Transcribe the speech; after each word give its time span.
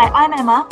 Hi, 0.00 0.24
I'm 0.24 0.32
Emma. 0.32 0.66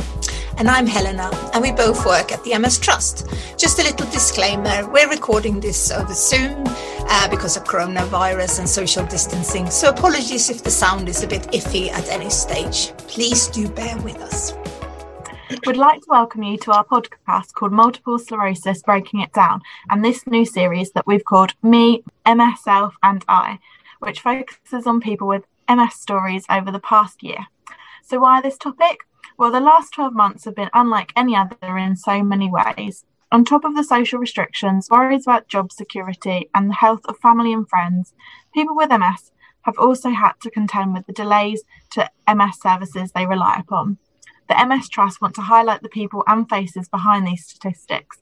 And 0.56 0.70
I'm 0.70 0.86
Helena, 0.86 1.30
and 1.52 1.60
we 1.60 1.70
both 1.70 2.06
work 2.06 2.32
at 2.32 2.42
the 2.44 2.58
MS 2.58 2.78
Trust. 2.78 3.28
Just 3.58 3.78
a 3.78 3.82
little 3.82 4.06
disclaimer 4.06 4.88
we're 4.88 5.10
recording 5.10 5.60
this 5.60 5.90
over 5.90 6.14
Zoom 6.14 6.64
uh, 6.66 7.28
because 7.28 7.54
of 7.58 7.64
coronavirus 7.64 8.60
and 8.60 8.66
social 8.66 9.04
distancing, 9.04 9.68
so 9.68 9.90
apologies 9.90 10.48
if 10.48 10.64
the 10.64 10.70
sound 10.70 11.10
is 11.10 11.22
a 11.22 11.26
bit 11.26 11.42
iffy 11.52 11.90
at 11.90 12.08
any 12.08 12.30
stage. 12.30 12.96
Please 13.06 13.48
do 13.48 13.68
bear 13.68 13.98
with 13.98 14.16
us. 14.16 14.54
We'd 15.66 15.76
like 15.76 16.00
to 16.00 16.08
welcome 16.08 16.42
you 16.42 16.56
to 16.60 16.72
our 16.72 16.86
podcast 16.86 17.52
called 17.52 17.72
Multiple 17.72 18.18
Sclerosis 18.18 18.82
Breaking 18.82 19.20
It 19.20 19.34
Down, 19.34 19.60
and 19.90 20.02
this 20.02 20.26
new 20.26 20.46
series 20.46 20.92
that 20.92 21.06
we've 21.06 21.26
called 21.26 21.52
Me, 21.62 22.02
MS 22.26 22.62
Self, 22.64 22.94
and 23.02 23.26
I, 23.28 23.58
which 23.98 24.20
focuses 24.20 24.86
on 24.86 25.02
people 25.02 25.28
with 25.28 25.44
MS 25.68 25.96
stories 25.96 26.46
over 26.48 26.70
the 26.70 26.80
past 26.80 27.22
year. 27.22 27.48
So, 28.02 28.20
why 28.20 28.40
this 28.40 28.56
topic? 28.56 29.04
Well, 29.38 29.52
the 29.52 29.60
last 29.60 29.94
12 29.94 30.14
months 30.14 30.46
have 30.46 30.56
been 30.56 30.68
unlike 30.74 31.12
any 31.14 31.36
other 31.36 31.78
in 31.78 31.94
so 31.94 32.24
many 32.24 32.50
ways. 32.50 33.04
On 33.30 33.44
top 33.44 33.64
of 33.64 33.76
the 33.76 33.84
social 33.84 34.18
restrictions, 34.18 34.90
worries 34.90 35.28
about 35.28 35.46
job 35.46 35.70
security, 35.70 36.50
and 36.56 36.68
the 36.68 36.74
health 36.74 37.02
of 37.04 37.18
family 37.18 37.52
and 37.52 37.68
friends, 37.68 38.14
people 38.52 38.74
with 38.74 38.90
MS 38.90 39.30
have 39.62 39.78
also 39.78 40.10
had 40.10 40.32
to 40.42 40.50
contend 40.50 40.92
with 40.92 41.06
the 41.06 41.12
delays 41.12 41.62
to 41.92 42.10
MS 42.26 42.60
services 42.60 43.12
they 43.12 43.26
rely 43.26 43.54
upon. 43.60 43.98
The 44.48 44.66
MS 44.66 44.88
Trust 44.88 45.22
want 45.22 45.36
to 45.36 45.42
highlight 45.42 45.82
the 45.82 45.88
people 45.88 46.24
and 46.26 46.48
faces 46.48 46.88
behind 46.88 47.24
these 47.24 47.46
statistics, 47.46 48.18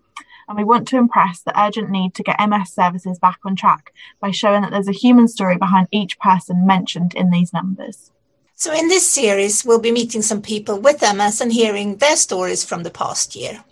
and 0.47 0.59
we 0.59 0.65
want 0.65 0.87
to 0.89 0.99
impress 0.99 1.41
the 1.41 1.59
urgent 1.59 1.89
need 1.89 2.15
to 2.17 2.23
get 2.23 2.47
MS 2.47 2.75
services 2.75 3.19
back 3.19 3.39
on 3.43 3.57
track 3.57 3.91
by 4.21 4.33
showing 4.33 4.61
that 4.61 4.71
there's 4.71 4.87
a 4.87 4.93
human 4.93 5.29
story 5.29 5.57
behind 5.57 5.89
each 5.91 6.19
person 6.19 6.67
mentioned 6.67 7.15
in 7.15 7.31
these 7.31 7.55
numbers. 7.55 8.13
So, 8.59 8.73
in 8.73 8.89
this 8.89 9.07
series, 9.07 9.67
we'll 9.67 9.81
be 9.81 9.93
meeting 9.93 10.23
some 10.23 10.41
people 10.41 10.81
with 10.81 11.03
MS 11.03 11.43
and 11.43 11.53
hearing 11.53 11.97
their 11.97 12.17
stories 12.17 12.65
from 12.65 12.85
the 12.85 12.91
past 12.91 13.37
year. 13.37 13.63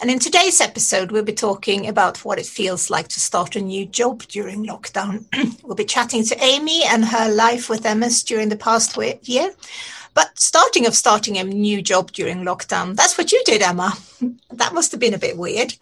And 0.00 0.10
in 0.10 0.18
today's 0.18 0.60
episode, 0.60 1.12
we'll 1.12 1.22
be 1.22 1.32
talking 1.32 1.86
about 1.86 2.24
what 2.24 2.40
it 2.40 2.46
feels 2.46 2.90
like 2.90 3.06
to 3.08 3.20
start 3.20 3.54
a 3.54 3.60
new 3.60 3.86
job 3.86 4.24
during 4.24 4.66
lockdown. 4.66 5.26
we'll 5.62 5.76
be 5.76 5.84
chatting 5.84 6.24
to 6.24 6.42
Amy 6.42 6.82
and 6.84 7.04
her 7.04 7.32
life 7.32 7.70
with 7.70 7.84
MS 7.84 8.24
during 8.24 8.48
the 8.48 8.56
past 8.56 8.98
year. 9.28 9.54
But 10.12 10.36
starting 10.36 10.86
of 10.86 10.96
starting 10.96 11.38
a 11.38 11.44
new 11.44 11.80
job 11.80 12.10
during 12.10 12.38
lockdown, 12.38 12.96
that's 12.96 13.16
what 13.16 13.30
you 13.30 13.40
did, 13.44 13.62
Emma. 13.62 13.94
That 14.50 14.74
must 14.74 14.90
have 14.90 15.00
been 15.00 15.14
a 15.14 15.18
bit 15.18 15.36
weird. 15.36 15.74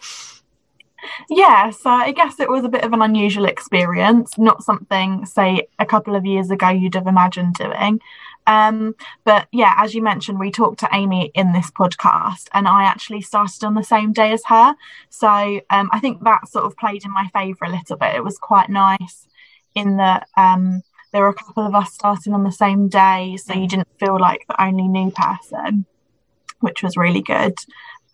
Yeah, 1.30 1.70
so 1.70 1.88
I 1.88 2.12
guess 2.12 2.40
it 2.40 2.50
was 2.50 2.64
a 2.64 2.68
bit 2.68 2.84
of 2.84 2.92
an 2.92 3.00
unusual 3.00 3.46
experience, 3.46 4.36
not 4.36 4.62
something, 4.62 5.24
say, 5.24 5.68
a 5.78 5.86
couple 5.86 6.14
of 6.14 6.26
years 6.26 6.50
ago 6.50 6.68
you'd 6.68 6.94
have 6.94 7.06
imagined 7.06 7.54
doing. 7.54 8.00
Um, 8.46 8.94
but 9.24 9.48
yeah, 9.52 9.74
as 9.78 9.94
you 9.94 10.02
mentioned, 10.02 10.38
we 10.38 10.50
talked 10.50 10.80
to 10.80 10.88
Amy 10.92 11.30
in 11.34 11.52
this 11.52 11.70
podcast, 11.70 12.48
and 12.52 12.68
I 12.68 12.84
actually 12.84 13.22
started 13.22 13.64
on 13.64 13.74
the 13.74 13.82
same 13.82 14.12
day 14.12 14.32
as 14.32 14.42
her. 14.46 14.74
So 15.08 15.28
um, 15.70 15.88
I 15.92 16.00
think 16.00 16.22
that 16.24 16.48
sort 16.48 16.64
of 16.64 16.76
played 16.76 17.04
in 17.04 17.12
my 17.12 17.28
favour 17.32 17.64
a 17.64 17.70
little 17.70 17.96
bit. 17.96 18.14
It 18.14 18.24
was 18.24 18.38
quite 18.38 18.68
nice 18.68 19.26
in 19.74 19.96
that 19.96 20.28
um, 20.36 20.82
there 21.12 21.22
were 21.22 21.28
a 21.28 21.34
couple 21.34 21.66
of 21.66 21.74
us 21.74 21.92
starting 21.92 22.32
on 22.32 22.44
the 22.44 22.52
same 22.52 22.88
day, 22.88 23.36
so 23.36 23.54
you 23.54 23.68
didn't 23.68 23.88
feel 23.98 24.18
like 24.18 24.44
the 24.48 24.62
only 24.62 24.88
new 24.88 25.10
person, 25.10 25.86
which 26.60 26.82
was 26.82 26.96
really 26.96 27.22
good. 27.22 27.54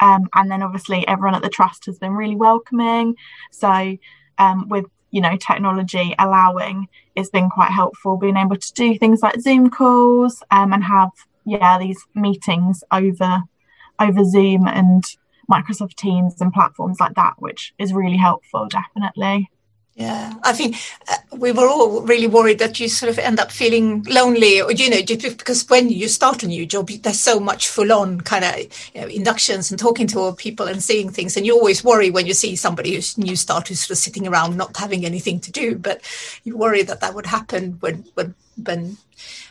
Um, 0.00 0.28
and 0.34 0.50
then 0.50 0.62
obviously 0.62 1.06
everyone 1.06 1.34
at 1.34 1.42
the 1.42 1.48
trust 1.48 1.86
has 1.86 1.98
been 1.98 2.12
really 2.12 2.36
welcoming. 2.36 3.16
So 3.52 3.96
um, 4.38 4.68
with 4.68 4.86
you 5.10 5.20
know 5.20 5.36
technology 5.36 6.14
allowing, 6.18 6.88
it's 7.20 7.30
been 7.30 7.50
quite 7.50 7.70
helpful 7.70 8.16
being 8.16 8.36
able 8.36 8.56
to 8.56 8.72
do 8.72 8.98
things 8.98 9.22
like 9.22 9.40
Zoom 9.40 9.70
calls 9.70 10.42
um, 10.50 10.72
and 10.72 10.82
have 10.82 11.10
yeah 11.44 11.78
these 11.78 12.04
meetings 12.14 12.82
over 12.90 13.42
over 14.00 14.24
Zoom 14.24 14.66
and 14.66 15.04
Microsoft 15.50 15.94
Teams 15.94 16.40
and 16.40 16.52
platforms 16.52 17.00
like 17.00 17.14
that, 17.14 17.34
which 17.38 17.74
is 17.78 17.92
really 17.92 18.16
helpful, 18.16 18.66
definitely. 18.68 19.50
Yeah, 20.00 20.32
I 20.44 20.54
think 20.54 20.76
uh, 21.10 21.16
we 21.36 21.52
were 21.52 21.68
all 21.68 22.00
really 22.00 22.26
worried 22.26 22.58
that 22.60 22.80
you 22.80 22.88
sort 22.88 23.10
of 23.10 23.18
end 23.18 23.38
up 23.38 23.52
feeling 23.52 24.02
lonely, 24.04 24.62
or 24.62 24.72
you 24.72 24.88
know, 24.88 25.02
because 25.04 25.68
when 25.68 25.90
you 25.90 26.08
start 26.08 26.42
a 26.42 26.46
new 26.46 26.64
job, 26.64 26.88
there's 26.88 27.20
so 27.20 27.38
much 27.38 27.68
full-on 27.68 28.22
kind 28.22 28.42
of 28.46 28.56
you 28.94 29.02
know, 29.02 29.08
inductions 29.08 29.70
and 29.70 29.78
talking 29.78 30.06
to 30.06 30.32
people 30.38 30.68
and 30.68 30.82
seeing 30.82 31.10
things, 31.10 31.36
and 31.36 31.44
you 31.44 31.54
always 31.54 31.84
worry 31.84 32.10
when 32.10 32.24
you 32.24 32.32
see 32.32 32.56
somebody 32.56 32.94
who's 32.94 33.18
new 33.18 33.36
start 33.36 33.68
who's 33.68 33.80
sort 33.80 33.90
of 33.90 33.98
sitting 33.98 34.26
around 34.26 34.56
not 34.56 34.74
having 34.74 35.04
anything 35.04 35.38
to 35.38 35.52
do. 35.52 35.76
But 35.76 36.00
you 36.44 36.56
worry 36.56 36.82
that 36.82 37.02
that 37.02 37.14
would 37.14 37.26
happen 37.26 37.76
when 37.80 38.06
when 38.14 38.34
when 38.64 38.96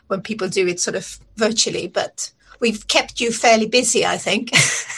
when 0.08 0.22
people 0.22 0.50
do 0.50 0.68
it 0.68 0.80
sort 0.80 0.96
of 0.96 1.20
virtually. 1.36 1.88
But 1.88 2.32
we've 2.60 2.88
kept 2.88 3.22
you 3.22 3.32
fairly 3.32 3.68
busy, 3.68 4.04
I 4.04 4.18
think. 4.18 4.50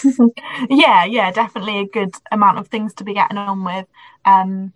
yeah, 0.69 1.03
yeah, 1.03 1.29
definitely 1.31 1.79
a 1.79 1.87
good 1.87 2.15
amount 2.31 2.57
of 2.57 2.69
things 2.69 2.93
to 2.93 3.03
be 3.03 3.13
getting 3.13 3.37
on 3.37 3.65
with. 3.65 3.87
Um, 4.23 4.71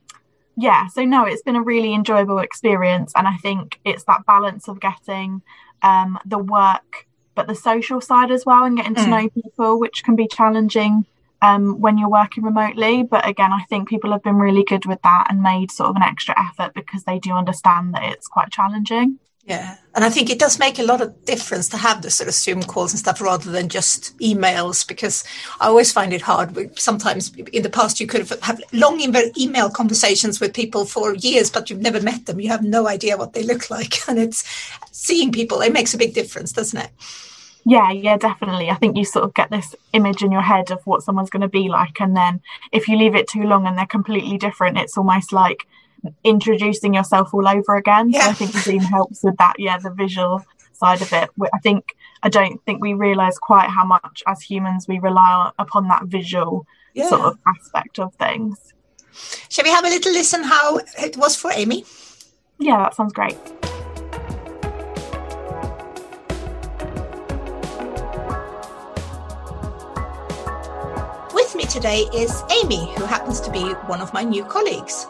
yeah, 0.57 0.87
so 0.87 1.03
no, 1.03 1.25
it's 1.25 1.41
been 1.41 1.55
a 1.55 1.61
really 1.61 1.93
enjoyable 1.93 2.39
experience. 2.39 3.11
And 3.15 3.27
I 3.27 3.35
think 3.37 3.79
it's 3.83 4.03
that 4.05 4.25
balance 4.25 4.67
of 4.67 4.79
getting 4.79 5.41
um, 5.81 6.17
the 6.25 6.39
work, 6.39 7.07
but 7.35 7.47
the 7.47 7.55
social 7.55 8.01
side 8.01 8.31
as 8.31 8.45
well, 8.45 8.63
and 8.63 8.77
getting 8.77 8.95
to 8.95 9.01
mm. 9.01 9.09
know 9.09 9.29
people, 9.29 9.79
which 9.79 10.03
can 10.03 10.15
be 10.15 10.27
challenging 10.27 11.05
um, 11.41 11.79
when 11.81 11.97
you're 11.97 12.09
working 12.09 12.43
remotely. 12.43 13.03
But 13.03 13.27
again, 13.27 13.51
I 13.51 13.63
think 13.69 13.89
people 13.89 14.11
have 14.11 14.23
been 14.23 14.37
really 14.37 14.63
good 14.63 14.85
with 14.85 15.01
that 15.03 15.27
and 15.29 15.41
made 15.41 15.71
sort 15.71 15.89
of 15.89 15.95
an 15.97 16.03
extra 16.03 16.35
effort 16.39 16.73
because 16.73 17.03
they 17.03 17.19
do 17.19 17.31
understand 17.31 17.93
that 17.93 18.03
it's 18.03 18.27
quite 18.27 18.51
challenging. 18.51 19.19
Yeah. 19.45 19.77
And 19.93 20.03
I 20.03 20.09
think 20.09 20.31
it 20.31 20.39
does 20.39 20.57
make 20.57 20.79
a 20.79 20.83
lot 20.83 21.01
of 21.01 21.23
difference 21.25 21.69
to 21.69 21.77
have 21.77 22.01
the 22.01 22.09
sort 22.09 22.27
of 22.27 22.33
Zoom 22.33 22.63
calls 22.63 22.91
and 22.91 22.99
stuff 22.99 23.21
rather 23.21 23.51
than 23.51 23.69
just 23.69 24.17
emails 24.17 24.85
because 24.85 25.23
I 25.61 25.67
always 25.67 25.91
find 25.91 26.13
it 26.13 26.21
hard. 26.21 26.77
Sometimes 26.79 27.31
in 27.53 27.61
the 27.61 27.69
past, 27.69 27.99
you 27.99 28.07
could 28.07 28.27
have 28.41 28.61
long 28.73 28.99
email 29.37 29.69
conversations 29.69 30.39
with 30.41 30.55
people 30.55 30.85
for 30.85 31.13
years, 31.15 31.51
but 31.51 31.69
you've 31.69 31.79
never 31.79 32.01
met 32.01 32.25
them. 32.25 32.39
You 32.39 32.49
have 32.49 32.63
no 32.63 32.87
idea 32.87 33.17
what 33.17 33.33
they 33.33 33.43
look 33.43 33.69
like. 33.69 34.07
And 34.09 34.17
it's 34.17 34.43
seeing 34.91 35.31
people, 35.31 35.61
it 35.61 35.73
makes 35.73 35.93
a 35.93 35.97
big 35.99 36.15
difference, 36.15 36.51
doesn't 36.51 36.79
it? 36.79 36.89
Yeah, 37.65 37.91
yeah, 37.91 38.17
definitely. 38.17 38.69
I 38.71 38.75
think 38.75 38.97
you 38.97 39.05
sort 39.05 39.25
of 39.25 39.33
get 39.35 39.51
this 39.51 39.75
image 39.93 40.23
in 40.23 40.31
your 40.31 40.41
head 40.41 40.71
of 40.71 40.85
what 40.85 41.03
someone's 41.03 41.29
going 41.29 41.41
to 41.41 41.47
be 41.47 41.69
like. 41.69 42.01
And 42.01 42.15
then 42.17 42.41
if 42.71 42.87
you 42.87 42.97
leave 42.97 43.15
it 43.15 43.27
too 43.27 43.43
long 43.43 43.67
and 43.67 43.77
they're 43.77 43.85
completely 43.85 44.37
different, 44.37 44.77
it's 44.77 44.97
almost 44.97 45.31
like 45.31 45.67
introducing 46.23 46.93
yourself 46.93 47.33
all 47.33 47.47
over 47.47 47.75
again. 47.75 48.09
Yeah. 48.09 48.23
So 48.23 48.29
I 48.29 48.33
think 48.33 48.51
the 48.51 48.59
Zoom 48.59 48.79
helps 48.79 49.23
with 49.23 49.37
that. 49.37 49.55
Yeah, 49.57 49.77
the 49.77 49.91
visual 49.91 50.43
side 50.73 51.01
of 51.01 51.11
it. 51.13 51.29
I 51.53 51.59
think 51.59 51.95
I 52.23 52.29
don't 52.29 52.63
think 52.65 52.81
we 52.81 52.93
realise 52.93 53.37
quite 53.37 53.69
how 53.69 53.85
much 53.85 54.23
as 54.27 54.41
humans 54.41 54.87
we 54.87 54.99
rely 54.99 55.51
upon 55.57 55.87
that 55.87 56.05
visual 56.05 56.67
yeah. 56.93 57.09
sort 57.09 57.21
of 57.21 57.37
aspect 57.47 57.99
of 57.99 58.13
things. 58.15 58.73
Shall 59.49 59.63
we 59.63 59.71
have 59.71 59.85
a 59.85 59.89
little 59.89 60.11
listen 60.11 60.43
how 60.43 60.77
it 60.99 61.17
was 61.17 61.35
for 61.35 61.51
Amy? 61.53 61.85
Yeah, 62.59 62.77
that 62.77 62.95
sounds 62.95 63.13
great. 63.13 63.37
Me 71.55 71.65
today 71.65 72.05
is 72.13 72.43
Amy, 72.51 72.93
who 72.95 73.05
happens 73.05 73.39
to 73.39 73.49
be 73.49 73.63
one 73.87 74.01
of 74.01 74.13
my 74.13 74.23
new 74.23 74.43
colleagues. 74.43 75.07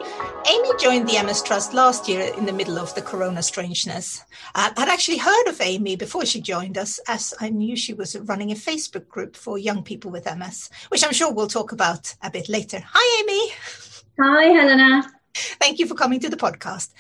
Amy 0.48 0.70
joined 0.80 1.10
the 1.10 1.22
MS 1.24 1.42
Trust 1.42 1.74
last 1.74 2.08
year 2.08 2.32
in 2.38 2.46
the 2.46 2.54
middle 2.54 2.78
of 2.78 2.94
the 2.94 3.02
corona 3.02 3.42
strangeness. 3.42 4.24
Uh, 4.54 4.70
I'd 4.78 4.90
actually 4.90 5.18
heard 5.18 5.48
of 5.48 5.60
Amy 5.60 5.96
before 5.96 6.24
she 6.24 6.40
joined 6.40 6.78
us, 6.78 7.00
as 7.08 7.34
I 7.40 7.50
knew 7.50 7.76
she 7.76 7.94
was 7.94 8.16
running 8.16 8.52
a 8.52 8.56
Facebook 8.56 9.08
group 9.08 9.36
for 9.36 9.58
young 9.58 9.82
people 9.82 10.12
with 10.12 10.26
MS, 10.26 10.70
which 10.90 11.04
I'm 11.04 11.14
sure 11.14 11.34
we'll 11.34 11.48
talk 11.48 11.72
about 11.72 12.14
a 12.22 12.30
bit 12.30 12.48
later. 12.48 12.80
Hi, 12.86 13.24
Amy. 13.24 13.54
Hi, 14.20 14.44
Helena. 14.46 15.12
Thank 15.34 15.80
you 15.80 15.88
for 15.88 15.96
coming 15.96 16.20
to 16.20 16.30
the 16.30 16.38
podcast. 16.38 16.92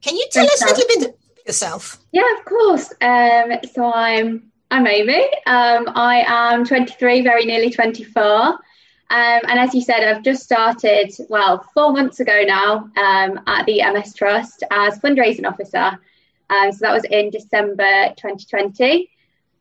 Can 0.00 0.16
you 0.16 0.28
tell 0.30 0.46
Thanks 0.46 0.62
us 0.62 0.70
a 0.70 0.74
little 0.74 1.00
bit 1.00 1.18
yourself? 1.44 1.98
Yeah, 2.12 2.38
of 2.38 2.44
course. 2.44 2.92
Um, 3.00 3.52
so 3.74 3.92
I'm 3.92 4.52
I'm 4.70 4.86
Amy. 4.86 5.24
Um, 5.46 5.88
I 5.94 6.24
am 6.26 6.64
23, 6.64 7.22
very 7.22 7.44
nearly 7.44 7.70
24. 7.70 8.58
Um, 9.08 9.40
and 9.48 9.58
as 9.60 9.74
you 9.74 9.82
said, 9.82 10.02
I've 10.02 10.24
just 10.24 10.42
started, 10.42 11.12
well, 11.28 11.64
four 11.74 11.92
months 11.92 12.18
ago 12.18 12.42
now 12.44 12.90
um, 12.96 13.40
at 13.46 13.64
the 13.66 13.80
MS 13.92 14.14
Trust 14.14 14.64
as 14.70 14.98
fundraising 14.98 15.46
officer. 15.46 15.98
Um, 16.50 16.72
so 16.72 16.78
that 16.80 16.92
was 16.92 17.04
in 17.04 17.30
December 17.30 18.08
2020. 18.16 19.10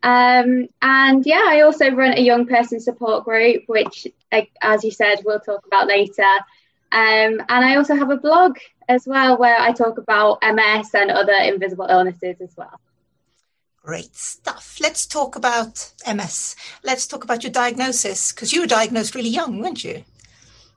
Um, 0.01 0.68
and 0.81 1.25
yeah, 1.25 1.45
I 1.47 1.62
also 1.62 1.92
run 1.92 2.18
a 2.18 2.21
young 2.21 2.47
person 2.47 2.80
support 2.80 3.24
group, 3.25 3.63
which, 3.68 4.07
as 4.62 4.83
you 4.83 4.92
said, 4.92 5.21
we'll 5.25 5.39
talk 5.39 5.65
about 5.65 5.88
later. 5.88 6.24
Um, 6.91 7.41
and 7.50 7.65
I 7.65 7.75
also 7.75 7.95
have 7.95 8.12
a 8.12 8.18
blog 8.18 8.57
as 8.88 9.06
well 9.07 9.38
where 9.38 9.59
I 9.59 9.71
talk 9.74 9.98
about 9.98 10.39
MS 10.44 10.94
and 10.94 11.12
other 11.12 11.33
invisible 11.33 11.88
illnesses 11.89 12.38
as 12.39 12.56
well. 12.56 12.80
Great 13.86 14.16
stuff. 14.16 14.78
Let's 14.82 15.06
talk 15.06 15.36
about 15.36 15.92
MS. 16.12 16.56
Let's 16.84 17.06
talk 17.06 17.24
about 17.24 17.44
your 17.44 17.52
diagnosis 17.52 18.32
because 18.32 18.52
you 18.52 18.62
were 18.62 18.68
diagnosed 18.68 19.14
really 19.14 19.30
young, 19.30 19.60
weren't 19.60 19.84
you? 19.84 20.04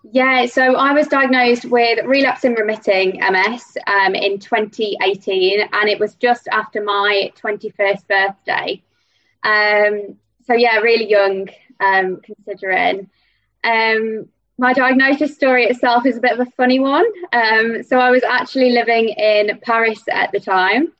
Yeah, 0.02 0.44
so 0.44 0.76
I 0.76 0.92
was 0.92 1.06
diagnosed 1.06 1.64
with 1.64 2.04
relapsing 2.04 2.54
remitting 2.54 3.18
MS 3.18 3.78
um, 3.86 4.14
in 4.14 4.38
2018, 4.38 5.68
and 5.72 5.88
it 5.88 5.98
was 5.98 6.16
just 6.16 6.48
after 6.48 6.84
my 6.84 7.32
21st 7.42 8.06
birthday. 8.06 8.82
Um, 9.42 10.18
so 10.46 10.52
yeah, 10.52 10.76
really 10.76 11.08
young, 11.08 11.48
um, 11.80 12.20
considering. 12.20 13.08
Um, 13.64 14.28
my 14.58 14.74
diagnosis 14.74 15.34
story 15.34 15.64
itself 15.64 16.04
is 16.04 16.18
a 16.18 16.20
bit 16.20 16.38
of 16.38 16.46
a 16.46 16.50
funny 16.58 16.78
one. 16.78 17.06
Um, 17.32 17.82
so 17.84 17.98
I 17.98 18.10
was 18.10 18.22
actually 18.22 18.72
living 18.72 19.08
in 19.08 19.58
Paris 19.62 20.02
at 20.10 20.30
the 20.30 20.40
time. 20.40 20.92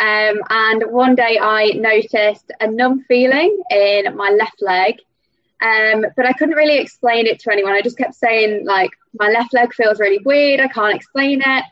Um, 0.00 0.40
and 0.48 0.84
one 0.90 1.14
day 1.14 1.38
I 1.40 1.72
noticed 1.74 2.50
a 2.60 2.66
numb 2.66 3.04
feeling 3.06 3.62
in 3.70 4.16
my 4.16 4.30
left 4.30 4.62
leg. 4.62 4.96
Um, 5.62 6.06
but 6.16 6.24
I 6.24 6.32
couldn't 6.32 6.54
really 6.54 6.78
explain 6.78 7.26
it 7.26 7.38
to 7.40 7.52
anyone. 7.52 7.72
I 7.72 7.82
just 7.82 7.98
kept 7.98 8.14
saying, 8.14 8.64
like, 8.64 8.90
my 9.18 9.28
left 9.28 9.52
leg 9.52 9.74
feels 9.74 10.00
really 10.00 10.20
weird. 10.24 10.58
I 10.58 10.68
can't 10.68 10.94
explain 10.94 11.42
it. 11.44 11.64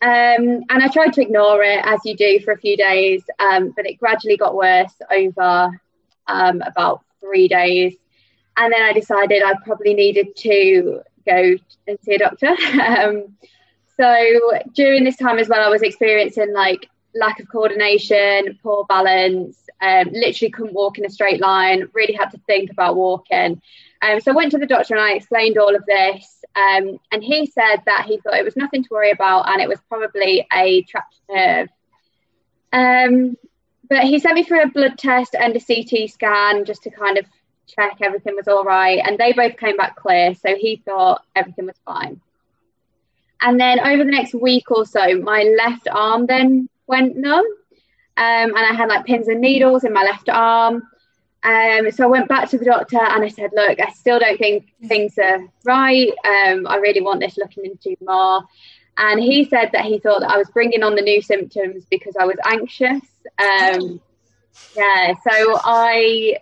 Um, 0.00 0.64
and 0.68 0.82
I 0.82 0.88
tried 0.88 1.12
to 1.14 1.22
ignore 1.22 1.62
it 1.62 1.80
as 1.84 2.00
you 2.04 2.16
do 2.16 2.40
for 2.40 2.52
a 2.52 2.58
few 2.58 2.76
days, 2.76 3.22
um, 3.38 3.72
but 3.76 3.86
it 3.86 3.98
gradually 3.98 4.36
got 4.36 4.56
worse 4.56 4.94
over 5.10 5.80
um, 6.26 6.62
about 6.62 7.04
three 7.20 7.48
days 7.48 7.94
and 8.58 8.72
then 8.72 8.82
I 8.82 8.92
decided 8.92 9.42
I 9.42 9.54
probably 9.64 9.94
needed 9.94 10.34
to 10.36 11.00
go 11.24 11.54
and 11.86 11.98
see 12.02 12.14
a 12.14 12.18
doctor. 12.18 12.48
um, 12.82 13.36
so 13.96 14.58
during 14.74 15.04
this 15.04 15.16
time 15.16 15.38
as 15.38 15.48
well, 15.48 15.64
I 15.64 15.68
was 15.68 15.82
experiencing 15.82 16.52
like 16.52 16.88
lack 17.14 17.40
of 17.40 17.48
coordination, 17.48 18.58
poor 18.62 18.84
balance, 18.88 19.58
um, 19.80 20.08
literally 20.12 20.50
couldn't 20.50 20.74
walk 20.74 20.98
in 20.98 21.06
a 21.06 21.10
straight 21.10 21.40
line, 21.40 21.88
really 21.92 22.14
had 22.14 22.30
to 22.30 22.38
think 22.46 22.70
about 22.70 22.96
walking. 22.96 23.60
Um, 24.02 24.20
so 24.20 24.32
I 24.32 24.34
went 24.34 24.52
to 24.52 24.58
the 24.58 24.66
doctor 24.66 24.94
and 24.94 25.02
I 25.02 25.12
explained 25.12 25.58
all 25.58 25.74
of 25.74 25.84
this. 25.86 26.44
Um, 26.54 26.98
and 27.12 27.22
he 27.22 27.46
said 27.46 27.82
that 27.86 28.06
he 28.06 28.18
thought 28.18 28.34
it 28.34 28.44
was 28.44 28.56
nothing 28.56 28.82
to 28.82 28.88
worry 28.90 29.10
about 29.10 29.48
and 29.48 29.60
it 29.60 29.68
was 29.68 29.80
probably 29.88 30.46
a 30.52 30.82
trapped 30.82 31.18
nerve. 31.30 31.68
Um, 32.72 33.36
but 33.88 34.04
he 34.04 34.18
sent 34.18 34.34
me 34.34 34.42
for 34.42 34.60
a 34.60 34.68
blood 34.68 34.98
test 34.98 35.34
and 35.34 35.56
a 35.56 35.60
CT 35.60 36.10
scan 36.10 36.64
just 36.64 36.82
to 36.82 36.90
kind 36.90 37.16
of 37.16 37.24
check 37.66 37.98
everything 38.02 38.36
was 38.36 38.48
all 38.48 38.64
right. 38.64 39.00
And 39.04 39.18
they 39.18 39.32
both 39.32 39.56
came 39.56 39.76
back 39.76 39.96
clear. 39.96 40.34
So 40.34 40.56
he 40.56 40.82
thought 40.84 41.22
everything 41.34 41.66
was 41.66 41.76
fine. 41.84 42.20
And 43.40 43.58
then 43.60 43.78
over 43.80 44.04
the 44.04 44.10
next 44.10 44.34
week 44.34 44.70
or 44.70 44.84
so, 44.84 45.18
my 45.20 45.42
left 45.56 45.86
arm 45.90 46.26
then 46.26 46.68
went 46.88 47.16
numb. 47.16 47.44
Um, 48.16 48.56
and 48.56 48.58
I 48.58 48.74
had 48.74 48.88
like 48.88 49.06
pins 49.06 49.28
and 49.28 49.40
needles 49.40 49.84
in 49.84 49.92
my 49.92 50.02
left 50.02 50.28
arm. 50.28 50.82
Um, 51.44 51.90
so 51.92 52.02
I 52.02 52.08
went 52.08 52.28
back 52.28 52.48
to 52.50 52.58
the 52.58 52.64
doctor 52.64 52.98
and 52.98 53.22
I 53.22 53.28
said, 53.28 53.50
Look, 53.54 53.78
I 53.80 53.90
still 53.92 54.18
don't 54.18 54.38
think 54.38 54.72
things 54.86 55.16
are 55.18 55.40
right. 55.64 56.08
Um, 56.24 56.66
I 56.66 56.76
really 56.76 57.00
want 57.00 57.20
this 57.20 57.38
looking 57.38 57.64
into 57.64 57.96
more. 58.00 58.42
And 58.96 59.20
he 59.20 59.44
said 59.44 59.70
that 59.72 59.84
he 59.84 60.00
thought 60.00 60.20
that 60.20 60.30
I 60.30 60.36
was 60.36 60.50
bringing 60.50 60.82
on 60.82 60.96
the 60.96 61.02
new 61.02 61.22
symptoms 61.22 61.84
because 61.88 62.16
I 62.18 62.24
was 62.24 62.36
anxious. 62.44 63.02
Um, 63.38 64.00
yeah, 64.76 65.14
so 65.22 65.60
I 65.64 66.38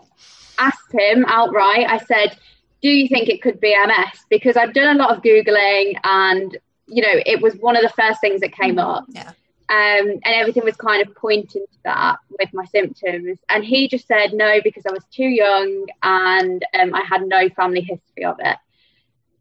asked 0.58 0.92
him 0.92 1.26
outright, 1.28 1.86
I 1.86 1.98
said, 1.98 2.38
Do 2.80 2.88
you 2.88 3.08
think 3.08 3.28
it 3.28 3.42
could 3.42 3.60
be 3.60 3.76
MS? 3.86 4.24
Because 4.30 4.56
I've 4.56 4.72
done 4.72 4.96
a 4.96 4.98
lot 4.98 5.14
of 5.14 5.22
Googling 5.22 5.98
and, 6.02 6.56
you 6.86 7.02
know, 7.02 7.20
it 7.26 7.42
was 7.42 7.54
one 7.56 7.76
of 7.76 7.82
the 7.82 7.90
first 7.90 8.22
things 8.22 8.40
that 8.40 8.52
came 8.52 8.78
up. 8.78 9.04
Yeah. 9.08 9.32
Um, 9.68 10.08
and 10.08 10.22
everything 10.26 10.64
was 10.64 10.76
kind 10.76 11.06
of 11.06 11.14
pointing 11.16 11.66
to 11.72 11.78
that 11.84 12.18
with 12.38 12.52
my 12.52 12.64
symptoms. 12.66 13.38
And 13.48 13.64
he 13.64 13.88
just 13.88 14.06
said 14.06 14.32
no 14.32 14.60
because 14.62 14.84
I 14.86 14.92
was 14.92 15.04
too 15.10 15.24
young 15.24 15.86
and 16.02 16.64
um, 16.72 16.94
I 16.94 17.02
had 17.02 17.22
no 17.22 17.48
family 17.48 17.80
history 17.80 18.24
of 18.24 18.36
it. 18.38 18.56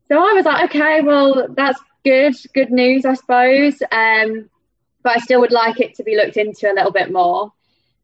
So 0.07 0.17
I 0.17 0.33
was 0.33 0.45
like, 0.45 0.69
okay, 0.69 1.01
well, 1.01 1.47
that's 1.49 1.79
good, 2.03 2.35
good 2.53 2.71
news, 2.71 3.05
I 3.05 3.13
suppose. 3.13 3.81
Um, 3.91 4.49
but 5.03 5.17
I 5.17 5.19
still 5.19 5.41
would 5.41 5.51
like 5.51 5.79
it 5.79 5.95
to 5.95 6.03
be 6.03 6.15
looked 6.15 6.37
into 6.37 6.71
a 6.71 6.73
little 6.73 6.91
bit 6.91 7.11
more 7.11 7.51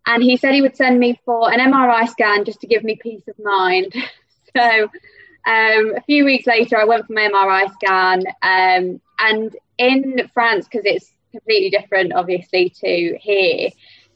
and 0.05 0.23
he 0.23 0.37
said 0.37 0.53
he 0.53 0.61
would 0.61 0.75
send 0.75 0.99
me 0.99 1.19
for 1.25 1.51
an 1.51 1.59
MRI 1.59 2.07
scan 2.09 2.45
just 2.45 2.61
to 2.61 2.67
give 2.67 2.83
me 2.83 2.97
peace 3.01 3.27
of 3.27 3.35
mind. 3.43 3.93
so 4.55 4.83
um, 5.45 5.95
a 5.95 6.01
few 6.05 6.25
weeks 6.25 6.47
later, 6.47 6.77
I 6.77 6.85
went 6.85 7.05
for 7.05 7.13
my 7.13 7.29
MRI 7.29 7.71
scan, 7.73 8.23
um, 8.41 9.01
and 9.19 9.55
in 9.77 10.29
France, 10.33 10.65
because 10.65 10.85
it's 10.85 11.11
completely 11.31 11.69
different, 11.69 12.13
obviously, 12.13 12.69
to 12.81 13.17
here, 13.19 13.69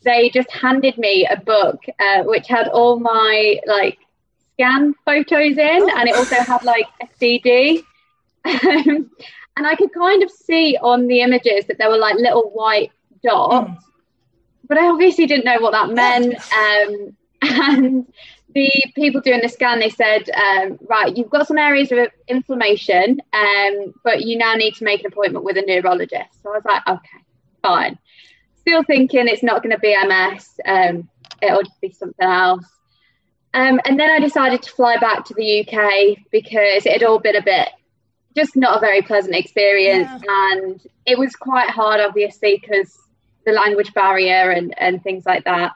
they 0.04 0.30
just 0.30 0.52
handed 0.52 0.98
me 0.98 1.26
a 1.26 1.38
book 1.38 1.84
uh, 2.00 2.24
which 2.24 2.48
had 2.48 2.68
all 2.68 3.00
my 3.00 3.60
like 3.66 3.98
scan 4.54 4.94
photos 5.06 5.58
in, 5.58 5.82
oh. 5.82 5.94
and 5.98 6.10
it 6.10 6.16
also 6.16 6.36
had 6.36 6.64
like 6.64 6.88
a 7.02 7.08
CD. 7.18 7.84
and 8.46 9.10
I 9.58 9.76
could 9.76 9.94
kind 9.94 10.22
of 10.22 10.30
see 10.30 10.78
on 10.82 11.08
the 11.08 11.22
images 11.22 11.66
that 11.66 11.78
there 11.78 11.90
were 11.90 11.98
like 11.98 12.16
little 12.16 12.50
white 12.52 12.92
dots. 13.24 13.70
Mm 13.70 13.82
but 14.68 14.78
I 14.78 14.88
obviously 14.88 15.26
didn't 15.26 15.46
know 15.46 15.60
what 15.60 15.72
that 15.72 15.90
meant. 15.90 16.36
Um, 16.54 17.16
and 17.42 18.14
the 18.56 18.72
people 18.96 19.22
doing 19.22 19.42
the 19.42 19.50
scan, 19.50 19.80
they 19.80 19.90
said, 19.90 20.30
um, 20.32 20.80
right, 20.90 21.16
you've 21.16 21.30
got 21.30 21.48
some 21.48 21.58
areas 21.58 21.92
of 21.92 22.08
inflammation, 22.28 23.22
um, 23.34 23.94
but 24.04 24.22
you 24.22 24.38
now 24.38 24.56
need 24.56 24.76
to 24.76 24.84
make 24.84 25.02
an 25.02 25.08
appointment 25.08 25.46
with 25.46 25.58
a 25.58 25.62
neurologist. 25.62 26.42
So 26.42 26.52
I 26.52 26.54
was 26.54 26.66
like, 26.66 26.88
okay, 26.88 27.24
fine. 27.62 28.00
Still 28.62 28.84
thinking 28.84 29.28
it's 29.28 29.44
not 29.44 29.62
going 29.62 29.76
to 29.76 29.80
be 29.80 29.96
MS, 29.96 30.50
um, 30.66 31.10
it'll 31.42 31.62
just 31.62 31.80
be 31.82 31.92
something 31.92 32.26
else. 32.26 32.66
Um, 33.54 33.80
and 33.86 34.00
then 34.00 34.10
I 34.10 34.20
decided 34.20 34.64
to 34.64 34.72
fly 34.72 34.98
back 34.98 35.26
to 35.26 35.34
the 35.34 35.62
UK 35.62 36.18
because 36.32 36.86
it 36.86 36.94
had 36.94 37.04
all 37.04 37.20
been 37.20 37.36
a 37.36 37.44
bit 37.44 37.70
just 38.36 38.56
not 38.56 38.78
a 38.78 38.80
very 38.82 39.02
pleasant 39.02 39.36
experience. 39.36 40.10
Yeah. 40.10 40.52
And 40.52 40.82
it 41.06 41.18
was 41.18 41.36
quite 41.36 41.70
hard, 41.70 42.02
obviously, 42.02 42.60
because 42.62 42.98
the 43.46 43.54
language 43.54 43.94
barrier 43.94 44.52
and, 44.52 44.78
and 44.78 45.02
things 45.02 45.26
like 45.26 45.46
that. 45.46 45.72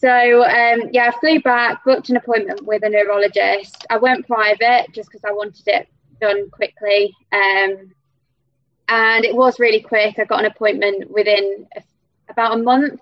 So 0.00 0.44
um, 0.44 0.90
yeah, 0.92 1.10
I 1.12 1.18
flew 1.18 1.40
back, 1.40 1.84
booked 1.84 2.08
an 2.08 2.16
appointment 2.16 2.64
with 2.64 2.84
a 2.84 2.88
neurologist. 2.88 3.84
I 3.90 3.96
went 3.96 4.28
private 4.28 4.92
just 4.92 5.10
because 5.10 5.24
I 5.24 5.32
wanted 5.32 5.66
it 5.66 5.88
done 6.20 6.50
quickly, 6.50 7.12
um, 7.32 7.92
and 8.88 9.24
it 9.24 9.34
was 9.34 9.58
really 9.58 9.80
quick. 9.80 10.18
I 10.18 10.24
got 10.24 10.38
an 10.38 10.50
appointment 10.50 11.10
within 11.10 11.66
a, 11.76 11.82
about 12.28 12.54
a 12.54 12.62
month, 12.62 13.00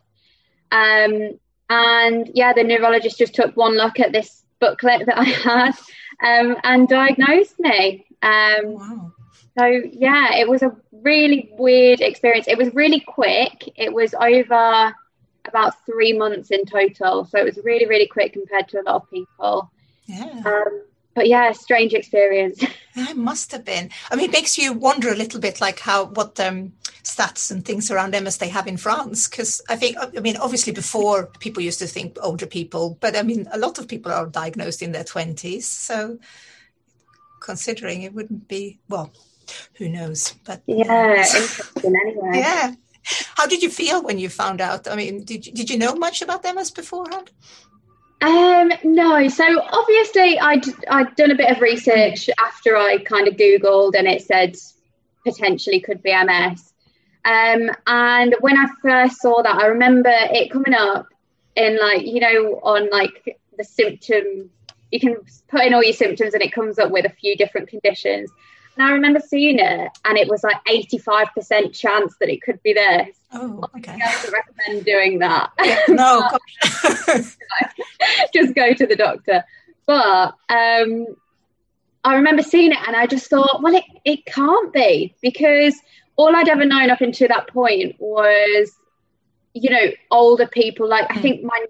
um, 0.73 1.39
and 1.69 2.31
yeah, 2.33 2.55
the 2.55 2.65
neurologist 2.65 3.19
just 3.19 3.35
took 3.35 3.55
one 3.59 3.77
look 3.77 4.01
at 4.01 4.13
this 4.13 4.43
booklet 4.59 5.05
that 5.05 5.19
I 5.19 5.25
had 5.25 5.75
um, 6.25 6.57
and 6.65 6.89
diagnosed 6.89 7.61
me. 7.61 8.07
Um, 8.23 8.73
wow. 8.73 9.13
So 9.59 9.67
yeah, 9.67 10.37
it 10.37 10.49
was 10.49 10.63
a 10.63 10.75
really 10.93 11.51
weird 11.59 12.01
experience. 12.01 12.49
It 12.49 12.57
was 12.57 12.75
really 12.75 13.01
quick. 13.01 13.71
It 13.77 13.93
was 13.93 14.15
over 14.15 14.95
about 15.49 15.85
three 15.85 16.13
months 16.13 16.51
in 16.51 16.65
total, 16.65 17.25
so 17.25 17.39
it 17.39 17.45
was 17.45 17.59
really 17.65 17.87
really 17.87 18.07
quick 18.07 18.33
compared 18.33 18.69
to 18.69 18.81
a 18.81 18.83
lot 18.83 19.03
of 19.03 19.11
people. 19.11 19.71
Yeah. 20.07 20.43
Um, 20.45 20.83
but 21.17 21.29
yeah, 21.29 21.51
strange 21.53 21.95
experience. 21.95 22.63
Yeah, 22.97 23.11
it 23.11 23.17
must 23.19 23.53
have 23.53 23.63
been. 23.63 23.91
I 24.11 24.17
mean, 24.17 24.31
it 24.31 24.33
makes 24.33 24.57
you 24.57 24.73
wonder 24.73 25.13
a 25.13 25.15
little 25.15 25.39
bit, 25.39 25.61
like 25.61 25.81
how 25.81 26.07
what 26.07 26.41
um, 26.41 26.73
stats 27.03 27.51
and 27.51 27.63
things 27.63 27.91
around 27.91 28.13
MS 28.13 28.39
they 28.39 28.49
have 28.49 28.67
in 28.67 28.79
France. 28.79 29.29
Because 29.29 29.61
I 29.69 29.77
think, 29.77 29.99
I 30.01 30.21
mean, 30.21 30.39
obviously 30.39 30.73
before 30.73 31.27
people 31.41 31.63
used 31.63 31.79
to 31.81 31.87
think 31.87 32.17
older 32.23 32.47
people, 32.47 32.97
but 32.99 33.15
I 33.15 33.23
mean, 33.23 33.49
a 33.53 33.59
lot 33.59 33.79
of 33.79 33.87
people 33.87 34.13
are 34.13 34.25
diagnosed 34.25 34.81
in 34.81 34.93
their 34.93 35.05
twenties. 35.05 35.69
So, 35.69 36.19
considering 37.41 38.01
it 38.01 38.15
wouldn't 38.15 38.49
be 38.49 38.79
well, 38.89 39.13
who 39.75 39.91
knows? 39.91 40.33
But 40.47 40.63
yeah, 40.67 41.17
interesting 41.19 41.95
anyway. 42.03 42.31
Yeah. 42.39 42.75
How 43.37 43.47
did 43.47 43.63
you 43.63 43.71
feel 43.71 44.03
when 44.03 44.19
you 44.19 44.29
found 44.29 44.61
out? 44.61 44.89
I 44.89 44.97
mean, 44.97 45.25
did 45.25 45.47
you, 45.47 45.53
did 45.53 45.71
you 45.71 45.79
know 45.79 45.95
much 45.95 46.23
about 46.23 46.45
MS 46.45 46.71
beforehand? 46.71 47.31
Um, 48.21 48.73
no. 48.83 49.29
So 49.29 49.45
obviously, 49.61 50.39
I'd 50.39 50.65
I'd 50.89 51.15
done 51.17 51.31
a 51.31 51.37
bit 51.37 51.51
of 51.51 51.61
research 51.61 52.31
after 52.39 52.77
I 52.77 52.99
kind 52.99 53.29
of 53.29 53.35
googled, 53.35 53.95
and 53.95 54.09
it 54.09 54.23
said 54.23 54.57
potentially 55.25 55.81
could 55.81 56.03
be 56.03 56.13
MS. 56.13 56.73
Um, 57.25 57.71
and 57.87 58.35
when 58.41 58.57
I 58.57 58.67
first 58.81 59.21
saw 59.21 59.43
that, 59.43 59.57
I 59.57 59.67
remember 59.67 60.13
it 60.13 60.51
coming 60.51 60.75
up 60.75 61.07
in 61.57 61.79
like 61.79 62.07
you 62.07 62.21
know 62.21 62.61
on 62.63 62.91
like 62.91 63.39
the 63.57 63.65
symptom. 63.65 64.51
You 64.91 65.01
can 65.01 65.17
put 65.49 65.63
in 65.63 65.75
all 65.75 65.85
your 65.85 65.93
symptoms, 65.93 66.33
and 66.33 66.43
it 66.43 66.53
comes 66.53 66.79
up 66.79 66.91
with 66.91 67.05
a 67.05 67.11
few 67.11 67.37
different 67.37 67.69
conditions. 67.69 68.31
And 68.77 68.87
I 68.87 68.93
remember 68.93 69.21
seeing 69.21 69.59
it, 69.59 69.99
and 70.05 70.19
it 70.19 70.29
was 70.29 70.43
like 70.43 70.63
85% 70.67 71.73
chance 71.73 72.15
that 72.21 72.29
it 72.29 72.43
could 72.43 72.63
be 72.63 72.75
this. 72.75 73.17
Oh, 73.33 73.65
okay. 73.79 73.93
I 73.93 74.23
would 74.23 74.33
recommend 74.33 74.85
doing 74.85 75.19
that. 75.21 75.51
no, 75.89 76.29
just 78.35 78.55
go 78.55 78.75
to 78.75 78.87
the 78.87 78.97
doctor. 78.97 79.45
But 79.87 80.35
um, 80.51 81.07
I 82.05 82.17
remember 82.17 82.43
seeing 82.43 82.73
it, 82.73 82.79
and 82.87 82.95
I 82.95 83.07
just 83.07 83.31
thought, 83.31 83.63
well, 83.63 83.75
it, 83.75 83.85
it 84.05 84.27
can't 84.27 84.73
be 84.75 85.15
because 85.23 85.75
all 86.17 86.37
I'd 86.37 86.49
ever 86.49 86.67
known 86.67 86.91
up 86.91 87.01
until 87.01 87.29
that 87.29 87.49
point 87.49 87.97
was, 87.99 88.73
you 89.55 89.71
know, 89.71 89.91
older 90.11 90.47
people. 90.47 90.87
Like, 90.87 91.09
mm. 91.09 91.17
I 91.17 91.21
think 91.23 91.43
my 91.45 91.65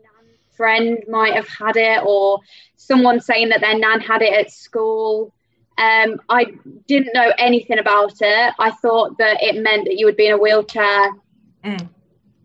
friend 0.56 1.04
might 1.08 1.34
have 1.34 1.48
had 1.48 1.76
it, 1.76 2.02
or 2.04 2.40
someone 2.76 3.20
saying 3.20 3.50
that 3.50 3.60
their 3.60 3.78
nan 3.78 4.00
had 4.00 4.22
it 4.22 4.32
at 4.32 4.50
school. 4.50 5.32
Um, 5.78 6.20
I 6.28 6.54
didn't 6.86 7.12
know 7.12 7.32
anything 7.38 7.78
about 7.78 8.14
it. 8.20 8.54
I 8.58 8.70
thought 8.70 9.18
that 9.18 9.42
it 9.42 9.62
meant 9.62 9.84
that 9.84 9.98
you 9.98 10.06
would 10.06 10.16
be 10.16 10.26
in 10.26 10.32
a 10.32 10.38
wheelchair, 10.38 11.12
mm. 11.64 11.88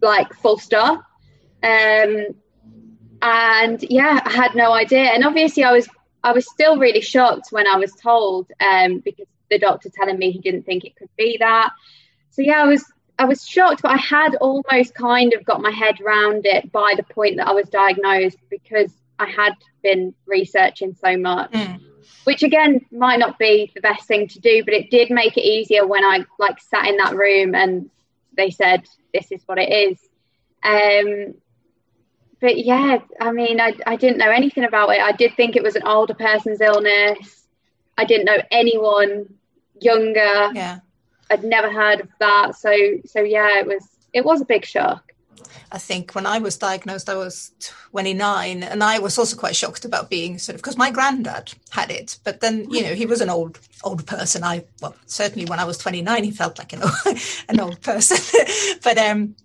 like 0.02 0.34
full 0.34 0.58
stop. 0.58 1.06
Um, 1.64 2.28
and 3.22 3.84
yeah, 3.84 4.20
I 4.26 4.32
had 4.32 4.56
no 4.56 4.74
idea. 4.74 5.12
And 5.12 5.24
obviously, 5.24 5.64
I 5.64 5.72
was 5.72 5.88
I 6.24 6.34
was 6.34 6.50
still 6.50 6.78
really 6.78 7.02
shocked 7.02 7.48
when 7.52 7.68
I 7.68 7.78
was 7.78 7.94
told 7.94 8.52
um, 8.60 9.00
because 9.00 9.28
the 9.50 9.60
doctor 9.60 9.90
telling 9.90 10.18
me 10.18 10.32
he 10.32 10.40
didn't 10.40 10.64
think 10.64 10.86
it 10.86 10.96
could 10.96 11.10
be 11.18 11.38
that. 11.40 11.72
So 12.32 12.42
yeah, 12.42 12.64
I 12.64 12.66
was 12.66 12.84
I 13.20 13.26
was 13.26 13.46
shocked, 13.46 13.82
but 13.84 13.92
I 13.92 13.98
had 13.98 14.36
almost 14.36 14.96
kind 14.96 15.34
of 15.34 15.46
got 15.46 15.62
my 15.62 15.72
head 15.72 16.00
round 16.02 16.46
it 16.46 16.72
by 16.72 16.96
the 16.98 17.04
point 17.04 17.38
that 17.38 17.48
I 17.48 17.54
was 17.54 17.70
diagnosed 17.70 18.38
because 18.50 18.92
I 19.20 19.30
had 19.30 19.54
been 19.84 20.16
researching 20.26 20.96
so 20.96 21.18
much. 21.18 21.52
Mm. 21.52 21.80
Which 22.24 22.43
again 22.43 22.86
might 22.91 23.20
not 23.20 23.39
be 23.39 23.72
the 23.74 23.81
best 23.81 24.08
thing 24.08 24.27
to 24.29 24.39
do, 24.39 24.63
but 24.63 24.74
it 24.74 24.89
did 24.89 25.10
make 25.10 25.38
it 25.38 25.46
easier 25.46 25.86
when 25.86 26.03
I 26.03 26.25
like 26.39 26.60
sat 26.60 26.88
in 26.88 26.98
that 26.98 27.15
room 27.15 27.55
and 27.55 27.89
they 28.36 28.50
said 28.50 28.86
this 29.13 29.31
is 29.31 29.41
what 29.46 29.60
it 29.60 29.72
is. 29.72 30.00
Um, 30.63 31.36
but 32.39 32.58
yeah, 32.58 33.00
I 33.20 33.31
mean, 33.31 33.60
I, 33.62 33.75
I 33.86 33.96
didn't 33.96 34.17
know 34.17 34.31
anything 34.31 34.63
about 34.63 34.89
it. 34.89 35.01
I 35.01 35.12
did 35.12 35.36
think 35.36 35.55
it 35.55 35.63
was 35.63 35.75
an 35.75 35.84
older 35.86 36.13
person's 36.15 36.62
illness. 36.62 37.48
I 37.98 38.05
didn't 38.05 38.25
know 38.25 38.41
anyone 38.50 39.34
younger. 39.79 40.50
Yeah. 40.53 40.79
I'd 41.29 41.43
never 41.43 41.72
heard 41.72 42.01
of 42.01 42.10
that. 42.20 42.55
So 42.55 42.72
so 43.05 43.22
yeah, 43.22 43.60
it 43.60 43.67
was 43.67 43.88
it 44.13 44.25
was 44.25 44.41
a 44.41 44.46
big 44.46 44.65
shock. 44.65 45.11
I 45.72 45.78
think 45.78 46.14
when 46.14 46.26
I 46.26 46.40
was 46.40 46.58
diagnosed, 46.58 47.10
I 47.10 47.16
was 47.16 47.52
29, 47.92 48.64
and 48.64 48.84
I 48.84 49.00
was 49.00 49.18
also 49.18 49.38
quite 49.38 49.56
shocked 49.56 49.86
about 49.86 50.10
being 50.10 50.38
sort 50.38 50.56
of 50.56 50.62
because 50.62 50.78
my 50.78 50.92
granddad 50.92 51.54
had 51.70 51.90
it, 51.90 52.18
but 52.24 52.42
then 52.42 52.70
you 52.70 52.84
know 52.84 52.94
he 52.94 53.06
was 53.06 53.22
an 53.22 53.30
old 53.30 53.60
old 53.84 54.06
person. 54.06 54.44
I 54.44 54.66
well 54.82 54.96
certainly 55.06 55.46
when 55.46 55.60
I 55.60 55.66
was 55.66 55.78
29, 55.78 56.24
he 56.24 56.32
felt 56.32 56.60
like 56.60 56.74
an 56.74 56.84
old, 56.84 57.18
an 57.50 57.60
old 57.60 57.82
person, 57.82 58.18
but 58.84 58.98
um 58.98 59.36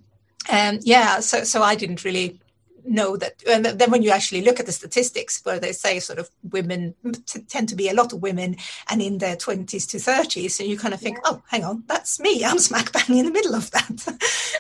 um 0.50 0.81
yeah, 0.83 1.21
so 1.21 1.45
so 1.45 1.62
I 1.62 1.75
didn't 1.76 2.05
really 2.05 2.40
know 2.87 3.16
that 3.16 3.43
and 3.49 3.64
then 3.64 3.90
when 3.90 4.02
you 4.02 4.11
actually 4.11 4.43
look 4.43 4.61
at 4.61 4.66
the 4.66 4.73
statistics 4.73 5.40
where 5.45 5.59
they 5.59 5.73
say 5.73 5.99
sort 5.99 6.19
of 6.19 6.31
women 6.50 6.95
t- 7.26 7.40
tend 7.40 7.69
to 7.69 7.75
be 7.75 7.88
a 7.88 7.95
lot 7.95 8.12
of 8.12 8.23
women 8.23 8.57
and 8.90 9.02
in 9.02 9.19
their 9.19 9.37
20s 9.37 9.88
to 9.88 9.97
30s 9.97 10.61
and 10.61 10.69
you 10.69 10.78
kind 10.78 10.95
of 10.95 11.00
think 11.00 11.16
yeah. 11.16 11.33
oh 11.33 11.43
hang 11.49 11.64
on 11.64 11.83
that's 11.87 12.21
me 12.21 12.45
i'm 12.45 12.59
smack 12.59 12.93
bang 12.93 13.19
in 13.19 13.25
the 13.25 13.31
middle 13.31 13.55
of 13.55 13.71
that 13.73 14.07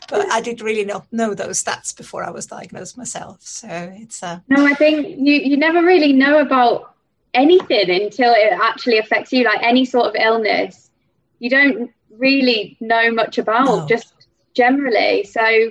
but 0.08 0.30
i 0.30 0.40
did 0.40 0.60
really 0.60 0.84
not 0.84 1.06
know 1.12 1.34
those 1.34 1.62
stats 1.62 1.96
before 1.96 2.24
i 2.24 2.30
was 2.30 2.46
diagnosed 2.46 2.98
myself 2.98 3.40
so 3.42 3.68
it's 3.96 4.22
uh 4.22 4.38
no 4.48 4.66
i 4.66 4.74
think 4.74 5.06
you 5.18 5.34
you 5.34 5.56
never 5.56 5.82
really 5.82 6.12
know 6.12 6.38
about 6.38 6.94
anything 7.34 7.90
until 7.90 8.32
it 8.32 8.52
actually 8.52 8.98
affects 8.98 9.32
you 9.32 9.44
like 9.44 9.62
any 9.62 9.84
sort 9.84 10.06
of 10.06 10.16
illness 10.18 10.90
you 11.38 11.50
don't 11.50 11.90
really 12.10 12.76
know 12.80 13.10
much 13.12 13.38
about 13.38 13.66
no. 13.66 13.86
just 13.86 14.12
generally 14.54 15.22
so 15.22 15.70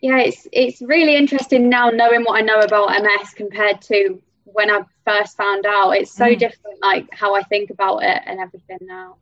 yeah, 0.00 0.18
it's 0.18 0.46
it's 0.52 0.82
really 0.82 1.16
interesting 1.16 1.68
now 1.68 1.90
knowing 1.90 2.22
what 2.22 2.38
I 2.38 2.42
know 2.42 2.60
about 2.60 2.90
MS 3.02 3.30
compared 3.34 3.80
to 3.82 4.20
when 4.44 4.70
I 4.70 4.82
first 5.04 5.36
found 5.36 5.66
out. 5.66 5.90
It's 5.92 6.12
so 6.12 6.26
mm. 6.26 6.38
different, 6.38 6.82
like 6.82 7.08
how 7.12 7.34
I 7.34 7.42
think 7.42 7.70
about 7.70 8.02
it 8.02 8.22
and 8.26 8.40
everything 8.40 8.78
now. 8.82 9.16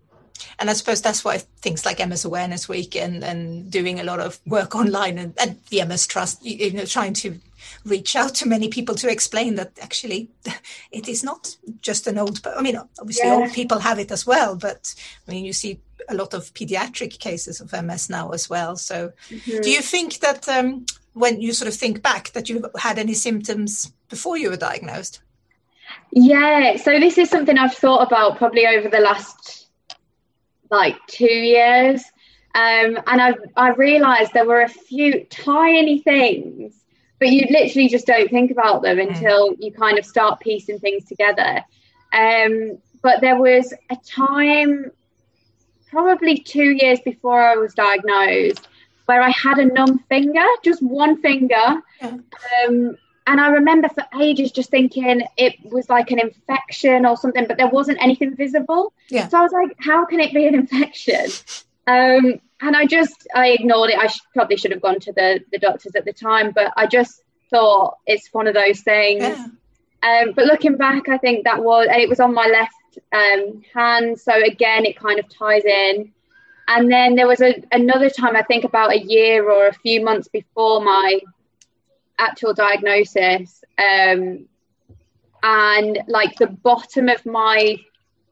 And 0.58 0.70
I 0.70 0.72
suppose 0.72 1.00
that's 1.00 1.24
why 1.24 1.38
things 1.38 1.84
like 1.84 2.06
MS 2.06 2.24
Awareness 2.24 2.68
Week 2.68 2.96
and, 2.96 3.24
and 3.24 3.70
doing 3.70 3.98
a 3.98 4.04
lot 4.04 4.20
of 4.20 4.40
work 4.46 4.74
online 4.74 5.18
and, 5.18 5.34
and 5.38 5.58
the 5.70 5.84
MS 5.84 6.06
Trust, 6.06 6.44
you, 6.44 6.56
you 6.56 6.72
know, 6.72 6.84
trying 6.84 7.14
to 7.14 7.38
reach 7.84 8.14
out 8.14 8.34
to 8.36 8.48
many 8.48 8.68
people 8.68 8.94
to 8.96 9.10
explain 9.10 9.54
that 9.56 9.72
actually 9.80 10.30
it 10.92 11.08
is 11.08 11.24
not 11.24 11.56
just 11.80 12.06
an 12.06 12.18
old, 12.18 12.46
I 12.46 12.62
mean, 12.62 12.76
obviously 12.98 13.28
yeah. 13.28 13.36
old 13.36 13.52
people 13.52 13.78
have 13.78 13.98
it 13.98 14.10
as 14.10 14.26
well, 14.26 14.56
but 14.56 14.94
I 15.26 15.32
mean, 15.32 15.44
you 15.44 15.52
see 15.52 15.80
a 16.08 16.14
lot 16.14 16.34
of 16.34 16.52
pediatric 16.54 17.18
cases 17.18 17.60
of 17.60 17.72
MS 17.72 18.10
now 18.10 18.30
as 18.30 18.48
well. 18.50 18.76
So, 18.76 19.12
mm-hmm. 19.28 19.60
do 19.62 19.70
you 19.70 19.80
think 19.80 20.18
that 20.20 20.48
um, 20.48 20.86
when 21.12 21.40
you 21.40 21.52
sort 21.52 21.68
of 21.68 21.74
think 21.74 22.02
back 22.02 22.30
that 22.32 22.48
you 22.48 22.68
had 22.76 22.98
any 22.98 23.14
symptoms 23.14 23.92
before 24.08 24.36
you 24.36 24.50
were 24.50 24.56
diagnosed? 24.56 25.20
Yeah, 26.12 26.76
so 26.76 26.98
this 27.00 27.18
is 27.18 27.30
something 27.30 27.58
I've 27.58 27.74
thought 27.74 28.06
about 28.06 28.38
probably 28.38 28.66
over 28.66 28.88
the 28.88 29.00
last 29.00 29.68
like 30.70 30.96
two 31.06 31.24
years. 31.24 32.02
Um, 32.54 32.98
and 33.06 33.20
I've, 33.20 33.38
I 33.56 33.70
realized 33.70 34.32
there 34.32 34.46
were 34.46 34.62
a 34.62 34.68
few 34.68 35.24
tiny 35.24 36.00
things, 36.00 36.74
but 37.18 37.30
you 37.30 37.46
literally 37.50 37.88
just 37.88 38.06
don't 38.06 38.30
think 38.30 38.50
about 38.50 38.82
them 38.82 38.98
mm. 38.98 39.08
until 39.08 39.54
you 39.58 39.72
kind 39.72 39.98
of 39.98 40.06
start 40.06 40.40
piecing 40.40 40.78
things 40.78 41.04
together. 41.04 41.64
Um, 42.12 42.78
but 43.02 43.20
there 43.20 43.36
was 43.36 43.74
a 43.90 43.96
time 43.96 44.92
probably 45.94 46.38
two 46.38 46.70
years 46.72 46.98
before 47.00 47.40
I 47.40 47.54
was 47.54 47.72
diagnosed 47.72 48.68
where 49.06 49.22
I 49.22 49.30
had 49.30 49.58
a 49.58 49.64
numb 49.66 50.00
finger, 50.08 50.44
just 50.64 50.82
one 50.82 51.20
finger. 51.20 51.82
Yeah. 52.00 52.16
Um, 52.66 52.96
and 53.26 53.40
I 53.40 53.48
remember 53.48 53.88
for 53.88 54.04
ages 54.20 54.50
just 54.50 54.70
thinking 54.70 55.22
it 55.36 55.54
was 55.64 55.88
like 55.88 56.10
an 56.10 56.18
infection 56.18 57.06
or 57.06 57.16
something, 57.16 57.46
but 57.46 57.56
there 57.56 57.68
wasn't 57.68 58.02
anything 58.02 58.34
visible. 58.34 58.92
Yeah. 59.10 59.28
So 59.28 59.38
I 59.38 59.42
was 59.42 59.52
like, 59.52 59.76
how 59.78 60.04
can 60.04 60.20
it 60.20 60.34
be 60.34 60.46
an 60.46 60.54
infection? 60.54 61.26
Um, 61.86 62.40
and 62.60 62.76
I 62.76 62.86
just, 62.86 63.28
I 63.34 63.48
ignored 63.50 63.90
it. 63.90 63.98
I 63.98 64.08
sh- 64.08 64.20
probably 64.34 64.56
should 64.56 64.72
have 64.72 64.82
gone 64.82 65.00
to 65.00 65.12
the, 65.12 65.40
the 65.52 65.58
doctors 65.58 65.94
at 65.94 66.04
the 66.04 66.12
time, 66.12 66.50
but 66.52 66.72
I 66.76 66.86
just 66.86 67.22
thought 67.50 67.98
it's 68.06 68.28
one 68.32 68.46
of 68.46 68.54
those 68.54 68.80
things. 68.80 69.22
Yeah. 69.22 69.46
Um, 70.02 70.32
but 70.34 70.46
looking 70.46 70.76
back, 70.76 71.08
I 71.08 71.18
think 71.18 71.44
that 71.44 71.62
was, 71.62 71.88
and 71.90 72.00
it 72.00 72.08
was 72.08 72.20
on 72.20 72.34
my 72.34 72.46
left 72.46 72.74
um, 73.12 73.62
hand. 73.72 74.18
So 74.20 74.32
again, 74.32 74.84
it 74.84 74.98
kind 74.98 75.18
of 75.18 75.28
ties 75.28 75.64
in. 75.64 76.12
And 76.66 76.90
then 76.90 77.14
there 77.14 77.26
was 77.26 77.40
a, 77.40 77.62
another 77.72 78.08
time, 78.08 78.36
I 78.36 78.42
think 78.42 78.64
about 78.64 78.92
a 78.92 78.98
year 78.98 79.50
or 79.50 79.66
a 79.66 79.72
few 79.72 80.02
months 80.02 80.28
before 80.28 80.82
my 80.82 81.20
actual 82.18 82.54
diagnosis. 82.54 83.62
Um, 83.78 84.46
and 85.42 85.98
like 86.06 86.36
the 86.36 86.46
bottom 86.46 87.08
of 87.08 87.24
my 87.26 87.76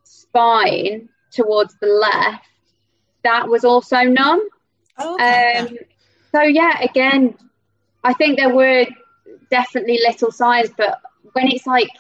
spine 0.04 1.11
towards 1.31 1.76
the 1.81 1.87
left, 1.87 2.47
that 3.23 3.49
was 3.49 3.64
also 3.64 4.02
numb. 4.02 4.49
Oh, 4.99 5.14
okay. 5.14 5.57
um, 5.57 5.78
so, 6.35 6.42
yeah, 6.42 6.81
again, 6.81 7.35
I 8.02 8.14
think 8.14 8.38
there 8.38 8.54
were 8.54 8.87
definitely 9.50 10.00
little 10.02 10.33
signs, 10.33 10.71
but 10.76 11.00
when 11.35 11.49
it's 11.49 11.66
like 11.66 11.90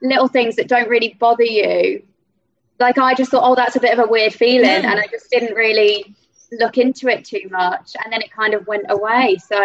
little 0.00 0.28
things 0.28 0.56
that 0.56 0.68
don't 0.68 0.88
really 0.88 1.16
bother 1.20 1.44
you, 1.44 2.02
like 2.82 2.98
I 2.98 3.14
just 3.14 3.30
thought, 3.30 3.48
oh, 3.48 3.54
that's 3.54 3.76
a 3.76 3.80
bit 3.80 3.98
of 3.98 4.04
a 4.04 4.08
weird 4.08 4.34
feeling, 4.34 4.68
yeah. 4.68 4.90
and 4.90 5.00
I 5.00 5.06
just 5.06 5.30
didn't 5.30 5.54
really 5.54 6.14
look 6.52 6.76
into 6.76 7.08
it 7.08 7.24
too 7.24 7.48
much, 7.50 7.92
and 8.04 8.12
then 8.12 8.20
it 8.20 8.30
kind 8.30 8.52
of 8.52 8.66
went 8.66 8.86
away. 8.90 9.38
So. 9.46 9.58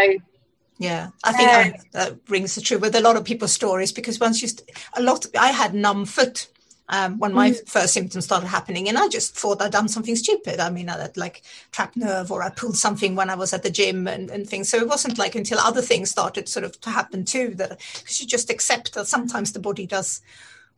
Yeah, 0.79 1.09
I 1.24 1.33
think 1.33 1.50
uh, 1.50 1.77
that 1.93 2.17
rings 2.29 2.53
the 2.53 2.62
true 2.62 2.77
with 2.77 2.95
a 2.95 3.01
lot 3.01 3.17
of 3.17 3.25
people's 3.25 3.51
stories 3.51 3.91
because 3.91 4.19
once 4.19 4.43
you, 4.43 4.47
st- 4.47 4.69
a 4.93 5.01
lot, 5.01 5.25
I 5.36 5.47
had 5.47 5.74
numb 5.74 6.05
foot 6.05 6.47
um, 6.89 7.17
when 7.17 7.33
my 7.33 7.51
mm. 7.51 7.67
first 7.67 7.93
symptoms 7.93 8.25
started 8.25 8.47
happening, 8.47 8.88
and 8.88 8.97
I 8.97 9.07
just 9.07 9.36
thought 9.36 9.62
I'd 9.62 9.71
done 9.71 9.88
something 9.88 10.15
stupid. 10.15 10.59
I 10.59 10.69
mean, 10.69 10.88
I 10.88 11.01
had 11.01 11.17
like 11.17 11.41
trapped 11.71 11.97
nerve, 11.97 12.31
or 12.31 12.43
I 12.43 12.50
pulled 12.50 12.77
something 12.77 13.15
when 13.15 13.29
I 13.29 13.36
was 13.36 13.53
at 13.53 13.63
the 13.63 13.71
gym 13.71 14.07
and, 14.07 14.29
and 14.29 14.47
things. 14.47 14.69
So 14.69 14.77
it 14.77 14.88
wasn't 14.88 15.17
like 15.17 15.36
until 15.36 15.59
other 15.59 15.81
things 15.81 16.12
started 16.12 16.47
sort 16.47 16.63
of 16.63 16.79
to 16.81 16.91
happen 16.91 17.25
too 17.25 17.55
that 17.55 17.81
because 17.97 18.21
you 18.21 18.27
just 18.27 18.50
accept 18.50 18.93
that 18.93 19.07
sometimes 19.07 19.51
the 19.51 19.59
body 19.59 19.86
does 19.86 20.21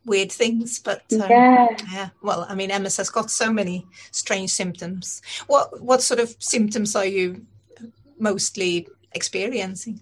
weird 0.04 0.32
things. 0.32 0.78
But 0.78 1.04
um, 1.12 1.26
yeah. 1.28 1.68
yeah, 1.92 2.08
well, 2.22 2.46
I 2.48 2.54
mean, 2.54 2.68
MS 2.68 2.96
has 2.98 3.10
got 3.10 3.30
so 3.30 3.52
many 3.52 3.86
strange 4.10 4.50
symptoms. 4.50 5.22
What 5.46 5.80
what 5.80 6.02
sort 6.02 6.20
of 6.20 6.34
symptoms 6.38 6.96
are 6.96 7.06
you 7.06 7.46
mostly 8.18 8.88
experiencing? 9.12 10.00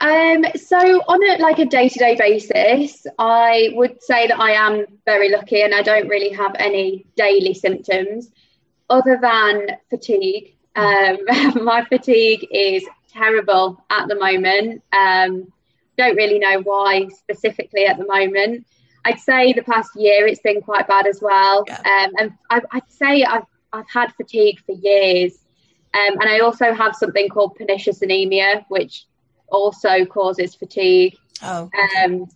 Um, 0.00 0.44
so 0.54 0.78
on 1.08 1.22
a 1.22 1.42
like 1.42 1.58
a 1.58 1.64
day-to-day 1.64 2.16
basis, 2.16 3.06
I 3.18 3.70
would 3.72 4.02
say 4.02 4.26
that 4.26 4.38
I 4.38 4.52
am 4.52 4.86
very 5.04 5.30
lucky 5.30 5.62
and 5.62 5.74
I 5.74 5.82
don't 5.82 6.08
really 6.08 6.34
have 6.34 6.54
any 6.58 7.06
daily 7.16 7.54
symptoms 7.54 8.30
other 8.90 9.18
than 9.20 9.68
fatigue. 9.90 10.54
Um, 10.76 11.18
my 11.64 11.84
fatigue 11.88 12.46
is 12.50 12.84
terrible 13.08 13.82
at 13.90 14.08
the 14.08 14.16
moment. 14.16 14.82
Um, 14.92 15.52
don't 15.96 16.16
really 16.16 16.38
know 16.38 16.60
why 16.60 17.08
specifically 17.08 17.86
at 17.86 17.98
the 17.98 18.06
moment. 18.06 18.66
I'd 19.04 19.20
say 19.20 19.52
the 19.52 19.62
past 19.62 19.90
year 19.96 20.26
it's 20.26 20.40
been 20.40 20.62
quite 20.62 20.88
bad 20.88 21.06
as 21.06 21.20
well. 21.20 21.64
Yeah. 21.66 21.76
Um, 21.78 22.12
and 22.18 22.32
I, 22.50 22.60
would 22.72 22.90
say 22.90 23.22
I've, 23.22 23.44
I've 23.72 23.88
had 23.88 24.14
fatigue 24.14 24.60
for 24.64 24.72
years. 24.72 25.32
Um, 25.92 26.18
and 26.20 26.28
I 26.28 26.40
also 26.40 26.72
have 26.72 26.96
something 26.96 27.28
called 27.28 27.54
pernicious 27.54 28.02
anemia, 28.02 28.64
which 28.68 29.04
also 29.48 30.04
causes 30.06 30.54
fatigue. 30.54 31.16
Oh. 31.42 31.70
Um, 32.02 32.26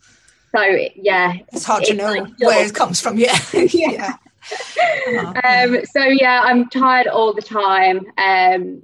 so, 0.54 0.62
yeah. 0.94 1.34
It's 1.52 1.64
hard 1.64 1.84
to 1.84 1.94
know 1.94 2.12
like 2.12 2.38
where 2.38 2.66
it 2.66 2.74
comes 2.74 3.00
from. 3.00 3.18
Yeah. 3.18 3.38
yeah. 3.52 4.16
Um, 5.08 5.84
so, 5.84 6.02
yeah, 6.04 6.40
I'm 6.42 6.68
tired 6.70 7.06
all 7.06 7.34
the 7.34 7.42
time. 7.42 8.06
Um, 8.16 8.82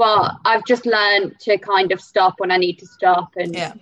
but 0.00 0.36
I've 0.46 0.64
just 0.64 0.86
learned 0.86 1.38
to 1.40 1.58
kind 1.58 1.92
of 1.92 2.00
stop 2.00 2.34
when 2.38 2.50
I 2.50 2.56
need 2.56 2.78
to 2.78 2.86
stop 2.86 3.34
and 3.36 3.54
yeah. 3.54 3.74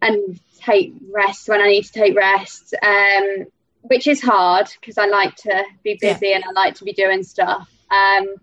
And 0.00 0.38
take 0.58 0.92
rest 1.12 1.48
when 1.48 1.60
I 1.60 1.68
need 1.68 1.84
to 1.84 1.92
take 1.92 2.16
rest, 2.16 2.74
um, 2.82 3.46
which 3.82 4.06
is 4.06 4.20
hard 4.22 4.68
because 4.80 4.98
I 4.98 5.06
like 5.06 5.34
to 5.36 5.64
be 5.82 5.98
busy 6.00 6.28
yeah. 6.28 6.36
and 6.36 6.44
I 6.44 6.52
like 6.52 6.74
to 6.76 6.84
be 6.84 6.92
doing 6.92 7.22
stuff. 7.22 7.68
Um, 7.90 8.34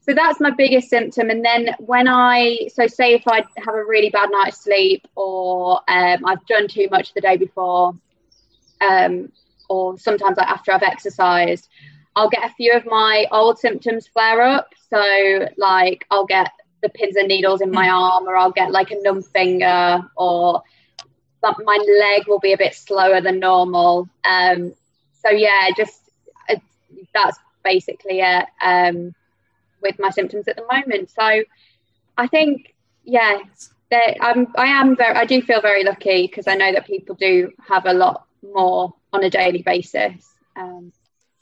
so 0.00 0.14
that's 0.14 0.40
my 0.40 0.50
biggest 0.50 0.88
symptom. 0.88 1.30
And 1.30 1.44
then 1.44 1.74
when 1.80 2.06
I, 2.06 2.68
so 2.72 2.86
say 2.86 3.14
if 3.14 3.26
I 3.26 3.44
have 3.58 3.74
a 3.74 3.84
really 3.84 4.10
bad 4.10 4.30
night's 4.30 4.62
sleep 4.62 5.06
or 5.16 5.80
um, 5.88 6.24
I've 6.24 6.46
done 6.46 6.68
too 6.68 6.88
much 6.90 7.12
the 7.12 7.20
day 7.20 7.36
before, 7.36 7.94
um, 8.80 9.32
or 9.68 9.98
sometimes 9.98 10.36
like 10.36 10.48
after 10.48 10.72
I've 10.72 10.82
exercised, 10.82 11.68
I'll 12.14 12.30
get 12.30 12.48
a 12.48 12.54
few 12.54 12.72
of 12.72 12.86
my 12.86 13.26
old 13.32 13.58
symptoms 13.58 14.06
flare 14.06 14.42
up. 14.42 14.72
So 14.90 15.48
like 15.56 16.06
I'll 16.10 16.26
get 16.26 16.52
the 16.82 16.88
pins 16.88 17.16
and 17.16 17.26
needles 17.28 17.60
in 17.60 17.70
my 17.70 17.88
arm, 17.88 18.28
or 18.28 18.36
I'll 18.36 18.52
get 18.52 18.70
like 18.70 18.90
a 18.92 19.02
numb 19.02 19.22
finger, 19.22 20.08
or 20.16 20.62
my 21.58 21.78
leg 22.00 22.26
will 22.26 22.38
be 22.38 22.52
a 22.52 22.58
bit 22.58 22.74
slower 22.74 23.20
than 23.20 23.38
normal. 23.38 24.08
Um, 24.24 24.74
so 25.22 25.30
yeah, 25.30 25.68
just 25.76 26.00
uh, 26.48 26.56
that's 27.14 27.38
basically 27.64 28.20
it 28.20 28.46
um, 28.60 29.14
with 29.82 29.98
my 29.98 30.10
symptoms 30.10 30.48
at 30.48 30.56
the 30.56 30.66
moment. 30.70 31.10
So 31.10 31.42
I 32.16 32.26
think 32.26 32.74
yeah, 33.04 33.38
I'm 33.92 34.48
I 34.56 34.66
am 34.66 34.96
very 34.96 35.14
I 35.14 35.24
do 35.24 35.40
feel 35.42 35.60
very 35.60 35.84
lucky 35.84 36.26
because 36.26 36.46
I 36.46 36.54
know 36.54 36.72
that 36.72 36.86
people 36.86 37.14
do 37.14 37.52
have 37.68 37.86
a 37.86 37.92
lot 37.92 38.26
more 38.42 38.94
on 39.12 39.24
a 39.24 39.30
daily 39.30 39.62
basis. 39.62 40.34
Um, 40.56 40.92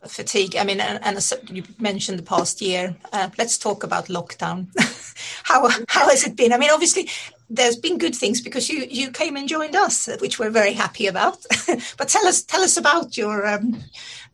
fatigue. 0.07 0.57
I 0.57 0.65
mean, 0.65 0.81
and, 0.81 1.01
and, 1.03 1.33
you 1.51 1.63
mentioned 1.79 2.19
the 2.19 2.25
past 2.25 2.61
year. 2.61 2.97
Uh, 3.13 3.31
let's 3.39 3.57
talk 3.59 3.85
about 3.85 4.07
lockdown. 4.07 4.69
how 5.45 5.69
how 5.89 6.09
has 6.09 6.25
it 6.25 6.37
been? 6.37 6.53
I 6.53 6.59
mean, 6.59 6.71
obviously 6.71 7.09
there's 7.51 7.77
been 7.77 7.99
good 7.99 8.15
things 8.15 8.41
because 8.41 8.69
you 8.69 8.87
you 8.91 9.11
came 9.11 9.37
and 9.37 9.49
joined 9.49 9.77
us, 9.77 10.09
which 10.21 10.39
we're 10.39 10.51
very 10.51 10.73
happy 10.73 11.07
about. 11.07 11.39
but 11.99 12.09
tell 12.09 12.27
us 12.27 12.43
tell 12.43 12.63
us 12.63 12.77
about 12.77 13.17
your 13.17 13.47
um, 13.47 13.83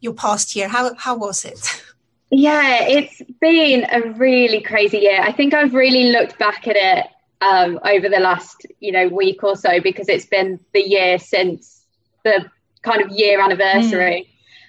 your 0.01 0.15
past 0.15 0.55
year. 0.55 0.69
How 0.69 0.95
how 0.95 1.17
was 1.17 1.45
it? 1.45 1.83
Yeah, 2.31 2.85
it's 2.85 3.21
been 3.41 3.87
a 3.91 4.13
really 4.13 4.61
crazy 4.61 4.99
year. 4.99 5.21
I 5.21 5.33
think 5.33 5.53
I've 5.53 5.75
really 5.75 6.13
looked 6.13 6.39
back 6.39 6.69
at 6.69 6.77
it 6.77 7.07
um, 7.41 7.81
over 7.85 8.09
the 8.09 8.21
last 8.21 8.67
you 8.79 8.93
know 8.93 9.09
week 9.09 9.43
or 9.43 9.57
so 9.57 9.81
because 9.81 10.09
it's 10.09 10.27
been 10.27 10.61
the 10.73 10.89
year 10.89 11.19
since 11.19 11.85
the 12.25 12.51
kind 12.83 13.03
of 13.03 13.11
year 13.11 13.41
anniversary. 13.41 14.29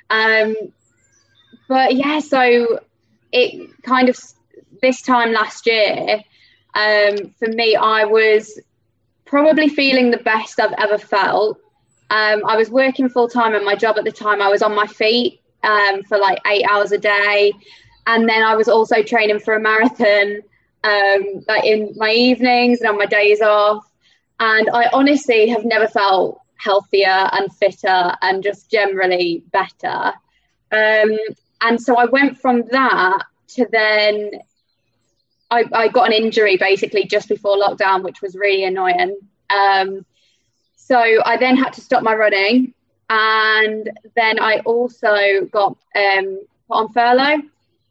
Mm. 0.10 0.48
Um, 0.48 0.56
but 1.68 1.96
yeah, 1.96 2.20
so 2.20 2.80
it 3.32 3.82
kind 3.84 4.10
of 4.10 4.20
this 4.82 5.02
time 5.02 5.32
last 5.32 5.68
year, 5.68 6.22
um, 6.74 7.30
for 7.38 7.48
me, 7.48 7.76
I 7.76 8.06
was 8.06 8.60
probably 9.26 9.70
feeling 9.70 10.12
the 10.12 10.18
best 10.18 10.60
I've 10.60 10.74
ever 10.78 10.98
felt. 10.98 11.58
Um, 12.10 12.44
I 12.46 12.58
was 12.58 12.70
working 12.70 13.08
full 13.10 13.30
time 13.30 13.56
in 13.56 13.64
my 13.64 13.76
job 13.76 13.98
at 13.98 14.04
the 14.04 14.12
time. 14.12 14.42
I 14.42 14.50
was 14.50 14.62
on 14.62 14.76
my 14.76 14.88
feet 14.88 15.42
um, 15.64 16.04
for 16.04 16.18
like 16.18 16.40
eight 16.48 16.66
hours 16.70 16.92
a 16.92 16.98
day, 16.98 17.54
and 18.08 18.28
then 18.28 18.44
I 18.44 18.56
was 18.56 18.68
also 18.68 19.02
training 19.04 19.40
for 19.40 19.54
a 19.54 19.60
marathon, 19.60 20.42
um, 20.84 21.44
like 21.48 21.64
in 21.64 21.94
my 21.96 22.12
evenings 22.12 22.82
and 22.82 22.90
on 22.90 22.98
my 22.98 23.06
days 23.06 23.42
off. 23.42 23.86
And 24.40 24.70
I 24.74 24.90
honestly 24.92 25.48
have 25.50 25.64
never 25.64 25.88
felt 25.88 26.42
healthier 26.58 27.30
and 27.32 27.54
fitter 27.56 28.14
and 28.22 28.44
just 28.44 28.70
generally 28.70 29.44
better. 29.52 30.14
Um, 30.72 31.18
and 31.62 31.80
so 31.80 31.96
I 31.98 32.06
went 32.06 32.38
from 32.40 32.64
that 32.72 33.24
to 33.56 33.68
then 33.72 34.32
I, 35.52 35.66
I, 35.74 35.88
got 35.90 36.08
an 36.08 36.14
injury 36.14 36.56
basically 36.56 37.06
just 37.06 37.28
before 37.28 37.58
lockdown, 37.58 38.04
which 38.04 38.22
was 38.22 38.36
really 38.36 38.64
annoying. 38.64 39.18
Um, 39.50 40.06
so 40.76 40.98
I 40.98 41.38
then 41.38 41.58
had 41.58 41.74
to 41.74 41.82
stop 41.82 42.04
my 42.04 42.16
running, 42.16 42.74
and 43.10 43.90
then 44.16 44.40
I 44.40 44.60
also 44.66 45.46
got 45.52 45.78
um, 45.96 46.40
put 46.68 46.74
on 46.74 46.94
furlough. 46.94 47.42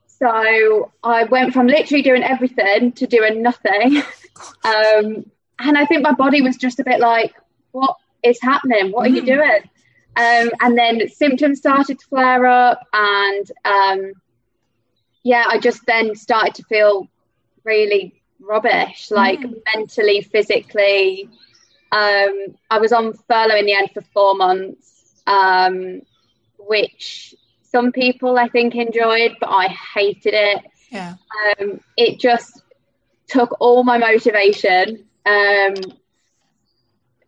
So 0.06 0.90
I 1.02 1.24
went 1.24 1.52
from 1.52 1.66
literally 1.66 2.02
doing 2.02 2.22
everything 2.22 2.92
to 2.92 3.06
doing 3.06 3.42
nothing, 3.42 3.98
um, 4.64 5.30
and 5.58 5.78
I 5.78 5.84
think 5.86 6.02
my 6.02 6.12
body 6.12 6.40
was 6.40 6.56
just 6.56 6.80
a 6.80 6.84
bit 6.84 7.00
like, 7.00 7.34
"What 7.72 7.96
is 8.22 8.38
happening? 8.42 8.90
What 8.90 9.06
are 9.06 9.10
you 9.10 9.22
mm. 9.22 9.26
doing?" 9.26 9.70
Um, 10.16 10.50
and 10.60 10.76
then 10.76 11.08
symptoms 11.08 11.58
started 11.58 11.98
to 11.98 12.06
flare 12.06 12.46
up, 12.46 12.86
and 12.92 13.50
um, 13.64 14.12
yeah, 15.22 15.44
I 15.46 15.58
just 15.58 15.84
then 15.86 16.16
started 16.16 16.54
to 16.56 16.64
feel 16.64 17.08
really 17.64 18.22
rubbish, 18.40 19.10
like 19.10 19.40
mm. 19.40 19.60
mentally, 19.74 20.22
physically. 20.22 21.28
Um, 21.92 22.56
I 22.70 22.78
was 22.78 22.92
on 22.92 23.14
furlough 23.28 23.56
in 23.56 23.66
the 23.66 23.74
end 23.74 23.90
for 23.92 24.02
four 24.12 24.34
months, 24.34 25.22
um, 25.26 26.02
which 26.58 27.34
some 27.62 27.92
people 27.92 28.38
I 28.38 28.48
think 28.48 28.74
enjoyed, 28.74 29.36
but 29.40 29.48
I 29.48 29.68
hated 29.68 30.34
it. 30.34 30.64
Yeah. 30.90 31.14
Um, 31.60 31.80
it 31.96 32.18
just 32.18 32.62
took 33.28 33.56
all 33.60 33.84
my 33.84 33.98
motivation. 33.98 35.04
Um, 35.24 35.74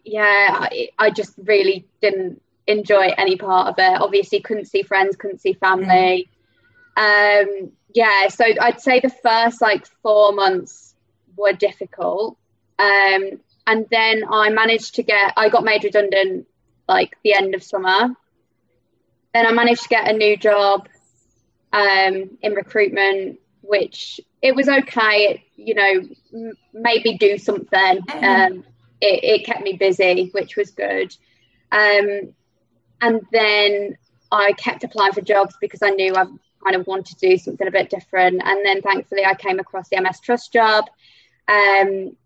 yeah, 0.04 0.48
I, 0.50 0.88
I 0.98 1.10
just 1.10 1.34
really 1.44 1.86
didn't 2.00 2.42
enjoy 2.66 3.08
any 3.18 3.36
part 3.36 3.68
of 3.68 3.74
it. 3.78 4.00
Obviously, 4.00 4.40
couldn't 4.40 4.66
see 4.66 4.82
friends, 4.82 5.16
couldn't 5.16 5.40
see 5.40 5.52
family. 5.52 6.28
Mm. 6.96 7.42
Um, 7.42 7.72
yeah, 7.94 8.28
so 8.28 8.44
I'd 8.60 8.80
say 8.80 9.00
the 9.00 9.10
first 9.10 9.60
like 9.60 9.86
four 10.02 10.32
months 10.32 10.94
were 11.36 11.52
difficult. 11.52 12.36
Um, 12.78 13.40
and 13.66 13.86
then 13.90 14.24
I 14.30 14.50
managed 14.50 14.96
to 14.96 15.02
get, 15.02 15.34
I 15.36 15.48
got 15.48 15.64
made 15.64 15.84
redundant 15.84 16.46
like 16.88 17.16
the 17.22 17.34
end 17.34 17.54
of 17.54 17.62
summer. 17.62 18.14
Then 19.34 19.46
I 19.46 19.52
managed 19.52 19.84
to 19.84 19.88
get 19.88 20.10
a 20.10 20.16
new 20.16 20.36
job 20.36 20.88
um, 21.72 22.36
in 22.42 22.52
recruitment, 22.54 23.40
which 23.62 24.20
it 24.42 24.54
was 24.54 24.68
okay. 24.68 25.30
It, 25.30 25.40
you 25.56 25.74
know, 25.74 26.02
m- 26.34 26.52
maybe 26.72 27.16
do 27.16 27.38
something. 27.38 27.68
Mm-hmm. 28.02 28.24
Um, 28.24 28.64
it, 29.00 29.24
it, 29.24 29.46
kept 29.46 29.62
me 29.62 29.74
busy, 29.74 30.28
which 30.32 30.56
was 30.56 30.70
good. 30.70 31.16
Um, 31.70 32.34
and 33.00 33.20
then 33.32 33.96
I 34.30 34.52
kept 34.52 34.84
applying 34.84 35.12
for 35.12 35.22
jobs 35.22 35.56
because 35.60 35.82
I 35.82 35.90
knew 35.90 36.14
I 36.14 36.26
kind 36.62 36.76
of 36.76 36.86
wanted 36.86 37.18
to 37.18 37.28
do 37.28 37.36
something 37.36 37.66
a 37.66 37.70
bit 37.70 37.90
different. 37.90 38.42
And 38.44 38.64
then 38.64 38.82
thankfully 38.82 39.24
I 39.24 39.34
came 39.34 39.58
across 39.58 39.88
the 39.88 40.00
MS 40.00 40.20
Trust 40.20 40.52
job. 40.52 40.84
Um, 41.48 42.16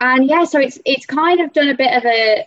and 0.00 0.28
yeah, 0.28 0.44
so 0.44 0.58
it's 0.58 0.78
it's 0.84 1.06
kind 1.06 1.40
of 1.40 1.52
done 1.52 1.68
a 1.68 1.76
bit 1.76 1.92
of 1.96 2.04
a 2.04 2.46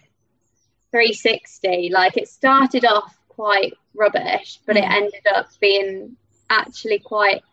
360. 0.91 1.89
Like 1.91 2.17
it 2.17 2.27
started 2.27 2.85
off 2.85 3.17
quite 3.29 3.73
rubbish, 3.93 4.59
but 4.65 4.77
it 4.77 4.83
mm. 4.83 4.91
ended 4.91 5.25
up 5.33 5.47
being 5.59 6.17
actually 6.49 6.99
quite 6.99 7.43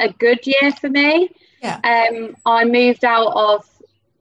a 0.00 0.12
good 0.12 0.46
year 0.46 0.72
for 0.72 0.88
me. 0.88 1.30
Yeah. 1.62 1.80
Um, 1.82 2.36
I 2.44 2.64
moved 2.64 3.04
out 3.04 3.32
of 3.34 3.68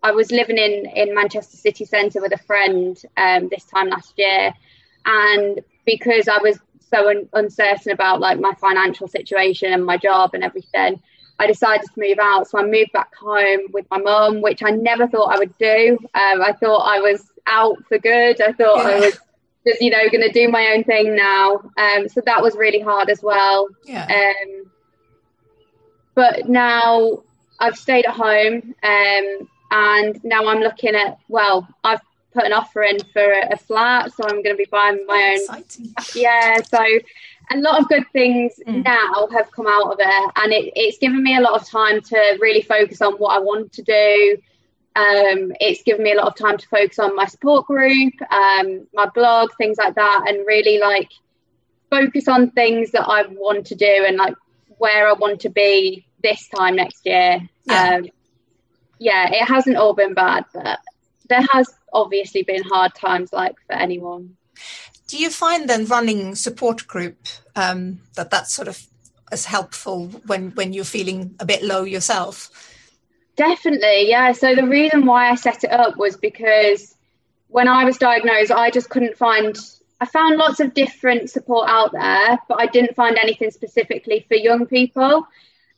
I 0.01 0.11
was 0.11 0.31
living 0.31 0.57
in 0.57 0.85
in 0.87 1.15
Manchester 1.15 1.57
city 1.57 1.85
centre 1.85 2.21
with 2.21 2.33
a 2.33 2.43
friend 2.43 3.01
um, 3.17 3.49
this 3.49 3.65
time 3.65 3.89
last 3.89 4.13
year, 4.17 4.53
and 5.05 5.61
because 5.85 6.27
I 6.27 6.39
was 6.39 6.59
so 6.93 7.09
un- 7.09 7.29
uncertain 7.33 7.91
about 7.91 8.19
like 8.19 8.39
my 8.39 8.53
financial 8.61 9.07
situation 9.07 9.73
and 9.73 9.85
my 9.85 9.97
job 9.97 10.31
and 10.33 10.43
everything, 10.43 11.01
I 11.39 11.47
decided 11.47 11.85
to 11.85 11.99
move 11.99 12.19
out. 12.21 12.47
So 12.47 12.59
I 12.59 12.65
moved 12.65 12.91
back 12.93 13.13
home 13.15 13.61
with 13.71 13.85
my 13.89 13.97
mum, 13.97 14.41
which 14.41 14.61
I 14.63 14.69
never 14.69 15.07
thought 15.07 15.33
I 15.33 15.39
would 15.39 15.57
do. 15.57 15.97
Um, 16.13 16.41
I 16.41 16.53
thought 16.59 16.81
I 16.81 16.99
was 16.99 17.31
out 17.47 17.77
for 17.87 17.97
good. 17.97 18.41
I 18.41 18.51
thought 18.53 18.77
yeah. 18.77 18.89
I 18.89 18.99
was 18.99 19.19
just 19.65 19.81
you 19.81 19.89
know 19.89 20.09
going 20.11 20.21
to 20.21 20.31
do 20.31 20.49
my 20.49 20.73
own 20.73 20.83
thing 20.83 21.15
now. 21.15 21.61
Um, 21.77 22.07
so 22.07 22.21
that 22.25 22.41
was 22.41 22.55
really 22.55 22.79
hard 22.79 23.09
as 23.09 23.23
well. 23.23 23.67
Yeah. 23.85 24.05
Um, 24.05 24.71
but 26.15 26.47
now 26.47 27.23
I've 27.59 27.77
stayed 27.77 28.05
at 28.05 28.13
home. 28.13 28.75
Um, 28.83 29.49
and 29.71 30.23
now 30.23 30.47
I'm 30.47 30.59
looking 30.59 30.93
at 30.95 31.17
well, 31.27 31.67
I've 31.83 32.01
put 32.33 32.45
an 32.45 32.53
offer 32.53 32.83
in 32.83 32.99
for 33.13 33.21
a, 33.21 33.53
a 33.53 33.57
flat, 33.57 34.11
so 34.13 34.23
I'm 34.23 34.43
going 34.43 34.55
to 34.55 34.55
be 34.55 34.67
buying 34.69 35.05
my 35.05 35.37
own. 35.37 35.59
Exciting. 35.59 35.93
Yeah, 36.15 36.61
so 36.61 36.83
a 37.51 37.57
lot 37.57 37.79
of 37.79 37.87
good 37.89 38.05
things 38.13 38.53
mm. 38.65 38.83
now 38.83 39.27
have 39.31 39.51
come 39.51 39.67
out 39.67 39.91
of 39.91 39.97
it, 39.99 40.31
and 40.35 40.51
it, 40.51 40.73
it's 40.75 40.97
given 40.97 41.23
me 41.23 41.37
a 41.37 41.41
lot 41.41 41.59
of 41.59 41.67
time 41.67 42.01
to 42.01 42.37
really 42.41 42.61
focus 42.61 43.01
on 43.01 43.13
what 43.13 43.35
I 43.35 43.39
want 43.39 43.73
to 43.73 43.83
do. 43.83 44.37
Um, 44.95 45.53
it's 45.59 45.81
given 45.83 46.03
me 46.03 46.11
a 46.11 46.15
lot 46.15 46.27
of 46.27 46.35
time 46.35 46.57
to 46.57 46.67
focus 46.67 46.99
on 46.99 47.15
my 47.15 47.25
support 47.25 47.65
group, 47.65 48.13
um, 48.31 48.87
my 48.93 49.07
blog, 49.07 49.49
things 49.57 49.77
like 49.77 49.95
that, 49.95 50.25
and 50.27 50.45
really 50.45 50.79
like 50.79 51.09
focus 51.89 52.27
on 52.27 52.51
things 52.51 52.91
that 52.91 53.07
I 53.07 53.23
want 53.27 53.67
to 53.67 53.75
do 53.75 54.05
and 54.07 54.17
like 54.17 54.35
where 54.77 55.07
I 55.07 55.13
want 55.13 55.41
to 55.41 55.49
be 55.49 56.05
this 56.21 56.47
time 56.47 56.75
next 56.75 57.05
year. 57.05 57.39
Yeah. 57.65 57.95
Um, 57.95 58.09
yeah, 58.99 59.29
it 59.31 59.45
hasn't 59.45 59.77
all 59.77 59.93
been 59.93 60.13
bad, 60.13 60.45
but 60.53 60.79
there 61.27 61.45
has 61.51 61.73
obviously 61.93 62.43
been 62.43 62.63
hard 62.63 62.93
times 62.95 63.31
like 63.31 63.55
for 63.67 63.73
anyone. 63.73 64.35
Do 65.07 65.17
you 65.17 65.29
find 65.29 65.69
then 65.69 65.85
running 65.85 66.35
support 66.35 66.87
group 66.87 67.17
um, 67.55 67.99
that 68.15 68.29
that's 68.29 68.53
sort 68.53 68.67
of 68.67 68.87
as 69.31 69.45
helpful 69.45 70.07
when 70.27 70.51
when 70.51 70.73
you're 70.73 70.85
feeling 70.85 71.35
a 71.39 71.45
bit 71.45 71.63
low 71.63 71.83
yourself? 71.83 72.49
Definitely, 73.35 74.09
yeah. 74.09 74.31
So 74.31 74.55
the 74.55 74.67
reason 74.67 75.05
why 75.05 75.29
I 75.29 75.35
set 75.35 75.63
it 75.63 75.71
up 75.71 75.97
was 75.97 76.15
because 76.15 76.95
when 77.47 77.67
I 77.67 77.83
was 77.83 77.97
diagnosed, 77.97 78.51
I 78.51 78.69
just 78.69 78.89
couldn't 78.89 79.17
find. 79.17 79.57
I 80.01 80.05
found 80.05 80.37
lots 80.37 80.59
of 80.59 80.73
different 80.73 81.29
support 81.29 81.69
out 81.69 81.91
there, 81.93 82.37
but 82.49 82.59
I 82.59 82.65
didn't 82.65 82.95
find 82.95 83.17
anything 83.17 83.51
specifically 83.51 84.25
for 84.27 84.35
young 84.35 84.65
people. 84.65 85.25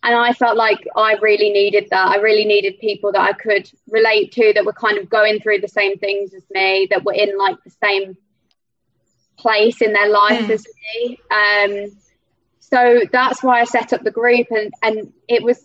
And 0.04 0.16
I 0.16 0.34
felt 0.34 0.56
like 0.56 0.88
I 0.96 1.14
really 1.14 1.50
needed 1.50 1.88
that. 1.90 2.08
I 2.08 2.18
really 2.18 2.46
needed 2.46 2.80
people 2.80 3.12
that 3.14 3.22
I 3.22 3.34
could 3.34 3.70
relate 3.90 4.32
to 4.34 4.54
that 4.54 4.66
were 4.66 4.74
kind 4.74 4.98
of 4.98 5.10
going 5.10 5.40
through 5.40 5.62
the 5.62 5.68
same 5.68 5.98
things 5.98 6.34
as 6.34 6.44
me, 6.52 6.88
that 6.92 7.04
were 7.04 7.14
in 7.14 7.38
like 7.38 7.64
the 7.64 7.72
same 7.84 8.18
place 9.38 9.82
in 9.82 9.94
their 9.94 10.10
life 10.10 10.48
mm. 10.48 10.50
as 10.52 10.66
me. 10.96 11.20
Um, 11.32 11.98
so 12.60 13.02
that's 13.12 13.44
why 13.44 13.62
I 13.62 13.64
set 13.66 13.94
up 13.94 14.04
the 14.04 14.12
group, 14.12 14.48
and 14.52 14.74
and 14.82 15.14
it 15.28 15.44
was 15.44 15.64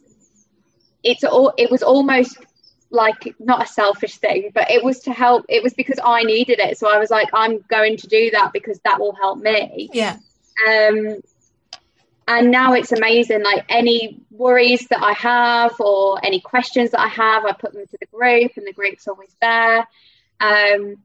it's 1.03 1.25
all 1.25 1.53
it 1.57 1.71
was 1.71 1.83
almost 1.83 2.39
like 2.91 3.35
not 3.39 3.63
a 3.63 3.67
selfish 3.67 4.17
thing, 4.17 4.51
but 4.55 4.71
it 4.71 4.85
was 4.85 5.01
to 5.01 5.13
help. 5.13 5.45
It 5.49 5.63
was 5.63 5.75
because 5.75 5.99
I 6.03 6.23
needed 6.25 6.59
it, 6.59 6.79
so 6.79 6.93
I 6.93 6.99
was 6.99 7.11
like, 7.11 7.29
I'm 7.33 7.61
going 7.69 7.97
to 7.99 8.07
do 8.07 8.31
that 8.33 8.53
because 8.53 8.81
that 8.85 9.01
will 9.01 9.15
help 9.15 9.39
me. 9.39 9.89
Yeah. 9.93 10.17
Um, 10.69 11.21
and 12.31 12.53
now 12.53 12.75
it's 12.75 12.93
amazing 12.93 13.43
like 13.43 13.65
any 13.69 14.21
worries 14.31 14.87
that 14.87 15.03
i 15.03 15.13
have 15.13 15.73
or 15.81 16.25
any 16.25 16.41
questions 16.41 16.93
that 16.93 17.01
i 17.01 17.09
have 17.09 17.45
i 17.45 17.53
put 17.53 17.73
them 17.73 17.85
to 17.87 17.99
the 17.99 18.07
group 18.07 18.53
and 18.57 18.67
the 18.67 18.73
group's 18.73 19.09
always 19.09 19.35
there. 19.41 19.87
Um, 20.41 20.97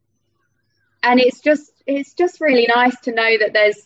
and 1.03 1.19
it's 1.19 1.41
just 1.41 1.71
it's 1.85 2.13
just 2.13 2.39
really 2.39 2.67
nice 2.67 2.97
to 3.01 3.11
know 3.11 3.37
that 3.39 3.53
there's 3.53 3.81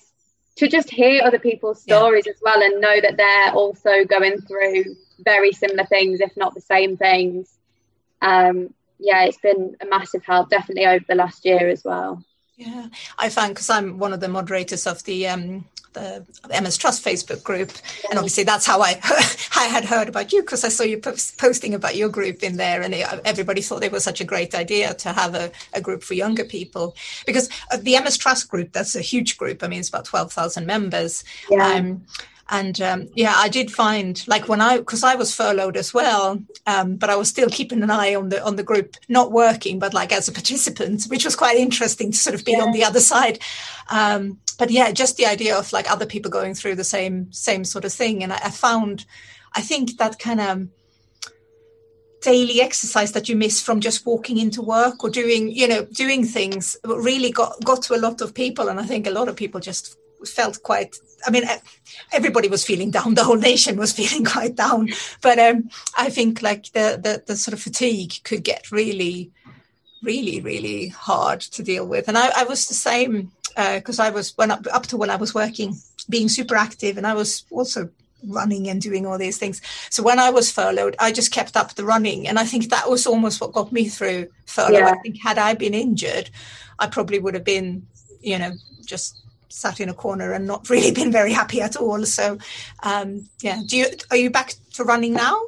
to 0.57 0.67
just 0.67 0.89
hear 0.89 1.23
other 1.23 1.39
people's 1.39 1.81
stories 1.81 2.25
yeah. 2.25 2.33
as 2.33 2.39
well 2.41 2.61
and 2.61 2.81
know 2.81 3.01
that 3.01 3.17
they're 3.17 3.53
also 3.53 4.03
going 4.05 4.41
through 4.41 4.83
very 5.19 5.51
similar 5.51 5.85
things 5.85 6.19
if 6.19 6.35
not 6.37 6.53
the 6.53 6.61
same 6.61 6.97
things. 6.97 7.49
Um, 8.21 8.73
yeah 8.99 9.23
it's 9.23 9.37
been 9.37 9.77
a 9.81 9.85
massive 9.85 10.23
help 10.25 10.49
definitely 10.49 10.85
over 10.85 11.05
the 11.07 11.15
last 11.15 11.45
year 11.45 11.69
as 11.69 11.83
well 11.85 12.23
yeah, 12.59 12.87
I 13.17 13.29
found 13.29 13.55
because 13.55 13.69
I'm 13.69 13.97
one 13.99 14.11
of 14.11 14.19
the 14.19 14.27
moderators 14.27 14.85
of 14.85 15.01
the 15.05 15.29
um, 15.29 15.63
the 15.93 16.25
MS 16.61 16.77
Trust 16.77 17.03
Facebook 17.03 17.41
group, 17.41 17.71
and 18.09 18.19
obviously 18.19 18.43
that's 18.43 18.65
how 18.65 18.81
I 18.81 18.99
I 19.55 19.63
had 19.63 19.85
heard 19.85 20.09
about 20.09 20.33
you 20.33 20.41
because 20.41 20.65
I 20.65 20.67
saw 20.67 20.83
you 20.83 20.97
post, 20.97 21.37
posting 21.37 21.73
about 21.73 21.95
your 21.95 22.09
group 22.09 22.43
in 22.43 22.57
there, 22.57 22.81
and 22.81 22.93
it, 22.93 23.07
everybody 23.23 23.61
thought 23.61 23.85
it 23.85 23.93
was 23.93 24.03
such 24.03 24.19
a 24.19 24.25
great 24.25 24.53
idea 24.53 24.93
to 24.93 25.13
have 25.13 25.35
a, 25.35 25.51
a 25.73 25.79
group 25.79 26.03
for 26.03 26.15
younger 26.15 26.43
people 26.43 26.97
because 27.25 27.49
uh, 27.71 27.77
the 27.77 27.97
MS 27.97 28.17
Trust 28.17 28.49
group 28.49 28.73
that's 28.73 28.93
a 28.93 29.01
huge 29.01 29.37
group. 29.37 29.63
I 29.63 29.69
mean, 29.69 29.79
it's 29.79 29.87
about 29.87 30.03
twelve 30.03 30.33
thousand 30.33 30.65
members. 30.65 31.23
Yeah. 31.49 31.65
Um, 31.65 32.03
and 32.49 32.81
um, 32.81 33.07
yeah 33.15 33.33
i 33.37 33.47
did 33.47 33.71
find 33.71 34.27
like 34.27 34.47
when 34.47 34.61
i 34.61 34.77
because 34.77 35.03
i 35.03 35.15
was 35.15 35.33
furloughed 35.33 35.77
as 35.77 35.93
well 35.93 36.41
um, 36.65 36.95
but 36.95 37.09
i 37.09 37.15
was 37.15 37.29
still 37.29 37.49
keeping 37.49 37.83
an 37.83 37.91
eye 37.91 38.15
on 38.15 38.29
the 38.29 38.43
on 38.43 38.55
the 38.55 38.63
group 38.63 38.95
not 39.07 39.31
working 39.31 39.79
but 39.79 39.93
like 39.93 40.11
as 40.11 40.27
a 40.27 40.31
participant 40.31 41.03
which 41.05 41.25
was 41.25 41.35
quite 41.35 41.57
interesting 41.57 42.11
to 42.11 42.17
sort 42.17 42.35
of 42.35 42.45
be 42.45 42.53
yeah. 42.53 42.61
on 42.61 42.71
the 42.71 42.83
other 42.83 42.99
side. 42.99 43.39
Um, 43.89 44.39
but 44.57 44.69
yeah 44.69 44.91
just 44.91 45.17
the 45.17 45.25
idea 45.25 45.57
of 45.57 45.71
like 45.71 45.89
other 45.91 46.05
people 46.05 46.31
going 46.31 46.53
through 46.53 46.75
the 46.75 46.83
same 46.83 47.31
same 47.31 47.63
sort 47.63 47.85
of 47.85 47.93
thing. 47.93 48.23
And 48.23 48.33
i, 48.33 48.39
I 48.43 48.49
found 48.49 49.05
i 49.55 49.61
think 49.61 49.97
that 49.97 50.19
kind 50.19 50.41
of 50.41 50.67
daily 52.21 52.61
exercise 52.61 53.13
that 53.13 53.29
you 53.29 53.35
miss 53.35 53.61
from 53.61 53.79
just 53.79 54.05
walking 54.05 54.37
into 54.37 54.61
work 54.61 55.03
or 55.03 55.09
doing 55.09 55.49
you 55.49 55.67
know 55.67 55.85
doing 55.85 56.25
things 56.25 56.75
really 56.83 57.31
got 57.31 57.63
got 57.63 57.81
to 57.83 57.95
a 57.95 58.03
lot 58.05 58.21
of 58.21 58.33
people. 58.33 58.69
And 58.69 58.79
i 58.79 58.83
think 58.83 59.07
a 59.07 59.11
lot 59.11 59.27
of 59.27 59.35
people 59.35 59.59
just 59.59 59.97
felt 60.25 60.61
quite 60.63 60.95
i 61.25 61.31
mean 61.31 61.43
everybody 62.11 62.47
was 62.47 62.65
feeling 62.65 62.91
down 62.91 63.13
the 63.15 63.23
whole 63.23 63.37
nation 63.37 63.77
was 63.77 63.93
feeling 63.93 64.25
quite 64.25 64.55
down. 64.55 64.89
But 65.21 65.39
um, 65.39 65.69
i 65.97 66.09
think 66.09 66.41
like 66.41 66.71
the, 66.71 66.99
the, 67.01 67.23
the 67.25 67.35
sort 67.35 67.53
of 67.53 67.61
fatigue 67.61 68.13
could 68.23 68.43
get 68.43 68.71
really 68.71 69.31
really 70.01 70.39
really 70.41 70.87
hard 70.87 71.41
to 71.41 71.63
deal 71.63 71.85
with. 71.85 72.07
And 72.07 72.17
i, 72.17 72.29
I 72.35 72.43
was 72.43 72.67
the 72.67 72.73
same 72.73 73.31
because 73.55 73.99
uh, 73.99 74.03
i 74.03 74.09
was 74.09 74.37
when 74.37 74.51
up, 74.51 74.65
up 74.71 74.87
to 74.87 74.97
when 74.97 75.09
i 75.09 75.15
was 75.15 75.33
working 75.33 75.75
being 76.07 76.29
super 76.29 76.55
active 76.55 76.97
and 76.97 77.05
i 77.05 77.13
was 77.13 77.43
also 77.51 77.89
running 78.27 78.67
and 78.67 78.81
doing 78.81 79.05
all 79.05 79.17
these 79.17 79.37
things. 79.37 79.61
So 79.89 80.03
when 80.03 80.19
i 80.19 80.29
was 80.29 80.51
furloughed 80.51 80.95
i 80.99 81.11
just 81.11 81.31
kept 81.31 81.55
up 81.55 81.75
the 81.75 81.85
running. 81.85 82.27
And 82.27 82.39
i 82.39 82.45
think 82.45 82.69
that 82.69 82.89
was 82.89 83.07
almost 83.07 83.41
what 83.41 83.53
got 83.53 83.71
me 83.71 83.87
through 83.87 84.27
furlough. 84.45 84.79
Yeah. 84.79 84.91
i 84.91 84.97
think 85.01 85.17
had 85.21 85.37
i 85.37 85.53
been 85.53 85.73
injured 85.73 86.29
i 86.79 86.87
probably 86.87 87.19
would 87.19 87.33
have 87.33 87.43
been 87.43 87.85
you 88.21 88.37
know 88.37 88.51
just 88.85 89.21
sat 89.49 89.79
in 89.79 89.89
a 89.89 89.93
corner 89.93 90.31
and 90.31 90.47
not 90.47 90.69
really 90.69 90.91
been 91.01 91.11
very 91.11 91.33
happy 91.33 91.61
at 91.61 91.75
all. 91.75 92.05
So, 92.05 92.37
um, 92.83 93.27
yeah, 93.41 93.61
do 93.65 93.77
you 93.77 93.85
are 94.11 94.17
you 94.17 94.29
back 94.29 94.53
to 94.75 94.83
running 94.83 95.13
now? 95.13 95.39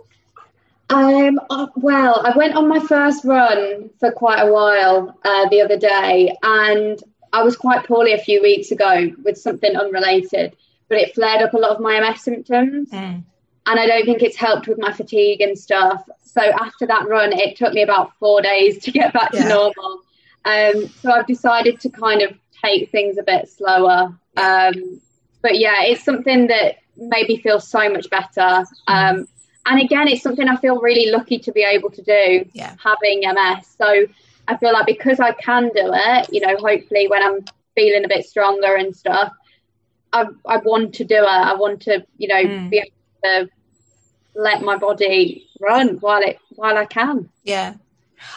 Um, 0.90 1.40
uh, 1.50 1.68
well, 1.76 2.22
I 2.26 2.36
went 2.36 2.56
on 2.56 2.68
my 2.68 2.80
first 2.80 3.24
run 3.24 3.90
for 4.00 4.12
quite 4.12 4.40
a 4.42 4.52
while 4.52 5.18
uh, 5.24 5.48
the 5.48 5.62
other 5.62 5.78
day, 5.78 6.36
and 6.44 7.02
I 7.32 7.44
was 7.44 7.56
quite 7.56 7.86
poorly 7.88 8.12
a 8.12 8.18
few 8.18 8.42
weeks 8.42 8.72
ago 8.72 9.12
with 9.24 9.38
something 9.38 9.76
unrelated, 9.76 10.56
but 10.90 10.98
it 10.98 11.16
flared 11.16 11.42
up 11.42 11.54
a 11.54 11.58
lot 11.58 11.72
of 11.72 11.80
my 11.80 12.00
MS 12.00 12.22
symptoms. 12.22 12.90
Mm. 12.90 13.24
And 13.68 13.80
I 13.80 13.86
don't 13.86 14.06
think 14.06 14.22
it's 14.22 14.36
helped 14.36 14.68
with 14.68 14.80
my 14.80 14.92
fatigue 14.92 15.40
and 15.40 15.58
stuff. 15.58 16.04
So 16.24 16.42
after 16.42 16.86
that 16.88 17.08
run, 17.08 17.32
it 17.32 17.56
took 17.56 17.74
me 17.74 17.84
about 17.84 18.12
four 18.20 18.42
days 18.42 18.80
to 18.84 18.92
get 18.92 19.14
back 19.14 19.30
yeah. 19.34 19.44
to 19.44 19.50
normal. 19.50 20.02
Um, 20.44 20.88
so 21.02 21.12
I've 21.12 21.28
decided 21.28 21.80
to 21.82 21.90
kind 21.90 22.22
of 22.22 22.34
take 22.64 22.92
things 22.92 23.18
a 23.18 23.24
bit 23.24 23.50
slower. 23.50 24.16
Um, 24.38 25.02
but 25.42 25.58
yeah, 25.60 25.84
it's 25.84 26.04
something 26.04 26.48
that 26.48 26.78
made 26.96 27.28
me 27.28 27.38
feel 27.38 27.60
so 27.60 27.90
much 27.90 28.10
better. 28.10 28.66
Um, 28.88 29.28
and 29.66 29.80
again, 29.80 30.08
it's 30.08 30.24
something 30.24 30.48
I 30.48 30.56
feel 30.58 30.80
really 30.80 31.12
lucky 31.12 31.40
to 31.40 31.52
be 31.52 31.64
able 31.64 31.92
to 31.92 32.02
do, 32.02 32.46
yeah. 32.54 32.76
having 32.84 33.22
MS. 33.22 33.68
So 33.78 34.06
I 34.48 34.58
feel 34.58 34.74
like 34.74 34.86
because 34.86 35.20
I 35.20 35.34
can 35.34 35.64
do 35.70 35.92
it, 35.94 36.30
you 36.32 36.42
know, 36.42 36.58
hopefully 36.58 37.08
when 37.08 37.24
I'm 37.24 37.46
feeling 37.76 38.06
a 38.06 38.08
bit 38.08 38.26
stronger 38.26 38.76
and 38.76 38.96
stuff, 38.96 39.34
I, 40.14 40.26
I 40.46 40.58
want 40.58 40.96
to 40.96 41.04
do 41.04 41.16
it. 41.16 41.26
I 41.26 41.56
want 41.56 41.82
to, 41.84 42.06
you 42.18 42.28
know, 42.28 42.44
mm. 42.44 42.70
be 42.70 42.78
able 42.78 42.90
to 43.24 43.50
let 44.36 44.62
my 44.62 44.78
body 44.78 45.48
run 45.60 45.98
while 45.98 46.22
it 46.22 46.38
while 46.52 46.78
I 46.78 46.86
can. 46.86 47.30
Yeah, 47.44 47.76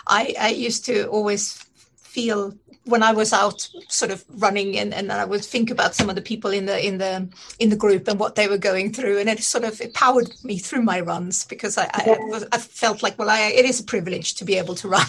I 0.07 0.35
I 0.41 0.49
used 0.51 0.85
to 0.87 1.07
always 1.07 1.65
feel 2.15 2.55
when 2.85 3.03
I 3.03 3.13
was 3.13 3.33
out 3.33 3.69
sort 3.89 4.11
of 4.11 4.25
running 4.29 4.79
and, 4.79 4.93
and 4.93 5.11
I 5.11 5.25
would 5.25 5.45
think 5.45 5.71
about 5.71 5.95
some 5.95 6.11
of 6.11 6.17
the 6.17 6.23
people 6.23 6.51
in 6.51 6.67
the 6.67 6.87
in 6.87 6.99
the 6.99 7.29
in 7.59 7.71
the 7.71 7.77
group 7.77 8.07
and 8.09 8.21
what 8.21 8.35
they 8.35 8.47
were 8.47 8.59
going 8.59 8.93
through 8.93 9.19
and 9.19 9.29
it 9.29 9.43
sort 9.43 9.65
of 9.65 9.81
it 9.81 9.95
powered 9.95 10.31
me 10.45 10.59
through 10.59 10.83
my 10.83 11.01
runs 11.01 11.45
because 11.45 11.79
I, 11.79 11.89
I, 11.93 12.17
was, 12.21 12.45
I 12.53 12.59
felt 12.59 13.03
like 13.03 13.19
well 13.19 13.31
I, 13.31 13.41
it 13.61 13.65
is 13.65 13.81
a 13.81 13.85
privilege 13.85 14.35
to 14.35 14.45
be 14.45 14.57
able 14.59 14.75
to 14.77 14.89
run. 14.97 15.07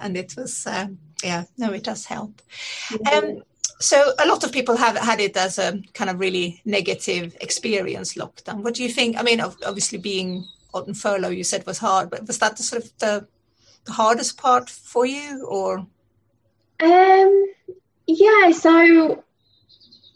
And 0.00 0.16
it 0.16 0.34
was 0.36 0.66
um, 0.66 0.98
yeah 1.24 1.44
no 1.56 1.72
it 1.72 1.84
does 1.84 2.04
help. 2.06 2.42
Um, 3.12 3.42
so 3.80 4.12
a 4.18 4.28
lot 4.28 4.44
of 4.44 4.52
people 4.52 4.76
have 4.76 4.96
had 4.96 5.18
it 5.20 5.36
as 5.36 5.58
a 5.58 5.80
kind 5.94 6.10
of 6.10 6.20
really 6.20 6.60
negative 6.64 7.36
experience 7.40 8.14
lockdown. 8.14 8.62
What 8.62 8.74
do 8.74 8.82
you 8.82 8.90
think? 8.90 9.18
I 9.18 9.22
mean 9.22 9.40
obviously 9.40 9.98
being 9.98 10.44
on 10.74 10.94
furlough 10.94 11.28
you 11.28 11.44
said 11.44 11.66
was 11.66 11.78
hard 11.78 12.10
but 12.10 12.26
was 12.26 12.38
that 12.38 12.56
the 12.56 12.62
sort 12.62 12.82
of 12.82 12.90
the, 12.98 13.26
the 13.84 13.92
hardest 13.92 14.38
part 14.38 14.70
for 14.70 15.04
you 15.04 15.44
or 15.46 15.86
um, 16.82 17.46
yeah, 18.06 18.50
so 18.50 19.22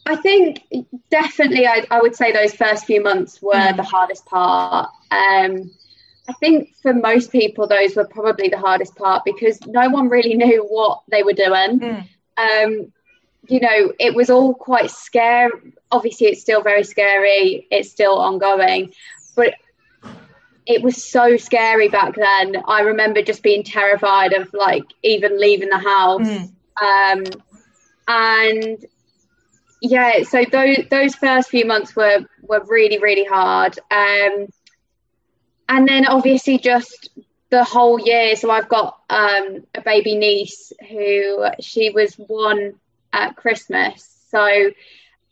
I 0.05 0.17
think 0.17 0.63
definitely 1.11 1.67
I, 1.67 1.87
I, 1.91 2.01
would 2.01 2.15
say 2.15 2.33
those 2.33 2.55
first 2.55 2.87
few 2.87 3.03
months 3.03 3.41
were 3.41 3.55
mm. 3.55 3.77
the 3.77 3.83
hardest 3.83 4.27
part. 4.27 4.91
Um, 5.11 5.71
I 6.29 6.33
think 6.41 6.75
for 6.83 6.93
most 6.93 7.31
people, 7.31 7.67
those 7.67 7.95
were 7.95 8.07
probably 8.07 8.49
the 8.49 8.59
hardest 8.59 8.97
part 8.97 9.25
because 9.25 9.65
no 9.67 9.89
one 9.89 10.09
really 10.09 10.35
knew 10.43 10.65
what 10.69 11.03
they 11.09 11.23
were 11.23 11.33
doing. 11.33 11.81
Mm. 11.81 12.09
Um, 12.37 12.93
you 13.49 13.61
know, 13.61 13.93
it 14.01 14.15
was 14.15 14.29
all 14.29 14.55
quite 14.55 14.91
scary. 14.91 15.51
Obviously, 15.93 16.29
it's 16.29 16.41
still 16.41 16.63
very 16.63 16.83
scary, 16.83 17.67
it's 17.71 17.91
still 17.91 18.19
ongoing, 18.19 18.93
but 19.37 19.55
it 20.67 20.83
was 20.83 21.03
so 21.03 21.37
scary 21.37 21.89
back 21.89 22.15
then. 22.17 22.57
I 22.67 22.81
remember 22.81 23.23
just 23.23 23.43
being 23.43 23.63
terrified 23.63 24.33
of 24.33 24.53
like 24.53 24.85
even 25.03 25.41
leaving 25.41 25.69
the 25.69 25.79
house. 25.79 26.27
Mm. 26.27 26.53
Um, 26.83 27.43
and 28.09 28.85
yeah, 29.81 30.23
so 30.25 30.45
those 30.51 30.79
those 30.91 31.15
first 31.15 31.51
few 31.51 31.65
months 31.65 31.95
were 31.95 32.27
were 32.43 32.65
really 32.69 32.99
really 32.99 33.25
hard. 33.25 33.79
Um, 33.91 34.49
and 35.69 35.89
then 35.89 36.07
obviously 36.07 36.59
just 36.59 37.11
the 37.51 37.65
whole 37.65 38.01
year. 38.01 38.35
So 38.37 38.51
I've 38.51 38.69
got 38.69 38.99
um, 39.09 39.65
a 39.75 39.81
baby 39.81 40.17
niece 40.17 40.73
who 40.89 41.47
she 41.61 41.91
was 41.91 42.15
one 42.15 42.75
at 43.13 43.37
Christmas. 43.37 44.09
So 44.31 44.71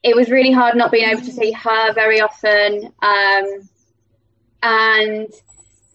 it 0.03 0.15
was 0.15 0.31
really 0.31 0.53
hard 0.53 0.77
not 0.77 0.93
being 0.93 1.09
able 1.09 1.23
to 1.23 1.33
see 1.33 1.51
her 1.53 1.93
very 1.93 2.21
often. 2.21 2.93
Um, 3.03 3.69
and 4.65 5.29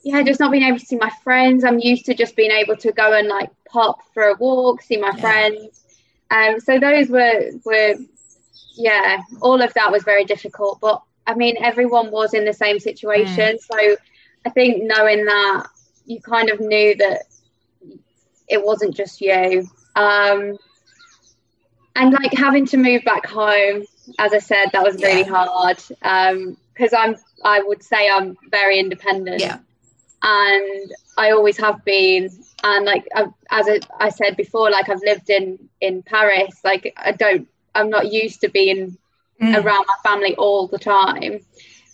yeah, 0.03 0.21
just 0.21 0.39
not 0.39 0.51
being 0.51 0.63
able 0.63 0.79
to 0.79 0.85
see 0.85 0.95
my 0.95 1.11
friends. 1.23 1.63
I'm 1.65 1.79
used 1.79 2.05
to 2.05 2.13
just 2.13 2.35
being 2.35 2.51
able 2.51 2.77
to 2.77 2.91
go 2.93 3.11
and 3.13 3.27
like 3.27 3.49
pop 3.65 3.99
for 4.13 4.23
a 4.23 4.35
walk, 4.35 4.81
see 4.81 4.97
my 4.97 5.11
yeah. 5.15 5.21
friends. 5.21 5.83
Um, 6.31 6.59
so 6.59 6.79
those 6.79 7.09
were 7.09 7.51
were 7.65 7.95
yeah, 8.75 9.23
all 9.41 9.61
of 9.61 9.73
that 9.73 9.91
was 9.91 10.03
very 10.03 10.23
difficult. 10.23 10.79
But 10.79 11.01
I 11.27 11.33
mean, 11.33 11.57
everyone 11.61 12.11
was 12.11 12.33
in 12.33 12.45
the 12.45 12.53
same 12.53 12.79
situation. 12.79 13.57
Mm. 13.57 13.59
So 13.59 13.97
I 14.45 14.49
think 14.51 14.83
knowing 14.83 15.25
that 15.25 15.67
you 16.05 16.21
kind 16.21 16.49
of 16.49 16.59
knew 16.59 16.95
that 16.95 17.23
it 18.47 18.63
wasn't 18.63 18.95
just 18.95 19.19
you. 19.19 19.67
Um, 19.95 20.57
and 21.95 22.13
like 22.13 22.33
having 22.33 22.67
to 22.67 22.77
move 22.77 23.03
back 23.03 23.25
home, 23.25 23.83
as 24.19 24.31
I 24.31 24.39
said, 24.39 24.69
that 24.71 24.83
was 24.83 24.95
really 25.01 25.21
yeah. 25.21 25.43
hard. 25.45 25.83
Um, 26.03 26.57
because 26.79 26.93
I'm 26.93 27.17
I 27.43 27.61
would 27.61 27.83
say 27.83 28.09
I'm 28.09 28.37
very 28.49 28.79
independent. 28.79 29.41
Yeah. 29.41 29.59
And 30.21 30.91
I 31.17 31.31
always 31.31 31.57
have 31.57 31.83
been. 31.85 32.29
And 32.63 32.85
like 32.85 33.07
I've, 33.15 33.33
as 33.51 33.67
I 33.99 34.09
said 34.09 34.35
before, 34.35 34.69
like 34.69 34.89
I've 34.89 35.01
lived 35.01 35.29
in 35.29 35.69
in 35.79 36.03
Paris. 36.03 36.59
Like 36.63 36.93
I 36.97 37.11
don't, 37.11 37.47
I'm 37.73 37.89
not 37.89 38.11
used 38.11 38.41
to 38.41 38.49
being 38.49 38.97
mm. 39.41 39.63
around 39.63 39.85
my 39.87 39.95
family 40.03 40.35
all 40.35 40.67
the 40.67 40.79
time. 40.79 41.39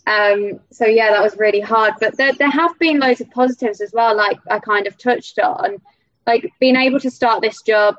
Um, 0.08 0.60
so 0.72 0.86
yeah, 0.86 1.12
that 1.12 1.24
was 1.24 1.38
really 1.38 1.60
hard. 1.60 1.96
But 2.00 2.18
there, 2.18 2.34
there 2.34 2.50
have 2.50 2.78
been 2.80 3.00
loads 3.00 3.22
of 3.22 3.30
positives 3.32 3.82
as 3.82 3.92
well. 3.94 4.16
Like 4.16 4.38
I 4.50 4.60
kind 4.60 4.88
of 4.88 4.98
touched 4.98 5.40
on, 5.40 5.82
like 6.28 6.52
being 6.60 6.76
able 6.76 7.00
to 7.00 7.12
start 7.12 7.42
this 7.42 7.62
job 7.62 7.96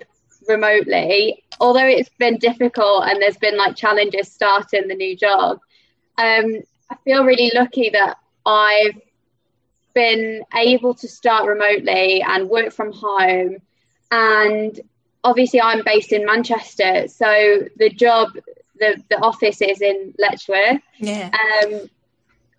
remotely, 0.48 1.42
although 1.60 1.86
it's 1.86 2.10
been 2.18 2.38
difficult 2.38 3.04
and 3.04 3.20
there's 3.20 3.36
been 3.38 3.56
like 3.56 3.76
challenges 3.76 4.30
starting 4.30 4.88
the 4.88 4.94
new 4.94 5.16
job. 5.16 5.58
Um, 6.18 6.62
I 6.90 6.96
feel 7.04 7.24
really 7.24 7.50
lucky 7.54 7.90
that 7.90 8.18
I've 8.44 9.00
been 9.94 10.44
able 10.54 10.94
to 10.94 11.08
start 11.08 11.46
remotely 11.46 12.22
and 12.22 12.48
work 12.48 12.72
from 12.72 12.92
home. 12.92 13.56
And 14.10 14.80
obviously, 15.24 15.60
I'm 15.60 15.82
based 15.84 16.12
in 16.12 16.24
Manchester, 16.24 17.08
so 17.08 17.66
the 17.76 17.90
job, 17.90 18.28
the 18.78 19.02
the 19.10 19.18
office 19.18 19.60
is 19.60 19.80
in 19.80 20.14
Letchworth. 20.18 20.80
Yeah. 20.98 21.30
Um, 21.32 21.90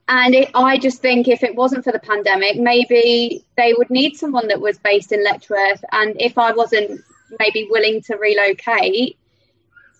and 0.09 0.35
it, 0.35 0.51
I 0.55 0.77
just 0.77 1.01
think 1.01 1.27
if 1.27 1.43
it 1.43 1.55
wasn't 1.55 1.83
for 1.83 1.91
the 1.91 1.99
pandemic, 1.99 2.57
maybe 2.57 3.43
they 3.57 3.73
would 3.77 3.89
need 3.89 4.15
someone 4.15 4.47
that 4.47 4.61
was 4.61 4.77
based 4.77 5.11
in 5.11 5.23
Letchworth. 5.23 5.83
And 5.91 6.15
if 6.19 6.37
I 6.37 6.53
wasn't 6.53 7.01
maybe 7.39 7.67
willing 7.69 8.01
to 8.03 8.15
relocate, 8.15 9.17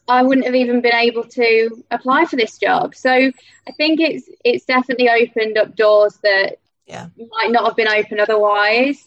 I 0.07 0.23
wouldn't 0.23 0.45
have 0.45 0.55
even 0.55 0.81
been 0.81 0.95
able 0.95 1.23
to 1.23 1.83
apply 1.91 2.25
for 2.25 2.37
this 2.37 2.57
job. 2.57 2.95
So 2.95 3.11
I 3.11 3.71
think 3.75 3.99
it's 3.99 4.29
it's 4.43 4.65
definitely 4.65 5.09
opened 5.09 5.57
up 5.57 5.75
doors 5.75 6.17
that 6.23 6.57
yeah. 6.85 7.07
might 7.17 7.51
not 7.51 7.65
have 7.65 7.75
been 7.75 7.87
open 7.87 8.19
otherwise. 8.19 9.03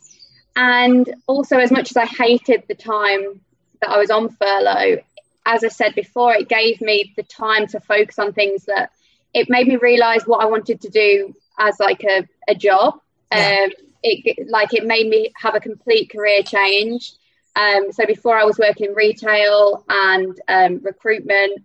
And 0.57 1.15
also, 1.27 1.59
as 1.59 1.71
much 1.71 1.91
as 1.91 1.97
I 1.97 2.07
hated 2.07 2.65
the 2.69 2.75
time 2.75 3.41
that 3.81 3.91
I 3.91 3.99
was 3.99 4.11
on 4.11 4.29
furlough, 4.29 4.99
as 5.47 5.65
I 5.65 5.69
said 5.69 5.95
before, 5.95 6.35
it 6.35 6.49
gave 6.49 6.81
me 6.81 7.15
the 7.17 7.23
time 7.23 7.67
to 7.69 7.81
focus 7.81 8.19
on 8.19 8.33
things 8.33 8.67
that 8.67 8.91
it 9.33 9.49
made 9.49 9.69
me 9.69 9.77
realize 9.77 10.27
what 10.27 10.43
I 10.43 10.47
wanted 10.47 10.81
to 10.83 10.91
do 10.91 11.35
as 11.59 11.79
like 11.81 12.05
a, 12.05 12.29
a 12.49 12.55
job. 12.55 13.01
Yeah. 13.33 13.65
Um, 13.65 13.71
it 14.03 14.49
like 14.49 14.75
it 14.75 14.85
made 14.85 15.09
me 15.09 15.31
have 15.37 15.55
a 15.55 15.61
complete 15.61 16.11
career 16.11 16.43
change. 16.43 17.13
Um, 17.57 17.93
so 17.93 18.07
before 18.07 18.39
I 18.39 18.45
was 18.45 18.59
working 18.59 18.91
in 18.91 18.95
retail 18.95 19.85
and 19.89 20.41
um, 20.49 20.81
recruitment, 20.83 21.63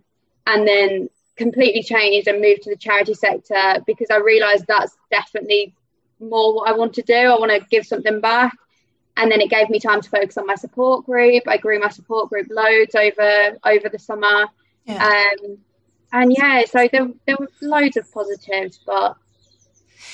and 0.48 0.68
then 0.68 1.10
completely 1.36 1.84
changed 1.84 2.28
and 2.28 2.42
moved 2.42 2.64
to 2.64 2.70
the 2.70 2.78
charity 2.78 3.14
sector 3.14 3.82
because 3.86 4.08
I 4.10 4.18
realised 4.18 4.66
that's 4.68 4.96
definitely 5.12 5.74
more 6.20 6.56
what 6.56 6.70
I 6.70 6.74
want 6.74 6.94
to 6.96 7.02
do. 7.02 7.14
I 7.14 7.38
want 7.38 7.52
to 7.52 7.66
give 7.70 7.86
something 7.86 8.22
back. 8.22 8.56
And 9.18 9.32
then 9.32 9.40
it 9.40 9.50
gave 9.50 9.70
me 9.70 9.80
time 9.80 10.02
to 10.02 10.10
focus 10.10 10.38
on 10.38 10.46
my 10.46 10.56
support 10.56 11.06
group. 11.06 11.44
I 11.48 11.58
grew 11.58 11.80
my 11.80 11.90
support 11.90 12.30
group 12.30 12.48
loads 12.50 12.96
over 12.96 13.58
over 13.64 13.90
the 13.90 14.00
summer. 14.00 14.48
Yeah. 14.86 15.06
Um, 15.42 15.58
and 16.12 16.34
yeah, 16.38 16.64
so 16.66 16.88
there, 16.92 17.08
there 17.26 17.38
were 17.40 17.50
loads 17.62 17.98
of 17.98 18.12
positives, 18.12 18.80
but 18.86 19.18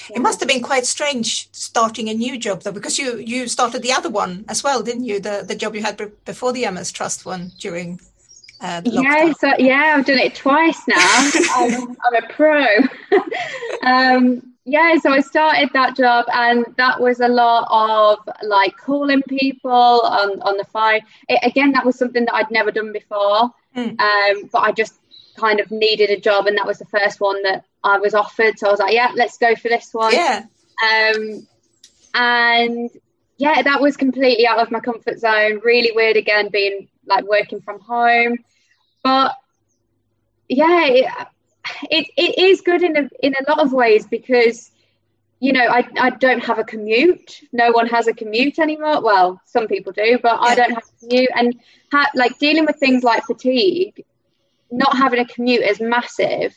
yeah. 0.09 0.17
it 0.17 0.21
must 0.21 0.39
have 0.39 0.49
been 0.49 0.61
quite 0.61 0.85
strange 0.85 1.49
starting 1.51 2.09
a 2.09 2.13
new 2.13 2.37
job 2.37 2.61
though, 2.61 2.71
because 2.71 2.97
you 2.97 3.17
you 3.17 3.47
started 3.47 3.81
the 3.81 3.91
other 3.91 4.09
one 4.09 4.45
as 4.47 4.63
well, 4.63 4.81
didn't 4.81 5.05
you? 5.05 5.19
The 5.19 5.43
the 5.47 5.55
job 5.55 5.75
you 5.75 5.81
had 5.81 5.99
before 6.25 6.53
the 6.53 6.69
MS 6.69 6.91
Trust 6.91 7.25
one 7.25 7.51
during. 7.59 7.99
Uh, 8.59 8.79
yeah, 8.85 9.33
so 9.33 9.51
yeah, 9.57 9.95
I've 9.97 10.05
done 10.05 10.19
it 10.19 10.35
twice 10.35 10.79
now. 10.87 10.97
I'm, 11.55 11.97
I'm, 12.05 12.23
a 12.23 12.27
pro. 12.29 12.63
um, 13.83 14.53
yeah, 14.65 14.95
so 14.97 15.11
I 15.11 15.21
started 15.21 15.71
that 15.73 15.97
job, 15.97 16.25
and 16.31 16.65
that 16.77 17.01
was 17.01 17.21
a 17.21 17.27
lot 17.27 17.67
of 17.71 18.19
like 18.43 18.77
calling 18.77 19.23
people 19.23 19.71
on 19.71 20.39
on 20.43 20.57
the 20.57 20.65
phone. 20.65 20.99
It, 21.27 21.39
again, 21.41 21.71
that 21.71 21.83
was 21.83 21.97
something 21.97 22.25
that 22.25 22.35
I'd 22.35 22.51
never 22.51 22.71
done 22.71 22.93
before, 22.93 23.49
mm. 23.75 23.99
um, 23.99 24.49
but 24.51 24.59
I 24.59 24.71
just 24.71 24.99
kind 25.35 25.59
of 25.59 25.71
needed 25.71 26.09
a 26.09 26.19
job, 26.19 26.47
and 26.47 26.57
that 26.57 26.67
was 26.67 26.79
the 26.79 26.85
first 26.85 27.19
one 27.19 27.41
that 27.43 27.65
I 27.83 27.99
was 27.99 28.13
offered. 28.13 28.59
So 28.59 28.67
I 28.67 28.71
was 28.71 28.79
like, 28.79 28.93
yeah, 28.93 29.11
let's 29.15 29.37
go 29.37 29.55
for 29.55 29.69
this 29.69 29.93
one. 29.93 30.13
Yeah. 30.13 30.45
Um, 30.83 31.47
and 32.13 32.89
yeah, 33.37 33.61
that 33.61 33.81
was 33.81 33.97
completely 33.97 34.45
out 34.45 34.59
of 34.59 34.71
my 34.71 34.79
comfort 34.79 35.19
zone. 35.19 35.61
Really 35.63 35.91
weird 35.93 36.17
again, 36.17 36.49
being 36.49 36.87
like 37.05 37.25
working 37.25 37.61
from 37.61 37.79
home, 37.79 38.37
but 39.03 39.35
yeah, 40.47 40.85
it, 40.85 41.05
it, 41.89 42.07
it 42.17 42.37
is 42.37 42.61
good 42.61 42.83
in 42.83 42.97
a, 42.97 43.09
in 43.21 43.33
a 43.33 43.49
lot 43.49 43.59
of 43.59 43.73
ways 43.73 44.05
because 44.05 44.71
you 45.39 45.53
know 45.53 45.65
I, 45.65 45.87
I 45.99 46.09
don't 46.11 46.43
have 46.43 46.59
a 46.59 46.63
commute 46.63 47.41
no 47.51 47.71
one 47.71 47.87
has 47.87 48.07
a 48.07 48.13
commute 48.13 48.59
anymore 48.59 49.01
well 49.01 49.41
some 49.45 49.67
people 49.67 49.91
do 49.91 50.19
but 50.21 50.33
yeah. 50.33 50.47
i 50.47 50.55
don't 50.55 50.73
have 50.73 50.83
a 50.83 50.99
commute 50.99 51.29
and 51.35 51.59
ha- 51.91 52.11
like 52.15 52.37
dealing 52.37 52.65
with 52.65 52.77
things 52.77 53.03
like 53.03 53.23
fatigue 53.25 54.05
not 54.71 54.97
having 54.97 55.19
a 55.19 55.25
commute 55.25 55.63
is 55.63 55.79
massive. 55.79 56.55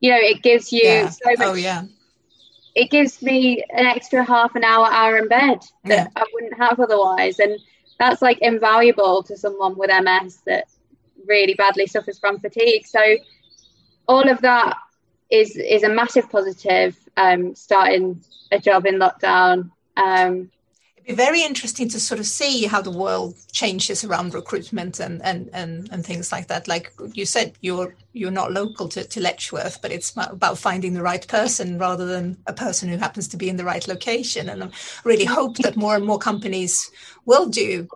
You 0.00 0.10
know, 0.10 0.18
it 0.18 0.42
gives 0.42 0.72
you 0.72 0.80
yeah. 0.82 1.08
so 1.08 1.30
much. 1.30 1.38
Oh 1.40 1.54
yeah. 1.54 1.84
It 2.74 2.90
gives 2.90 3.20
me 3.20 3.64
an 3.70 3.86
extra 3.86 4.24
half 4.24 4.54
an 4.54 4.64
hour, 4.64 4.86
hour 4.86 5.18
in 5.18 5.28
bed 5.28 5.58
that 5.84 6.10
yeah. 6.14 6.22
I 6.22 6.24
wouldn't 6.32 6.56
have 6.56 6.78
otherwise, 6.78 7.38
and 7.38 7.58
that's 7.98 8.22
like 8.22 8.38
invaluable 8.40 9.22
to 9.24 9.36
someone 9.36 9.76
with 9.76 9.90
MS 9.90 10.40
that 10.46 10.64
really 11.26 11.54
badly 11.54 11.86
suffers 11.86 12.18
from 12.18 12.38
fatigue. 12.38 12.86
So 12.86 13.00
all 14.08 14.28
of 14.28 14.40
that 14.40 14.78
is 15.30 15.56
is 15.56 15.82
a 15.82 15.88
massive 15.88 16.30
positive. 16.30 16.96
Um, 17.16 17.54
starting 17.54 18.22
a 18.50 18.58
job 18.58 18.86
in 18.86 18.96
lockdown. 18.96 19.70
Um, 19.96 20.50
It'd 21.04 21.16
be 21.16 21.24
very 21.24 21.42
interesting 21.42 21.88
to 21.88 22.00
sort 22.00 22.20
of 22.20 22.26
see 22.26 22.66
how 22.66 22.82
the 22.82 22.90
world 22.90 23.34
changes 23.52 24.04
around 24.04 24.34
recruitment 24.34 25.00
and, 25.00 25.22
and, 25.22 25.48
and, 25.52 25.88
and 25.90 26.04
things 26.04 26.30
like 26.30 26.46
that. 26.48 26.68
Like 26.68 26.92
you 27.14 27.24
said, 27.24 27.54
you're 27.62 27.94
you're 28.12 28.30
not 28.30 28.52
local 28.52 28.88
to, 28.88 29.04
to 29.04 29.20
Letchworth, 29.20 29.80
but 29.80 29.92
it's 29.92 30.12
about 30.16 30.58
finding 30.58 30.94
the 30.94 31.02
right 31.02 31.26
person 31.26 31.78
rather 31.78 32.06
than 32.06 32.36
a 32.46 32.52
person 32.52 32.88
who 32.88 32.96
happens 32.96 33.28
to 33.28 33.36
be 33.36 33.48
in 33.48 33.56
the 33.56 33.64
right 33.64 33.86
location. 33.88 34.48
And 34.48 34.64
I 34.64 34.70
really 35.04 35.24
hope 35.24 35.56
that 35.58 35.76
more 35.76 35.94
and 35.94 36.04
more 36.04 36.18
companies 36.18 36.90
will 37.24 37.46
do 37.46 37.88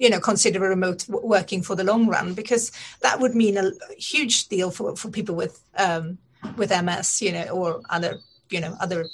you 0.00 0.08
know 0.08 0.18
consider 0.18 0.64
a 0.64 0.68
remote 0.68 1.06
working 1.08 1.62
for 1.62 1.76
the 1.76 1.84
long 1.84 2.08
run 2.08 2.32
because 2.32 2.72
that 3.02 3.20
would 3.20 3.34
mean 3.34 3.58
a 3.58 3.70
huge 3.98 4.48
deal 4.48 4.70
for, 4.70 4.96
for 4.96 5.10
people 5.10 5.34
with 5.34 5.62
um, 5.76 6.16
with 6.56 6.70
MS 6.70 7.20
you 7.20 7.32
know 7.32 7.48
or 7.48 7.82
other 7.90 8.18
you 8.48 8.60
know 8.60 8.74
other 8.80 9.04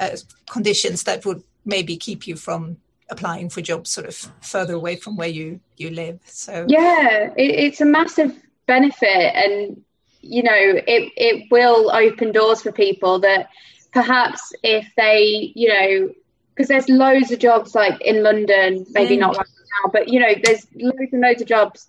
uh, 0.00 0.16
conditions 0.50 1.04
that 1.04 1.24
would 1.26 1.42
maybe 1.68 1.96
keep 1.96 2.26
you 2.26 2.34
from 2.34 2.78
applying 3.10 3.48
for 3.48 3.60
jobs 3.60 3.90
sort 3.90 4.06
of 4.06 4.14
further 4.40 4.74
away 4.74 4.96
from 4.96 5.16
where 5.16 5.28
you 5.28 5.60
you 5.76 5.90
live 5.90 6.18
so 6.24 6.66
yeah 6.68 7.30
it, 7.36 7.50
it's 7.64 7.80
a 7.80 7.84
massive 7.84 8.34
benefit 8.66 9.34
and 9.34 9.82
you 10.20 10.42
know 10.42 10.52
it 10.54 11.12
it 11.16 11.46
will 11.50 11.90
open 11.90 12.32
doors 12.32 12.62
for 12.62 12.72
people 12.72 13.20
that 13.20 13.48
perhaps 13.92 14.52
if 14.62 14.86
they 14.96 15.52
you 15.54 15.68
know 15.68 16.10
because 16.54 16.68
there's 16.68 16.88
loads 16.88 17.30
of 17.30 17.38
jobs 17.38 17.74
like 17.74 17.98
in 18.00 18.22
london 18.22 18.84
maybe 18.90 19.16
mm. 19.16 19.20
not 19.20 19.36
right 19.36 19.46
now 19.84 19.90
but 19.90 20.08
you 20.08 20.20
know 20.20 20.34
there's 20.42 20.66
loads 20.74 21.12
and 21.12 21.22
loads 21.22 21.40
of 21.40 21.48
jobs 21.48 21.88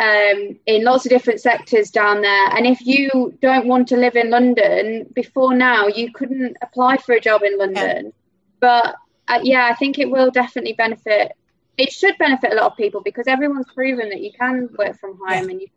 um, 0.00 0.58
in 0.66 0.84
lots 0.84 1.06
of 1.06 1.10
different 1.10 1.40
sectors 1.40 1.90
down 1.90 2.22
there. 2.22 2.48
And 2.56 2.66
if 2.66 2.84
you 2.84 3.38
don't 3.40 3.68
want 3.68 3.86
to 3.88 3.96
live 3.96 4.16
in 4.16 4.30
London, 4.30 5.06
before 5.14 5.54
now 5.54 5.86
you 5.86 6.10
couldn't 6.12 6.56
apply 6.60 6.96
for 6.96 7.14
a 7.14 7.20
job 7.20 7.42
in 7.42 7.56
London. 7.56 8.06
Yeah. 8.06 8.10
But 8.58 8.96
uh, 9.28 9.40
yeah, 9.42 9.68
I 9.70 9.74
think 9.74 9.98
it 9.98 10.10
will 10.10 10.30
definitely 10.30 10.72
benefit. 10.72 11.32
It 11.78 11.92
should 11.92 12.18
benefit 12.18 12.52
a 12.52 12.56
lot 12.56 12.72
of 12.72 12.76
people 12.76 13.00
because 13.02 13.26
everyone's 13.26 13.70
proven 13.72 14.10
that 14.10 14.20
you 14.20 14.32
can 14.32 14.68
work 14.76 14.98
from 14.98 15.16
home 15.16 15.28
yeah. 15.28 15.50
and 15.50 15.60
you 15.60 15.68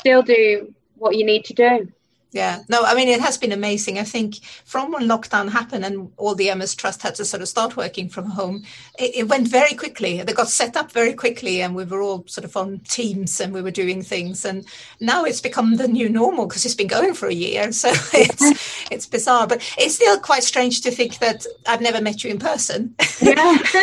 still 0.00 0.22
do 0.22 0.74
what 0.96 1.16
you 1.16 1.24
need 1.24 1.44
to 1.46 1.54
do. 1.54 1.92
Yeah, 2.32 2.60
no, 2.68 2.84
I 2.84 2.94
mean, 2.94 3.08
it 3.08 3.20
has 3.20 3.36
been 3.36 3.50
amazing. 3.50 3.98
I 3.98 4.04
think 4.04 4.36
from 4.64 4.92
when 4.92 5.08
lockdown 5.08 5.50
happened 5.50 5.84
and 5.84 6.12
all 6.16 6.36
the 6.36 6.54
MS 6.54 6.76
Trust 6.76 7.02
had 7.02 7.16
to 7.16 7.24
sort 7.24 7.42
of 7.42 7.48
start 7.48 7.76
working 7.76 8.08
from 8.08 8.26
home, 8.26 8.62
it, 9.00 9.16
it, 9.16 9.28
went 9.28 9.48
very 9.48 9.74
quickly. 9.74 10.22
They 10.22 10.32
got 10.32 10.46
set 10.46 10.76
up 10.76 10.92
very 10.92 11.12
quickly 11.12 11.60
and 11.60 11.74
we 11.74 11.84
were 11.84 12.00
all 12.00 12.24
sort 12.28 12.44
of 12.44 12.56
on 12.56 12.78
teams 12.80 13.40
and 13.40 13.52
we 13.52 13.62
were 13.62 13.72
doing 13.72 14.02
things. 14.02 14.44
And 14.44 14.64
now 15.00 15.24
it's 15.24 15.40
become 15.40 15.76
the 15.76 15.88
new 15.88 16.08
normal 16.08 16.46
because 16.46 16.64
it's 16.64 16.74
been 16.76 16.86
going 16.86 17.14
for 17.14 17.26
a 17.26 17.34
year. 17.34 17.72
So 17.80 17.90
it's, 18.12 18.90
it's 18.90 19.06
bizarre, 19.06 19.46
but 19.46 19.62
it's 19.78 19.94
still 19.94 20.20
quite 20.20 20.42
strange 20.42 20.82
to 20.82 20.90
think 20.90 21.18
that 21.18 21.46
I've 21.66 21.80
never 21.80 22.02
met 22.02 22.22
you 22.22 22.30
in 22.30 22.38
person. 22.38 22.94
Yeah. 23.22 23.56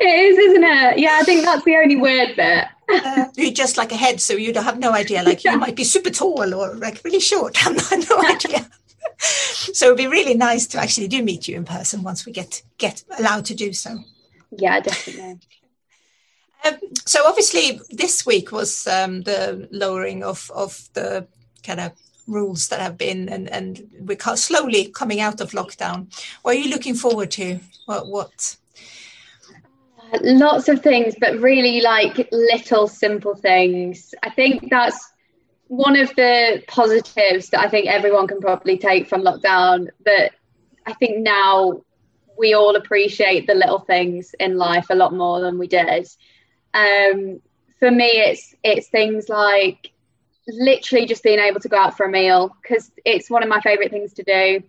it 0.00 0.04
is, 0.04 0.38
isn't 0.38 0.64
it? 0.64 0.98
Yeah, 0.98 1.18
I 1.20 1.24
think 1.24 1.44
that's 1.44 1.64
the 1.64 1.76
only 1.76 1.96
weird 1.96 2.36
bit. 2.36 2.66
Uh, 2.88 3.26
you're 3.36 3.52
just 3.52 3.76
like 3.76 3.92
a 3.92 3.96
head, 3.96 4.20
so 4.20 4.34
you 4.34 4.52
have 4.54 4.78
no 4.78 4.92
idea. 4.92 5.22
Like 5.22 5.44
yeah. 5.44 5.52
you 5.52 5.58
might 5.58 5.76
be 5.76 5.84
super 5.84 6.10
tall 6.10 6.54
or 6.54 6.74
like 6.74 7.02
really 7.04 7.20
short. 7.20 7.56
I 7.66 7.72
have 7.90 8.08
no 8.08 8.22
idea. 8.22 8.68
so 9.18 9.86
it'd 9.86 9.98
be 9.98 10.06
really 10.06 10.34
nice 10.34 10.66
to 10.68 10.78
actually 10.78 11.08
do 11.08 11.22
meet 11.22 11.48
you 11.48 11.56
in 11.56 11.64
person 11.64 12.02
once 12.02 12.26
we 12.26 12.32
get 12.32 12.62
get 12.78 13.04
allowed 13.18 13.44
to 13.46 13.54
do 13.54 13.72
so. 13.72 13.98
Yeah, 14.50 14.80
definitely. 14.80 15.40
Um, 16.64 16.78
so 17.04 17.26
obviously, 17.26 17.80
this 17.90 18.24
week 18.24 18.50
was 18.50 18.86
um, 18.86 19.22
the 19.22 19.68
lowering 19.70 20.24
of 20.24 20.50
of 20.54 20.88
the 20.94 21.26
kind 21.62 21.80
of 21.80 21.92
rules 22.26 22.68
that 22.68 22.80
have 22.80 22.96
been, 22.96 23.28
and, 23.28 23.50
and 23.50 23.86
we're 24.00 24.18
slowly 24.36 24.86
coming 24.86 25.20
out 25.20 25.40
of 25.40 25.50
lockdown. 25.50 26.06
What 26.42 26.56
are 26.56 26.58
you 26.58 26.70
looking 26.70 26.94
forward 26.94 27.30
to? 27.32 27.60
What? 27.86 28.08
what? 28.08 28.56
Lots 30.22 30.68
of 30.68 30.82
things, 30.82 31.14
but 31.18 31.40
really 31.40 31.80
like 31.80 32.28
little 32.30 32.86
simple 32.86 33.34
things. 33.34 34.14
I 34.22 34.30
think 34.30 34.70
that's 34.70 35.12
one 35.68 35.96
of 35.96 36.14
the 36.14 36.62
positives 36.68 37.50
that 37.50 37.60
I 37.60 37.68
think 37.68 37.88
everyone 37.88 38.28
can 38.28 38.40
probably 38.40 38.78
take 38.78 39.08
from 39.08 39.22
lockdown. 39.22 39.88
That 40.04 40.32
I 40.86 40.92
think 40.94 41.18
now 41.18 41.82
we 42.38 42.54
all 42.54 42.76
appreciate 42.76 43.46
the 43.46 43.54
little 43.54 43.80
things 43.80 44.34
in 44.38 44.56
life 44.56 44.86
a 44.90 44.94
lot 44.94 45.12
more 45.12 45.40
than 45.40 45.58
we 45.58 45.66
did. 45.66 46.06
Um, 46.74 47.40
for 47.78 47.90
me, 47.90 48.06
it's 48.06 48.54
it's 48.62 48.88
things 48.88 49.28
like 49.28 49.90
literally 50.46 51.06
just 51.06 51.22
being 51.22 51.38
able 51.38 51.60
to 51.60 51.68
go 51.68 51.78
out 51.78 51.96
for 51.96 52.06
a 52.06 52.10
meal 52.10 52.54
because 52.62 52.90
it's 53.04 53.30
one 53.30 53.42
of 53.42 53.48
my 53.48 53.60
favorite 53.60 53.90
things 53.90 54.12
to 54.14 54.22
do. 54.22 54.62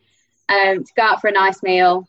Um, 0.48 0.84
to 0.84 0.94
go 0.96 1.04
out 1.04 1.22
for 1.22 1.28
a 1.28 1.32
nice 1.32 1.64
meal, 1.64 2.08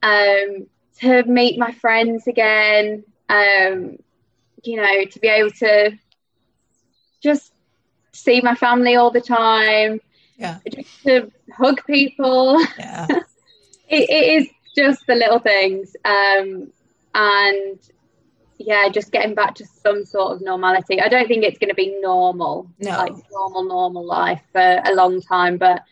um, 0.00 0.66
to 1.00 1.22
meet 1.24 1.58
my 1.58 1.72
friends 1.72 2.26
again, 2.26 3.04
um, 3.28 3.98
you 4.62 4.76
know, 4.76 5.04
to 5.04 5.18
be 5.20 5.28
able 5.28 5.50
to 5.50 5.98
just 7.22 7.52
see 8.12 8.40
my 8.40 8.54
family 8.54 8.96
all 8.96 9.10
the 9.10 9.20
time, 9.20 10.00
yeah, 10.38 10.58
just 10.72 11.02
to 11.04 11.30
hug 11.54 11.84
people. 11.86 12.60
Yeah. 12.78 13.06
it, 13.88 14.10
it 14.10 14.42
is 14.42 14.48
just 14.76 15.06
the 15.06 15.14
little 15.14 15.38
things, 15.38 15.96
um, 16.04 16.72
and 17.14 17.78
yeah, 18.58 18.88
just 18.88 19.12
getting 19.12 19.34
back 19.34 19.54
to 19.56 19.66
some 19.66 20.04
sort 20.04 20.32
of 20.32 20.42
normality. 20.42 21.00
I 21.00 21.08
don't 21.08 21.28
think 21.28 21.44
it's 21.44 21.58
going 21.58 21.68
to 21.68 21.74
be 21.74 21.98
normal, 22.00 22.70
no. 22.78 22.90
like 22.90 23.12
normal, 23.30 23.64
normal 23.64 24.04
life 24.04 24.42
for 24.52 24.82
a 24.84 24.94
long 24.94 25.20
time, 25.20 25.58
but 25.58 25.82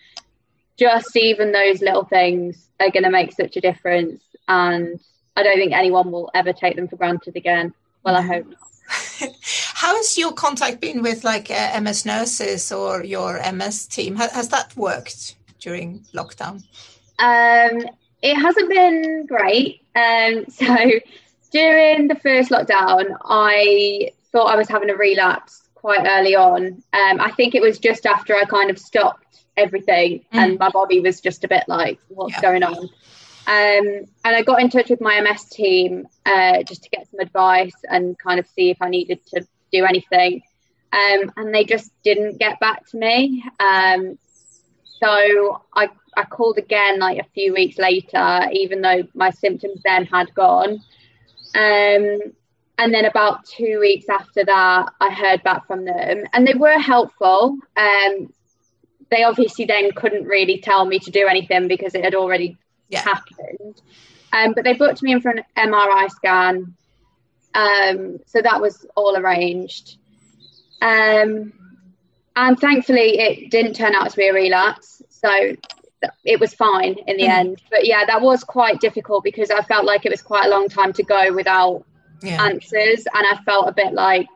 just 0.76 1.16
even 1.16 1.52
those 1.52 1.82
little 1.82 2.04
things 2.04 2.68
are 2.80 2.90
going 2.90 3.04
to 3.04 3.10
make 3.10 3.32
such 3.32 3.56
a 3.56 3.60
difference. 3.60 4.23
And 4.48 5.00
I 5.36 5.42
don't 5.42 5.56
think 5.56 5.72
anyone 5.72 6.10
will 6.12 6.30
ever 6.34 6.52
take 6.52 6.76
them 6.76 6.88
for 6.88 6.96
granted 6.96 7.36
again. 7.36 7.72
Well, 8.04 8.16
I 8.16 8.22
hope 8.22 8.46
not. 8.46 8.58
How 9.74 9.96
has 9.96 10.16
your 10.18 10.32
contact 10.32 10.80
been 10.80 11.02
with 11.02 11.24
like 11.24 11.50
uh, 11.50 11.80
MS 11.80 12.04
nurses 12.04 12.70
or 12.70 13.02
your 13.04 13.40
MS 13.52 13.86
team? 13.86 14.16
Has, 14.16 14.32
has 14.32 14.48
that 14.50 14.76
worked 14.76 15.36
during 15.58 16.04
lockdown? 16.14 16.62
Um, 17.18 17.88
it 18.22 18.34
hasn't 18.34 18.68
been 18.68 19.26
great. 19.26 19.82
Um, 19.94 20.44
so 20.48 20.76
during 21.50 22.08
the 22.08 22.16
first 22.16 22.50
lockdown, 22.50 23.16
I 23.24 24.12
thought 24.32 24.52
I 24.52 24.56
was 24.56 24.68
having 24.68 24.90
a 24.90 24.96
relapse 24.96 25.62
quite 25.74 26.06
early 26.06 26.34
on. 26.34 26.82
Um, 26.92 27.20
I 27.20 27.30
think 27.36 27.54
it 27.54 27.62
was 27.62 27.78
just 27.78 28.06
after 28.06 28.34
I 28.34 28.44
kind 28.44 28.70
of 28.70 28.78
stopped 28.78 29.44
everything 29.56 30.20
mm. 30.20 30.24
and 30.32 30.58
my 30.58 30.70
body 30.70 31.00
was 31.00 31.20
just 31.20 31.44
a 31.44 31.48
bit 31.48 31.64
like, 31.68 31.98
what's 32.08 32.34
yeah. 32.34 32.42
going 32.42 32.62
on? 32.62 32.88
Um, 33.46 34.06
and 34.24 34.36
I 34.36 34.42
got 34.42 34.60
in 34.60 34.70
touch 34.70 34.88
with 34.90 35.00
my 35.00 35.20
MS 35.20 35.44
team 35.50 36.06
uh, 36.24 36.62
just 36.62 36.82
to 36.84 36.90
get 36.90 37.08
some 37.10 37.20
advice 37.20 37.74
and 37.88 38.18
kind 38.18 38.40
of 38.40 38.46
see 38.46 38.70
if 38.70 38.78
I 38.80 38.88
needed 38.88 39.20
to 39.34 39.46
do 39.72 39.84
anything. 39.84 40.42
Um, 40.92 41.32
and 41.36 41.54
they 41.54 41.64
just 41.64 41.90
didn't 42.02 42.38
get 42.38 42.60
back 42.60 42.86
to 42.88 42.96
me. 42.96 43.44
Um, 43.60 44.18
so 45.00 45.62
I, 45.74 45.88
I 46.16 46.24
called 46.24 46.56
again 46.56 46.98
like 47.00 47.18
a 47.18 47.28
few 47.34 47.52
weeks 47.52 47.78
later, 47.78 48.48
even 48.52 48.80
though 48.80 49.02
my 49.14 49.30
symptoms 49.30 49.82
then 49.84 50.06
had 50.06 50.32
gone. 50.34 50.80
Um, 51.54 52.20
and 52.76 52.92
then 52.92 53.04
about 53.04 53.44
two 53.44 53.78
weeks 53.80 54.08
after 54.08 54.44
that, 54.44 54.88
I 55.00 55.10
heard 55.10 55.42
back 55.42 55.66
from 55.66 55.84
them, 55.84 56.24
and 56.32 56.46
they 56.46 56.54
were 56.54 56.78
helpful. 56.78 57.56
Um, 57.76 58.32
they 59.10 59.22
obviously 59.22 59.64
then 59.64 59.92
couldn't 59.92 60.24
really 60.24 60.60
tell 60.60 60.84
me 60.84 60.98
to 61.00 61.10
do 61.10 61.26
anything 61.26 61.68
because 61.68 61.94
it 61.94 62.02
had 62.02 62.14
already 62.16 62.56
yeah. 62.88 63.02
happened. 63.02 63.80
Um, 64.32 64.52
but 64.52 64.64
they 64.64 64.74
booked 64.74 65.02
me 65.02 65.12
in 65.12 65.20
for 65.20 65.30
an 65.30 65.44
MRI 65.56 66.10
scan, 66.10 66.74
um, 67.54 68.18
so 68.26 68.42
that 68.42 68.60
was 68.60 68.84
all 68.96 69.16
arranged. 69.16 69.98
Um, 70.82 71.52
and 72.36 72.58
thankfully, 72.58 73.18
it 73.18 73.50
didn't 73.50 73.74
turn 73.74 73.94
out 73.94 74.10
to 74.10 74.16
be 74.16 74.28
a 74.28 74.34
relapse, 74.34 75.02
so 75.08 75.54
it 76.24 76.40
was 76.40 76.52
fine 76.54 76.96
in 77.06 77.16
the 77.16 77.24
mm. 77.24 77.28
end. 77.28 77.62
But 77.70 77.86
yeah, 77.86 78.04
that 78.06 78.20
was 78.20 78.44
quite 78.44 78.80
difficult 78.80 79.24
because 79.24 79.50
I 79.50 79.62
felt 79.62 79.84
like 79.84 80.04
it 80.04 80.10
was 80.10 80.22
quite 80.22 80.46
a 80.46 80.50
long 80.50 80.68
time 80.68 80.92
to 80.94 81.02
go 81.02 81.32
without 81.32 81.84
yeah. 82.22 82.42
answers, 82.44 83.06
and 83.14 83.26
I 83.26 83.40
felt 83.44 83.68
a 83.68 83.72
bit 83.72 83.92
like 83.92 84.26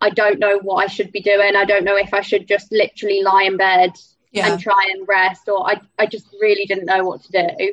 I 0.00 0.10
don't 0.10 0.38
know 0.38 0.58
what 0.60 0.84
I 0.84 0.86
should 0.86 1.10
be 1.10 1.20
doing. 1.20 1.56
I 1.56 1.64
don't 1.64 1.84
know 1.84 1.96
if 1.96 2.14
I 2.14 2.20
should 2.20 2.46
just 2.46 2.70
literally 2.70 3.22
lie 3.22 3.44
in 3.44 3.56
bed 3.56 3.92
yeah. 4.30 4.52
and 4.52 4.60
try 4.60 4.92
and 4.94 5.06
rest, 5.08 5.48
or 5.48 5.68
I 5.68 5.80
I 5.98 6.06
just 6.06 6.26
really 6.40 6.64
didn't 6.64 6.86
know 6.86 7.04
what 7.04 7.22
to 7.24 7.32
do. 7.32 7.72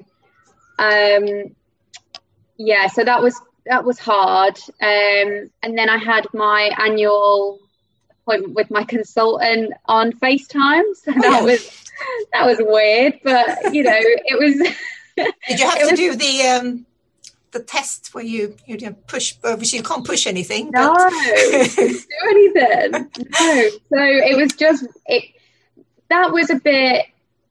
Um, 0.78 1.56
yeah, 2.58 2.88
so 2.88 3.04
that 3.04 3.22
was 3.22 3.40
that 3.66 3.84
was 3.84 4.00
hard. 4.00 4.58
Um, 4.82 5.50
and 5.64 5.78
then 5.78 5.90
I 5.90 5.98
had 5.98 6.28
my 6.34 6.72
annual 6.80 7.60
appointment 8.22 8.56
with 8.56 8.72
my 8.72 8.84
consultant 8.84 9.74
on 9.86 10.12
FaceTime, 10.14 10.84
so 10.96 11.12
oh, 11.16 11.22
that 11.22 11.44
was 11.44 11.86
that 12.34 12.46
was 12.46 12.58
weird, 12.60 13.20
but 13.24 13.74
you 13.74 13.84
know, 13.84 13.92
it 14.00 14.40
was. 14.40 14.74
Did 15.48 15.60
you 15.60 15.70
have 15.70 15.80
to 15.80 15.86
was, 15.92 16.00
do 16.00 16.16
the 16.16 16.42
um, 16.48 16.86
the 17.52 17.60
test 17.62 18.14
where 18.14 18.24
you 18.24 18.56
you 18.66 18.78
push? 19.08 19.36
Obviously, 19.44 19.78
you 19.78 19.84
can't 19.84 20.06
push 20.06 20.28
anything. 20.28 20.72
No, 20.72 20.94
but... 20.94 21.10
do 21.10 22.04
anything. 22.30 22.92
No, 22.92 23.70
so 23.90 24.00
it 24.00 24.38
was 24.38 24.54
just 24.54 24.86
it. 25.06 25.24
That 26.10 26.32
was 26.32 26.50
a 26.50 26.56
bit. 26.56 27.08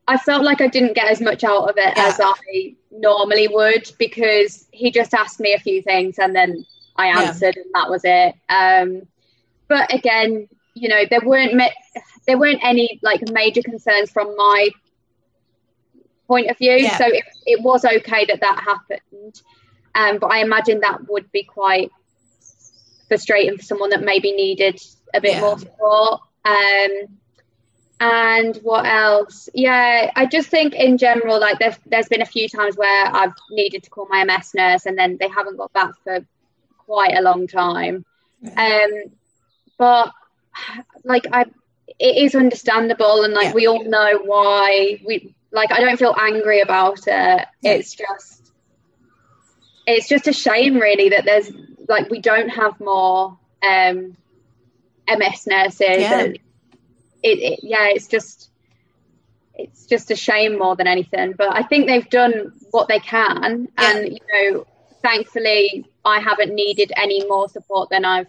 I 0.06 0.18
felt 0.18 0.44
like 0.44 0.60
I 0.60 0.68
didn't 0.68 0.94
get 0.94 1.08
as 1.08 1.20
much 1.20 1.44
out 1.44 1.68
of 1.68 1.76
it 1.78 1.94
yeah. 1.96 2.06
as 2.06 2.20
I 2.20 2.74
normally 2.90 3.48
would 3.48 3.90
because 3.98 4.66
he 4.70 4.90
just 4.90 5.14
asked 5.14 5.40
me 5.40 5.54
a 5.54 5.58
few 5.58 5.82
things 5.82 6.18
and 6.18 6.34
then 6.34 6.66
I 6.96 7.06
answered 7.06 7.56
yeah. 7.56 7.62
and 7.62 7.74
that 7.74 7.90
was 7.90 8.02
it. 8.04 8.34
Um, 8.48 9.08
but 9.68 9.92
again, 9.92 10.48
you 10.74 10.88
know, 10.88 11.04
there 11.08 11.20
weren't 11.24 11.60
there 12.26 12.38
weren't 12.38 12.60
any 12.62 12.98
like 13.02 13.22
major 13.30 13.62
concerns 13.62 14.10
from 14.10 14.36
my 14.36 14.68
point 16.26 16.50
of 16.50 16.58
view. 16.58 16.72
Yeah. 16.72 16.98
So 16.98 17.06
it, 17.06 17.24
it 17.46 17.62
was 17.62 17.84
okay 17.84 18.24
that 18.26 18.40
that 18.40 18.62
happened. 18.62 19.42
Um, 19.94 20.18
but 20.18 20.32
I 20.32 20.38
imagine 20.38 20.80
that 20.80 21.08
would 21.08 21.30
be 21.32 21.44
quite 21.44 21.90
frustrating 23.08 23.56
for 23.56 23.62
someone 23.62 23.90
that 23.90 24.02
maybe 24.02 24.32
needed 24.32 24.80
a 25.14 25.20
bit 25.20 25.40
more 25.40 25.58
support. 25.58 26.20
Um, 26.44 27.18
and 28.04 28.56
what 28.62 28.84
else? 28.84 29.48
Yeah, 29.54 30.10
I 30.14 30.26
just 30.26 30.48
think 30.48 30.74
in 30.74 30.98
general, 30.98 31.40
like 31.40 31.58
there's 31.58 31.76
there's 31.86 32.08
been 32.08 32.20
a 32.20 32.26
few 32.26 32.50
times 32.50 32.76
where 32.76 33.06
I've 33.06 33.32
needed 33.50 33.82
to 33.84 33.90
call 33.90 34.06
my 34.10 34.24
MS 34.24 34.52
nurse 34.54 34.84
and 34.84 34.98
then 34.98 35.16
they 35.18 35.28
haven't 35.28 35.56
got 35.56 35.72
back 35.72 35.92
for 36.04 36.24
quite 36.78 37.16
a 37.16 37.22
long 37.22 37.46
time. 37.46 38.04
Yeah. 38.42 38.84
Um, 38.84 39.12
but 39.78 40.12
like 41.02 41.26
I 41.32 41.46
it 41.98 42.16
is 42.24 42.34
understandable 42.34 43.22
and 43.22 43.32
like 43.32 43.48
yeah. 43.48 43.54
we 43.54 43.66
all 43.66 43.84
know 43.84 44.18
why 44.22 45.00
we 45.06 45.34
like 45.50 45.72
I 45.72 45.80
don't 45.80 45.98
feel 45.98 46.14
angry 46.18 46.60
about 46.60 46.98
it. 47.06 47.06
Yeah. 47.06 47.46
It's 47.62 47.94
just 47.94 48.52
it's 49.86 50.08
just 50.08 50.28
a 50.28 50.32
shame 50.34 50.74
really 50.74 51.08
that 51.10 51.24
there's 51.24 51.50
like 51.88 52.10
we 52.10 52.20
don't 52.20 52.50
have 52.50 52.78
more 52.80 53.38
um 53.66 54.14
MS 55.08 55.46
nurses 55.46 55.80
and 55.80 56.38
it, 57.24 57.38
it 57.40 57.60
yeah 57.62 57.86
it's 57.88 58.06
just 58.06 58.50
it's 59.54 59.86
just 59.86 60.10
a 60.10 60.16
shame 60.16 60.58
more 60.58 60.76
than 60.76 60.86
anything 60.86 61.32
but 61.36 61.54
I 61.54 61.62
think 61.62 61.86
they've 61.86 62.08
done 62.10 62.52
what 62.70 62.88
they 62.88 63.00
can 63.00 63.68
and 63.76 64.12
you 64.12 64.18
know 64.32 64.66
thankfully 65.02 65.86
I 66.04 66.20
haven't 66.20 66.54
needed 66.54 66.92
any 66.96 67.26
more 67.26 67.48
support 67.48 67.90
than 67.90 68.04
I've 68.04 68.28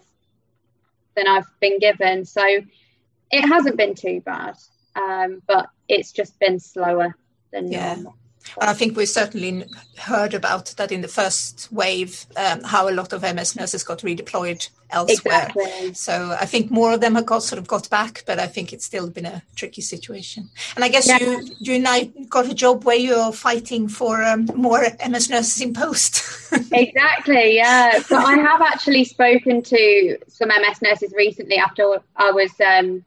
than 1.16 1.26
I've 1.26 1.48
been 1.60 1.78
given. 1.78 2.24
So 2.24 2.42
it 2.44 3.48
hasn't 3.48 3.76
been 3.76 3.94
too 3.94 4.20
bad, 4.20 4.54
um, 4.94 5.42
but 5.46 5.68
it's 5.88 6.12
just 6.12 6.38
been 6.38 6.60
slower 6.60 7.16
than 7.52 7.72
yeah. 7.72 7.94
normal. 7.94 8.16
And 8.60 8.70
I 8.70 8.74
think 8.74 8.96
we 8.96 9.06
certainly 9.06 9.64
heard 9.98 10.34
about 10.34 10.66
that 10.76 10.92
in 10.92 11.00
the 11.00 11.08
first 11.08 11.68
wave, 11.70 12.26
um, 12.36 12.62
how 12.62 12.88
a 12.88 12.92
lot 12.92 13.12
of 13.12 13.22
MS 13.22 13.56
nurses 13.56 13.82
got 13.82 14.00
redeployed 14.00 14.68
elsewhere. 14.90 15.48
Exactly. 15.54 15.94
So 15.94 16.36
I 16.38 16.46
think 16.46 16.70
more 16.70 16.92
of 16.94 17.00
them 17.00 17.14
have 17.16 17.26
got 17.26 17.42
sort 17.42 17.58
of 17.58 17.66
got 17.66 17.90
back, 17.90 18.22
but 18.26 18.38
I 18.38 18.46
think 18.46 18.72
it's 18.72 18.84
still 18.84 19.10
been 19.10 19.26
a 19.26 19.42
tricky 19.56 19.82
situation. 19.82 20.48
And 20.74 20.84
I 20.84 20.88
guess 20.88 21.08
yeah. 21.08 21.18
you 21.18 21.48
you 21.58 21.74
and 21.74 21.88
I 21.88 22.04
got 22.28 22.46
a 22.46 22.54
job 22.54 22.84
where 22.84 22.96
you're 22.96 23.32
fighting 23.32 23.88
for 23.88 24.22
um, 24.22 24.46
more 24.54 24.86
MS 25.06 25.30
nurses 25.30 25.60
in 25.60 25.74
post. 25.74 26.22
exactly. 26.72 27.56
Yeah. 27.56 28.00
So 28.00 28.16
I 28.16 28.36
have 28.36 28.62
actually 28.62 29.04
spoken 29.04 29.62
to 29.62 30.18
some 30.28 30.48
MS 30.48 30.82
nurses 30.82 31.12
recently 31.16 31.56
after 31.56 32.00
I 32.16 32.30
was 32.30 32.52
um, 32.60 33.04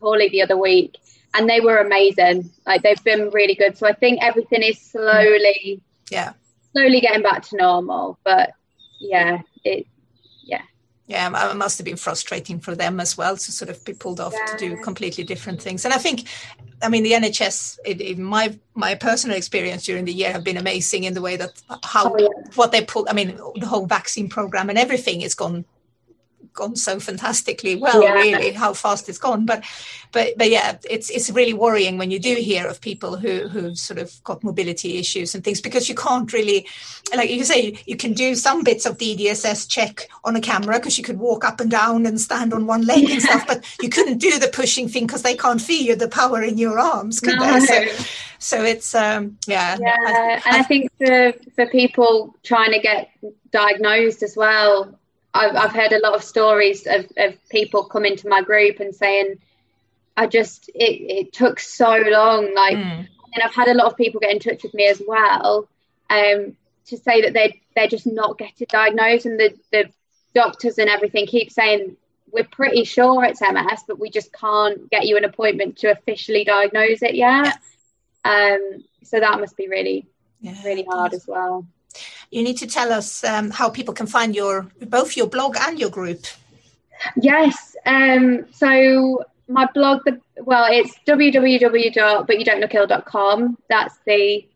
poorly 0.00 0.28
the 0.28 0.42
other 0.42 0.56
week 0.56 0.96
and 1.34 1.48
they 1.48 1.60
were 1.60 1.78
amazing. 1.78 2.50
Like 2.66 2.82
they've 2.82 3.02
been 3.04 3.30
really 3.30 3.54
good. 3.54 3.76
So 3.76 3.86
I 3.86 3.92
think 3.92 4.22
everything 4.22 4.62
is 4.62 4.80
slowly, 4.80 5.82
yeah, 6.10 6.32
slowly 6.72 7.00
getting 7.00 7.22
back 7.22 7.42
to 7.48 7.56
normal. 7.56 8.18
But 8.24 8.52
yeah, 8.98 9.42
it, 9.64 9.86
yeah, 10.42 10.62
yeah, 11.06 11.50
it 11.50 11.56
must 11.56 11.78
have 11.78 11.84
been 11.84 11.96
frustrating 11.96 12.60
for 12.60 12.74
them 12.74 13.00
as 13.00 13.16
well 13.16 13.36
to 13.36 13.52
sort 13.52 13.70
of 13.70 13.84
be 13.84 13.92
pulled 13.92 14.20
off 14.20 14.32
yeah. 14.32 14.46
to 14.46 14.56
do 14.56 14.82
completely 14.82 15.24
different 15.24 15.62
things. 15.62 15.84
And 15.84 15.94
I 15.94 15.98
think, 15.98 16.28
I 16.82 16.88
mean, 16.88 17.02
the 17.02 17.12
NHS, 17.12 17.78
in 17.84 18.22
my 18.22 18.58
my 18.74 18.94
personal 18.94 19.36
experience 19.36 19.84
during 19.84 20.04
the 20.04 20.12
year, 20.12 20.32
have 20.32 20.44
been 20.44 20.56
amazing 20.56 21.04
in 21.04 21.14
the 21.14 21.22
way 21.22 21.36
that 21.36 21.62
how 21.84 22.12
oh, 22.12 22.16
yeah. 22.18 22.28
what 22.54 22.72
they 22.72 22.84
pull. 22.84 23.06
I 23.08 23.12
mean, 23.12 23.38
the 23.56 23.66
whole 23.66 23.86
vaccine 23.86 24.28
program 24.28 24.68
and 24.68 24.78
everything 24.78 25.22
is 25.22 25.34
gone 25.34 25.64
gone 26.52 26.76
so 26.76 27.00
fantastically. 27.00 27.76
Well 27.76 28.02
yeah. 28.02 28.12
really 28.12 28.52
how 28.52 28.74
fast 28.74 29.08
it's 29.08 29.18
gone. 29.18 29.46
But 29.46 29.64
but 30.12 30.36
but 30.36 30.50
yeah 30.50 30.76
it's 30.88 31.10
it's 31.10 31.30
really 31.30 31.52
worrying 31.52 31.98
when 31.98 32.10
you 32.10 32.18
do 32.18 32.34
hear 32.34 32.66
of 32.66 32.80
people 32.80 33.16
who 33.16 33.48
who've 33.48 33.78
sort 33.78 33.98
of 33.98 34.22
got 34.24 34.42
mobility 34.42 34.98
issues 34.98 35.34
and 35.34 35.44
things 35.44 35.60
because 35.60 35.88
you 35.88 35.94
can't 35.94 36.32
really 36.32 36.66
like 37.14 37.30
you 37.30 37.44
say 37.44 37.78
you 37.86 37.96
can 37.96 38.12
do 38.12 38.34
some 38.34 38.62
bits 38.64 38.86
of 38.86 38.98
the 38.98 39.16
EDSS 39.16 39.68
check 39.68 40.08
on 40.24 40.36
a 40.36 40.40
camera 40.40 40.78
because 40.78 40.98
you 40.98 41.04
could 41.04 41.18
walk 41.18 41.44
up 41.44 41.60
and 41.60 41.70
down 41.70 42.06
and 42.06 42.20
stand 42.20 42.52
on 42.52 42.66
one 42.66 42.82
leg 42.82 43.08
and 43.10 43.22
stuff 43.22 43.46
but 43.46 43.64
you 43.80 43.88
couldn't 43.88 44.18
do 44.18 44.38
the 44.38 44.48
pushing 44.48 44.88
thing 44.88 45.06
because 45.06 45.22
they 45.22 45.36
can't 45.36 45.60
feel 45.60 45.96
the 45.96 46.08
power 46.08 46.42
in 46.42 46.58
your 46.58 46.78
arms 46.78 47.20
could 47.20 47.36
no. 47.36 47.60
they 47.60 47.60
so, 47.60 48.04
so 48.38 48.64
it's 48.64 48.94
um 48.94 49.36
yeah. 49.46 49.76
Yeah 49.80 49.96
I, 50.06 50.42
and 50.46 50.56
I 50.56 50.62
think 50.62 50.90
for 50.98 51.32
for 51.54 51.66
people 51.66 52.34
trying 52.42 52.72
to 52.72 52.80
get 52.80 53.10
diagnosed 53.50 54.22
as 54.22 54.36
well 54.36 54.98
I've, 55.32 55.54
I've 55.54 55.72
heard 55.72 55.92
a 55.92 56.00
lot 56.00 56.14
of 56.14 56.24
stories 56.24 56.86
of, 56.86 57.06
of 57.16 57.48
people 57.48 57.84
coming 57.84 58.16
to 58.16 58.28
my 58.28 58.42
group 58.42 58.80
and 58.80 58.94
saying, 58.94 59.36
I 60.16 60.26
just, 60.26 60.68
it, 60.74 61.26
it 61.26 61.32
took 61.32 61.60
so 61.60 61.90
long. 62.06 62.52
Like, 62.54 62.76
mm. 62.76 63.08
and 63.32 63.42
I've 63.42 63.54
had 63.54 63.68
a 63.68 63.74
lot 63.74 63.86
of 63.86 63.96
people 63.96 64.20
get 64.20 64.32
in 64.32 64.38
touch 64.38 64.62
with 64.62 64.74
me 64.74 64.86
as 64.86 65.00
well 65.06 65.68
um, 66.08 66.56
to 66.86 66.96
say 66.96 67.22
that 67.22 67.32
they 67.32 67.60
they're 67.76 67.86
just 67.86 68.06
not 68.06 68.38
getting 68.38 68.66
diagnosed. 68.68 69.26
And 69.26 69.38
the, 69.38 69.54
the 69.70 69.90
doctors 70.34 70.78
and 70.78 70.90
everything 70.90 71.26
keep 71.26 71.52
saying, 71.52 71.96
we're 72.32 72.44
pretty 72.44 72.84
sure 72.84 73.24
it's 73.24 73.40
MS, 73.40 73.84
but 73.86 73.98
we 73.98 74.10
just 74.10 74.32
can't 74.32 74.90
get 74.90 75.06
you 75.06 75.16
an 75.16 75.24
appointment 75.24 75.78
to 75.78 75.90
officially 75.90 76.44
diagnose 76.44 77.02
it 77.02 77.14
yet. 77.14 77.58
Yeah. 78.24 78.56
Um, 78.58 78.84
so 79.02 79.18
that 79.18 79.40
must 79.40 79.56
be 79.56 79.68
really, 79.68 80.06
yeah, 80.40 80.54
really 80.64 80.84
hard 80.84 81.14
as 81.14 81.26
well 81.26 81.66
you 82.30 82.42
need 82.42 82.56
to 82.58 82.66
tell 82.66 82.92
us 82.92 83.24
um, 83.24 83.50
how 83.50 83.68
people 83.68 83.92
can 83.94 84.06
find 84.06 84.34
your 84.34 84.66
both 84.82 85.16
your 85.16 85.26
blog 85.26 85.56
and 85.58 85.78
your 85.78 85.90
group. 85.90 86.24
Yes. 87.20 87.76
Um, 87.86 88.46
so 88.52 89.24
my 89.48 89.66
blog, 89.74 90.04
the, 90.04 90.20
well, 90.36 90.66
it's 90.70 90.94
www.butyoudon'tlookIll.com. 91.06 93.58
That's 93.68 93.98
the 94.06 94.46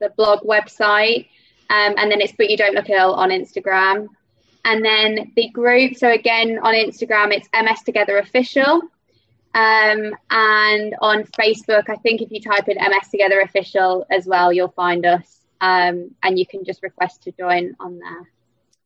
the 0.00 0.10
blog 0.10 0.42
website, 0.42 1.28
um, 1.70 1.94
and 1.96 2.10
then 2.10 2.20
it's 2.20 2.32
but 2.32 2.50
you 2.50 2.56
don't 2.56 2.74
look 2.74 2.90
ill 2.90 3.14
on 3.14 3.30
Instagram, 3.30 4.08
and 4.64 4.84
then 4.84 5.30
the 5.36 5.50
group. 5.50 5.96
So 5.96 6.10
again 6.10 6.58
on 6.62 6.74
Instagram, 6.74 7.32
it's 7.32 7.48
MS 7.52 7.82
Together 7.84 8.18
Official. 8.18 8.82
Um, 9.54 10.16
and 10.30 10.96
on 11.00 11.22
Facebook, 11.24 11.88
I 11.88 11.94
think 11.96 12.20
if 12.20 12.30
you 12.32 12.40
type 12.40 12.68
in 12.68 12.76
MS 12.76 13.08
Together 13.08 13.40
Official 13.40 14.04
as 14.10 14.26
well, 14.26 14.52
you'll 14.52 14.68
find 14.68 15.06
us 15.06 15.43
um, 15.60 16.14
and 16.22 16.38
you 16.38 16.46
can 16.46 16.64
just 16.64 16.82
request 16.82 17.22
to 17.24 17.32
join 17.32 17.74
on 17.80 17.98
there. 17.98 18.30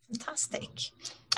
Fantastic. 0.08 0.68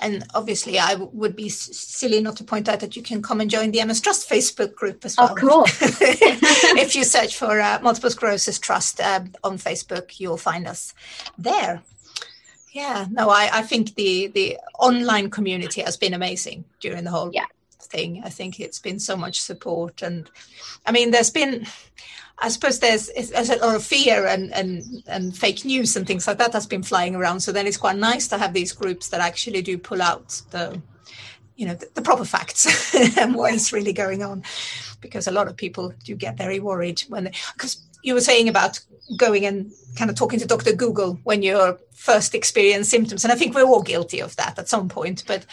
And 0.02 0.24
obviously, 0.34 0.78
I 0.78 0.92
w- 0.92 1.10
would 1.12 1.36
be 1.36 1.48
silly 1.48 2.20
not 2.20 2.36
to 2.36 2.44
point 2.44 2.68
out 2.68 2.80
that 2.80 2.96
you 2.96 3.02
can 3.02 3.20
come 3.22 3.40
and 3.40 3.50
join 3.50 3.70
the 3.70 3.84
MS 3.84 4.00
Trust 4.00 4.28
Facebook 4.28 4.74
group 4.74 5.04
as 5.04 5.16
well. 5.16 5.30
Of 5.30 5.36
course. 5.36 5.78
if 5.82 6.94
you 6.94 7.04
search 7.04 7.36
for 7.36 7.60
uh, 7.60 7.80
Multiple 7.82 8.10
Sclerosis 8.10 8.58
Trust 8.58 9.00
uh, 9.00 9.24
on 9.44 9.58
Facebook, 9.58 10.18
you'll 10.18 10.36
find 10.36 10.66
us 10.66 10.94
there. 11.36 11.82
Yeah, 12.72 13.06
no, 13.10 13.30
I, 13.30 13.50
I 13.52 13.62
think 13.62 13.96
the 13.96 14.28
the 14.28 14.56
online 14.78 15.28
community 15.28 15.80
has 15.82 15.96
been 15.96 16.14
amazing 16.14 16.64
during 16.78 17.02
the 17.02 17.10
whole 17.10 17.30
yeah. 17.34 17.46
thing. 17.80 18.22
I 18.24 18.28
think 18.28 18.60
it's 18.60 18.78
been 18.78 19.00
so 19.00 19.16
much 19.16 19.40
support, 19.40 20.02
and 20.02 20.30
I 20.86 20.92
mean, 20.92 21.10
there's 21.10 21.30
been 21.30 21.66
I 22.42 22.48
suppose 22.48 22.78
there's, 22.78 23.10
there's 23.30 23.50
a 23.50 23.56
lot 23.56 23.76
of 23.76 23.84
fear 23.84 24.26
and, 24.26 24.52
and, 24.54 25.02
and 25.06 25.36
fake 25.36 25.64
news 25.64 25.94
and 25.96 26.06
things 26.06 26.26
like 26.26 26.38
that 26.38 26.52
that's 26.52 26.66
been 26.66 26.82
flying 26.82 27.14
around. 27.14 27.40
So 27.40 27.52
then 27.52 27.66
it's 27.66 27.76
quite 27.76 27.96
nice 27.96 28.28
to 28.28 28.38
have 28.38 28.54
these 28.54 28.72
groups 28.72 29.08
that 29.08 29.20
actually 29.20 29.60
do 29.60 29.76
pull 29.76 30.00
out 30.00 30.40
the, 30.50 30.80
you 31.56 31.66
know, 31.66 31.74
the, 31.74 31.88
the 31.94 32.02
proper 32.02 32.24
facts 32.24 32.94
and 33.18 33.34
what 33.34 33.52
is 33.52 33.72
really 33.72 33.92
going 33.92 34.22
on, 34.22 34.42
because 35.02 35.26
a 35.26 35.32
lot 35.32 35.48
of 35.48 35.56
people 35.56 35.92
do 36.04 36.14
get 36.14 36.38
very 36.38 36.60
worried 36.60 37.00
when 37.08 37.30
because 37.52 37.82
you 38.02 38.14
were 38.14 38.20
saying 38.22 38.48
about 38.48 38.80
going 39.16 39.44
and 39.44 39.70
kind 39.96 40.10
of 40.10 40.16
talking 40.16 40.38
to 40.38 40.46
Dr. 40.46 40.72
Google 40.72 41.18
when 41.24 41.42
you're 41.42 41.78
first 41.92 42.34
experience 42.34 42.88
symptoms, 42.88 43.24
and 43.24 43.32
I 43.32 43.36
think 43.36 43.54
we're 43.54 43.64
all 43.64 43.82
guilty 43.82 44.20
of 44.20 44.34
that 44.36 44.58
at 44.58 44.68
some 44.68 44.88
point, 44.88 45.24
but 45.26 45.44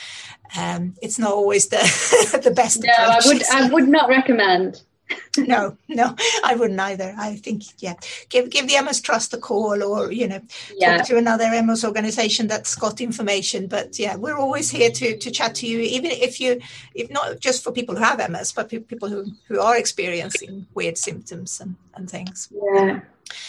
um, 0.57 0.95
it's 1.01 1.19
not 1.19 1.31
always 1.31 1.67
the 1.67 2.39
the 2.43 2.51
best. 2.51 2.83
No, 2.83 2.93
approach, 2.93 3.25
I 3.25 3.27
would 3.27 3.41
so. 3.45 3.57
I 3.57 3.69
would 3.69 3.87
not 3.89 4.09
recommend 4.09 4.81
no, 5.37 5.77
no, 5.87 6.15
I 6.43 6.55
wouldn't 6.55 6.79
either. 6.79 7.15
I 7.17 7.35
think, 7.35 7.63
yeah, 7.81 7.95
give 8.29 8.49
give 8.49 8.67
the 8.67 8.81
MS 8.81 9.01
Trust 9.01 9.33
a 9.33 9.37
call, 9.37 9.83
or 9.83 10.11
you 10.11 10.27
know, 10.27 10.41
yeah. 10.75 10.97
talk 10.97 11.07
to 11.07 11.17
another 11.17 11.49
MS 11.63 11.85
organization 11.85 12.47
that's 12.47 12.75
got 12.75 13.01
information. 13.01 13.67
But 13.67 13.99
yeah, 13.99 14.15
we're 14.15 14.37
always 14.37 14.69
here 14.69 14.91
to 14.91 15.17
to 15.17 15.31
chat 15.31 15.55
to 15.55 15.67
you, 15.67 15.79
even 15.79 16.11
if 16.11 16.39
you, 16.39 16.59
if 16.93 17.09
not 17.09 17.39
just 17.39 17.63
for 17.63 17.71
people 17.71 17.95
who 17.95 18.03
have 18.03 18.29
MS, 18.29 18.51
but 18.51 18.69
people 18.69 19.09
who 19.09 19.25
who 19.47 19.59
are 19.59 19.77
experiencing 19.77 20.67
weird 20.73 20.97
symptoms 20.97 21.61
and 21.61 21.75
and 21.95 22.09
things. 22.09 22.49
Yeah, 22.51 23.01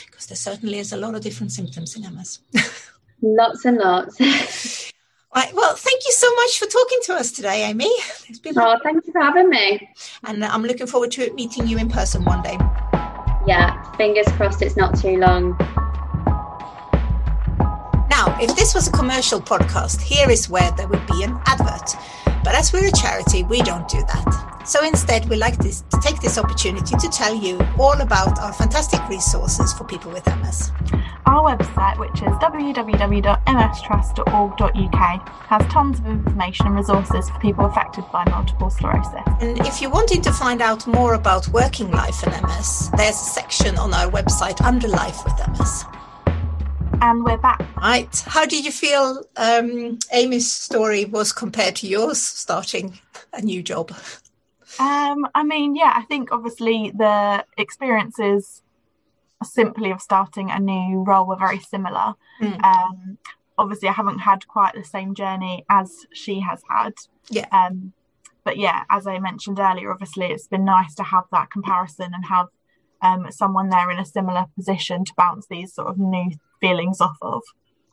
because 0.06 0.26
there 0.26 0.36
certainly 0.36 0.78
is 0.78 0.92
a 0.92 0.96
lot 0.96 1.14
of 1.14 1.22
different 1.22 1.52
symptoms 1.52 1.96
in 1.96 2.02
MS. 2.14 2.40
lots 3.22 3.64
and 3.64 3.78
lots. 3.78 4.18
Right. 5.34 5.54
Well, 5.54 5.74
thank 5.76 6.04
you 6.06 6.12
so 6.12 6.34
much 6.36 6.58
for 6.58 6.66
talking 6.66 6.98
to 7.04 7.14
us 7.14 7.30
today, 7.30 7.64
Amy. 7.64 7.84
It's 8.28 8.38
been 8.38 8.58
oh, 8.58 8.78
thank 8.82 9.06
you 9.06 9.12
for 9.12 9.20
having 9.20 9.50
me. 9.50 9.88
And 10.24 10.42
uh, 10.42 10.48
I'm 10.50 10.62
looking 10.62 10.86
forward 10.86 11.10
to 11.12 11.32
meeting 11.34 11.66
you 11.66 11.78
in 11.78 11.88
person 11.88 12.24
one 12.24 12.42
day. 12.42 12.56
Yeah, 13.46 13.82
fingers 13.92 14.26
crossed 14.32 14.62
it's 14.62 14.76
not 14.76 14.98
too 14.98 15.18
long. 15.18 15.56
Now, 18.10 18.36
if 18.40 18.56
this 18.56 18.74
was 18.74 18.88
a 18.88 18.90
commercial 18.90 19.40
podcast, 19.40 20.00
here 20.00 20.28
is 20.30 20.48
where 20.48 20.70
there 20.72 20.88
would 20.88 21.06
be 21.06 21.22
an 21.22 21.38
advert. 21.46 21.94
But 22.42 22.54
as 22.54 22.72
we're 22.72 22.88
a 22.88 22.92
charity, 22.92 23.44
we 23.44 23.60
don't 23.62 23.86
do 23.88 23.98
that. 23.98 24.62
So 24.66 24.84
instead, 24.84 25.28
we 25.28 25.36
like 25.36 25.58
this, 25.58 25.82
to 25.90 26.00
take 26.02 26.20
this 26.20 26.38
opportunity 26.38 26.96
to 26.96 27.08
tell 27.08 27.34
you 27.34 27.60
all 27.78 28.00
about 28.00 28.38
our 28.38 28.52
fantastic 28.52 29.06
resources 29.08 29.72
for 29.72 29.84
people 29.84 30.10
with 30.10 30.26
MS. 30.26 30.72
Our 31.28 31.54
website, 31.54 31.98
which 31.98 32.22
is 32.22 32.32
www.mstrust.org.uk, 32.40 35.28
has 35.28 35.62
tons 35.70 35.98
of 35.98 36.06
information 36.06 36.68
and 36.68 36.76
resources 36.76 37.28
for 37.28 37.38
people 37.38 37.66
affected 37.66 38.06
by 38.10 38.24
multiple 38.30 38.70
sclerosis. 38.70 39.20
And 39.38 39.58
if 39.66 39.82
you're 39.82 39.90
wanting 39.90 40.22
to 40.22 40.32
find 40.32 40.62
out 40.62 40.86
more 40.86 41.12
about 41.12 41.46
working 41.48 41.90
life 41.90 42.22
in 42.22 42.30
MS, 42.30 42.90
there's 42.96 43.16
a 43.16 43.30
section 43.36 43.76
on 43.76 43.92
our 43.92 44.10
website 44.10 44.62
under 44.62 44.88
Life 44.88 45.22
with 45.22 45.34
MS. 45.48 45.84
And 47.02 47.22
we're 47.22 47.36
back. 47.36 47.62
Right. 47.76 48.24
How 48.26 48.46
did 48.46 48.64
you 48.64 48.72
feel 48.72 49.22
um, 49.36 49.98
Amy's 50.10 50.50
story 50.50 51.04
was 51.04 51.34
compared 51.34 51.76
to 51.76 51.86
yours 51.86 52.22
starting 52.22 52.98
a 53.34 53.42
new 53.42 53.62
job? 53.62 53.92
Um, 54.78 55.28
I 55.34 55.44
mean, 55.44 55.76
yeah, 55.76 55.92
I 55.94 56.04
think 56.04 56.32
obviously 56.32 56.90
the 56.96 57.44
experiences 57.58 58.62
simply 59.44 59.90
of 59.90 60.00
starting 60.00 60.50
a 60.50 60.58
new 60.58 61.04
role 61.06 61.26
were 61.26 61.36
very 61.36 61.60
similar. 61.60 62.14
Mm. 62.42 62.64
Um, 62.64 63.18
obviously, 63.56 63.88
I 63.88 63.92
haven't 63.92 64.20
had 64.20 64.46
quite 64.48 64.74
the 64.74 64.84
same 64.84 65.14
journey 65.14 65.64
as 65.68 66.06
she 66.12 66.40
has 66.40 66.62
had. 66.68 66.94
Yeah. 67.30 67.46
Um, 67.52 67.92
but 68.44 68.56
yeah, 68.56 68.84
as 68.90 69.06
I 69.06 69.18
mentioned 69.18 69.58
earlier, 69.58 69.92
obviously 69.92 70.26
it's 70.26 70.46
been 70.46 70.64
nice 70.64 70.94
to 70.94 71.02
have 71.02 71.24
that 71.32 71.50
comparison 71.50 72.12
and 72.14 72.24
have 72.26 72.46
um, 73.02 73.30
someone 73.30 73.68
there 73.68 73.90
in 73.90 73.98
a 73.98 74.06
similar 74.06 74.46
position 74.56 75.04
to 75.04 75.12
bounce 75.16 75.46
these 75.48 75.74
sort 75.74 75.88
of 75.88 75.98
new 75.98 76.30
feelings 76.60 77.00
off 77.00 77.18
of. 77.20 77.42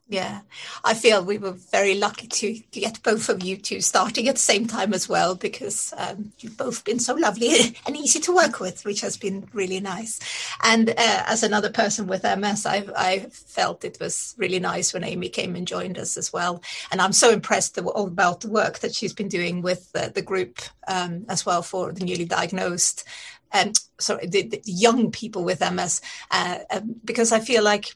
Yeah, 0.08 0.42
I 0.84 0.94
feel 0.94 1.26
we 1.26 1.40
were 1.40 1.54
very 1.72 1.96
lucky 1.96 2.28
to, 2.28 2.54
get 2.70 3.02
both 3.02 3.28
of 3.28 3.42
you 3.44 3.58
two 3.58 3.82
starting 3.82 4.28
at 4.28 4.36
the 4.36 4.42
same 4.42 4.68
time 4.68 4.94
as 4.94 5.10
well 5.10 5.34
because 5.34 5.96
um, 5.98 6.32
you've 6.40 6.58
both 6.58 6.84
been 6.84 7.00
so 7.00 7.16
lovely 7.16 7.76
and 7.88 7.98
easy 7.98 8.20
to 8.20 8.36
work 8.36 8.60
with, 8.60 8.86
which 8.86 9.02
has 9.02 9.18
been 9.18 9.50
really 9.52 9.80
nice. 9.80 10.20
And 10.64 10.92
uh, 10.92 10.94
as 10.98 11.42
another 11.42 11.72
person 11.72 12.06
with 12.06 12.24
MS, 12.24 12.68
I, 12.68 12.86
I 12.96 13.20
felt 13.32 13.84
it 13.84 13.98
was 14.00 14.36
really 14.38 14.60
nice 14.60 14.94
when 14.94 15.04
Amy 15.04 15.28
came 15.28 15.56
and 15.56 15.68
joined 15.68 15.98
us 15.98 16.18
as 16.18 16.32
well. 16.32 16.62
And 16.92 17.02
I'm 17.02 17.14
so 17.14 17.32
impressed 17.32 17.76
about 17.80 18.42
the 18.42 18.50
work 18.50 18.80
that 18.80 18.94
she's 18.94 19.14
been 19.14 19.30
doing 19.30 19.64
with 19.64 19.90
uh, 19.96 20.10
the 20.10 20.22
group 20.22 20.60
um, 20.88 21.26
as 21.30 21.48
well 21.48 21.64
for 21.64 21.92
the 21.92 22.06
newly 22.06 22.26
diagnosed. 22.26 23.06
Um, 23.52 23.72
sorry, 24.00 24.28
the, 24.28 24.44
the 24.50 24.62
young 24.66 25.10
people 25.10 25.44
with 25.44 25.62
MS, 25.62 26.02
uh, 26.30 26.60
um, 26.70 26.96
because 27.04 27.32
I 27.32 27.40
feel 27.40 27.64
like 27.64 27.96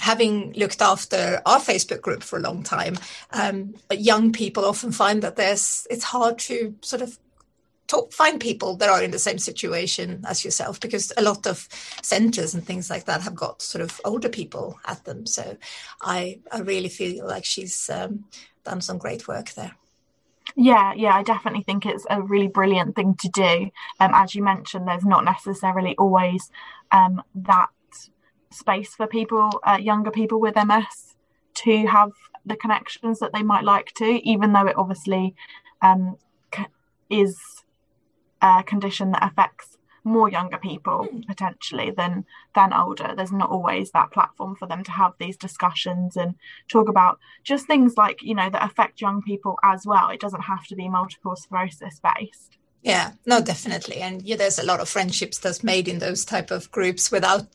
having 0.00 0.52
looked 0.52 0.82
after 0.82 1.40
our 1.46 1.58
Facebook 1.58 2.00
group 2.00 2.22
for 2.22 2.38
a 2.38 2.42
long 2.42 2.62
time, 2.62 2.96
um, 3.32 3.74
young 3.90 4.32
people 4.32 4.64
often 4.64 4.92
find 4.92 5.22
that 5.22 5.36
there's 5.36 5.86
it's 5.90 6.04
hard 6.04 6.38
to 6.38 6.74
sort 6.82 7.02
of 7.02 7.18
talk, 7.86 8.12
find 8.12 8.40
people 8.40 8.76
that 8.76 8.88
are 8.88 9.02
in 9.02 9.10
the 9.10 9.18
same 9.18 9.38
situation 9.38 10.24
as 10.26 10.44
yourself 10.44 10.80
because 10.80 11.12
a 11.16 11.22
lot 11.22 11.46
of 11.46 11.68
centres 12.02 12.54
and 12.54 12.64
things 12.64 12.90
like 12.90 13.04
that 13.04 13.22
have 13.22 13.34
got 13.34 13.62
sort 13.62 13.82
of 13.82 14.00
older 14.04 14.28
people 14.28 14.78
at 14.86 15.04
them. 15.04 15.26
So 15.26 15.56
I 16.00 16.40
I 16.52 16.60
really 16.60 16.88
feel 16.88 17.26
like 17.26 17.44
she's 17.44 17.88
um, 17.90 18.24
done 18.64 18.80
some 18.80 18.98
great 18.98 19.28
work 19.28 19.52
there. 19.52 19.72
Yeah, 20.54 20.94
yeah, 20.94 21.14
I 21.14 21.22
definitely 21.22 21.62
think 21.64 21.84
it's 21.84 22.06
a 22.08 22.22
really 22.22 22.48
brilliant 22.48 22.96
thing 22.96 23.14
to 23.16 23.28
do. 23.28 23.70
Um, 24.00 24.12
as 24.14 24.34
you 24.34 24.42
mentioned, 24.42 24.86
there's 24.86 25.04
not 25.04 25.24
necessarily 25.24 25.94
always 25.96 26.50
um, 26.92 27.22
that 27.34 27.66
space 28.50 28.94
for 28.94 29.06
people, 29.06 29.50
uh, 29.64 29.78
younger 29.80 30.10
people 30.10 30.40
with 30.40 30.56
MS, 30.56 31.14
to 31.54 31.86
have 31.86 32.12
the 32.44 32.56
connections 32.56 33.18
that 33.18 33.32
they 33.32 33.42
might 33.42 33.64
like 33.64 33.92
to, 33.96 34.04
even 34.28 34.52
though 34.52 34.66
it 34.66 34.76
obviously 34.76 35.34
um, 35.82 36.16
is 37.10 37.38
a 38.42 38.62
condition 38.62 39.10
that 39.12 39.24
affects 39.24 39.76
more 40.04 40.30
younger 40.30 40.56
people 40.56 41.08
potentially 41.26 41.90
than 41.90 42.24
than 42.54 42.72
older. 42.72 43.12
There's 43.16 43.32
not 43.32 43.50
always 43.50 43.90
that 43.90 44.12
platform 44.12 44.54
for 44.54 44.66
them 44.68 44.84
to 44.84 44.92
have 44.92 45.14
these 45.18 45.36
discussions 45.36 46.16
and 46.16 46.36
talk 46.68 46.88
about 46.88 47.18
just 47.42 47.66
things 47.66 47.96
like 47.96 48.22
you 48.22 48.34
know 48.34 48.48
that 48.48 48.64
affect 48.64 49.00
young 49.00 49.20
people 49.20 49.58
as 49.64 49.84
well. 49.84 50.08
It 50.10 50.20
doesn't 50.20 50.42
have 50.42 50.64
to 50.68 50.76
be 50.76 50.88
multiple 50.88 51.34
sclerosis 51.34 52.00
based. 52.00 52.56
Yeah 52.82 53.12
no 53.26 53.40
definitely. 53.40 53.96
And 53.96 54.22
yeah 54.22 54.36
there's 54.36 54.60
a 54.60 54.66
lot 54.66 54.80
of 54.80 54.88
friendships 54.88 55.38
that's 55.38 55.64
made 55.64 55.88
in 55.88 55.98
those 55.98 56.24
type 56.24 56.52
of 56.52 56.70
groups 56.70 57.10
without 57.10 57.48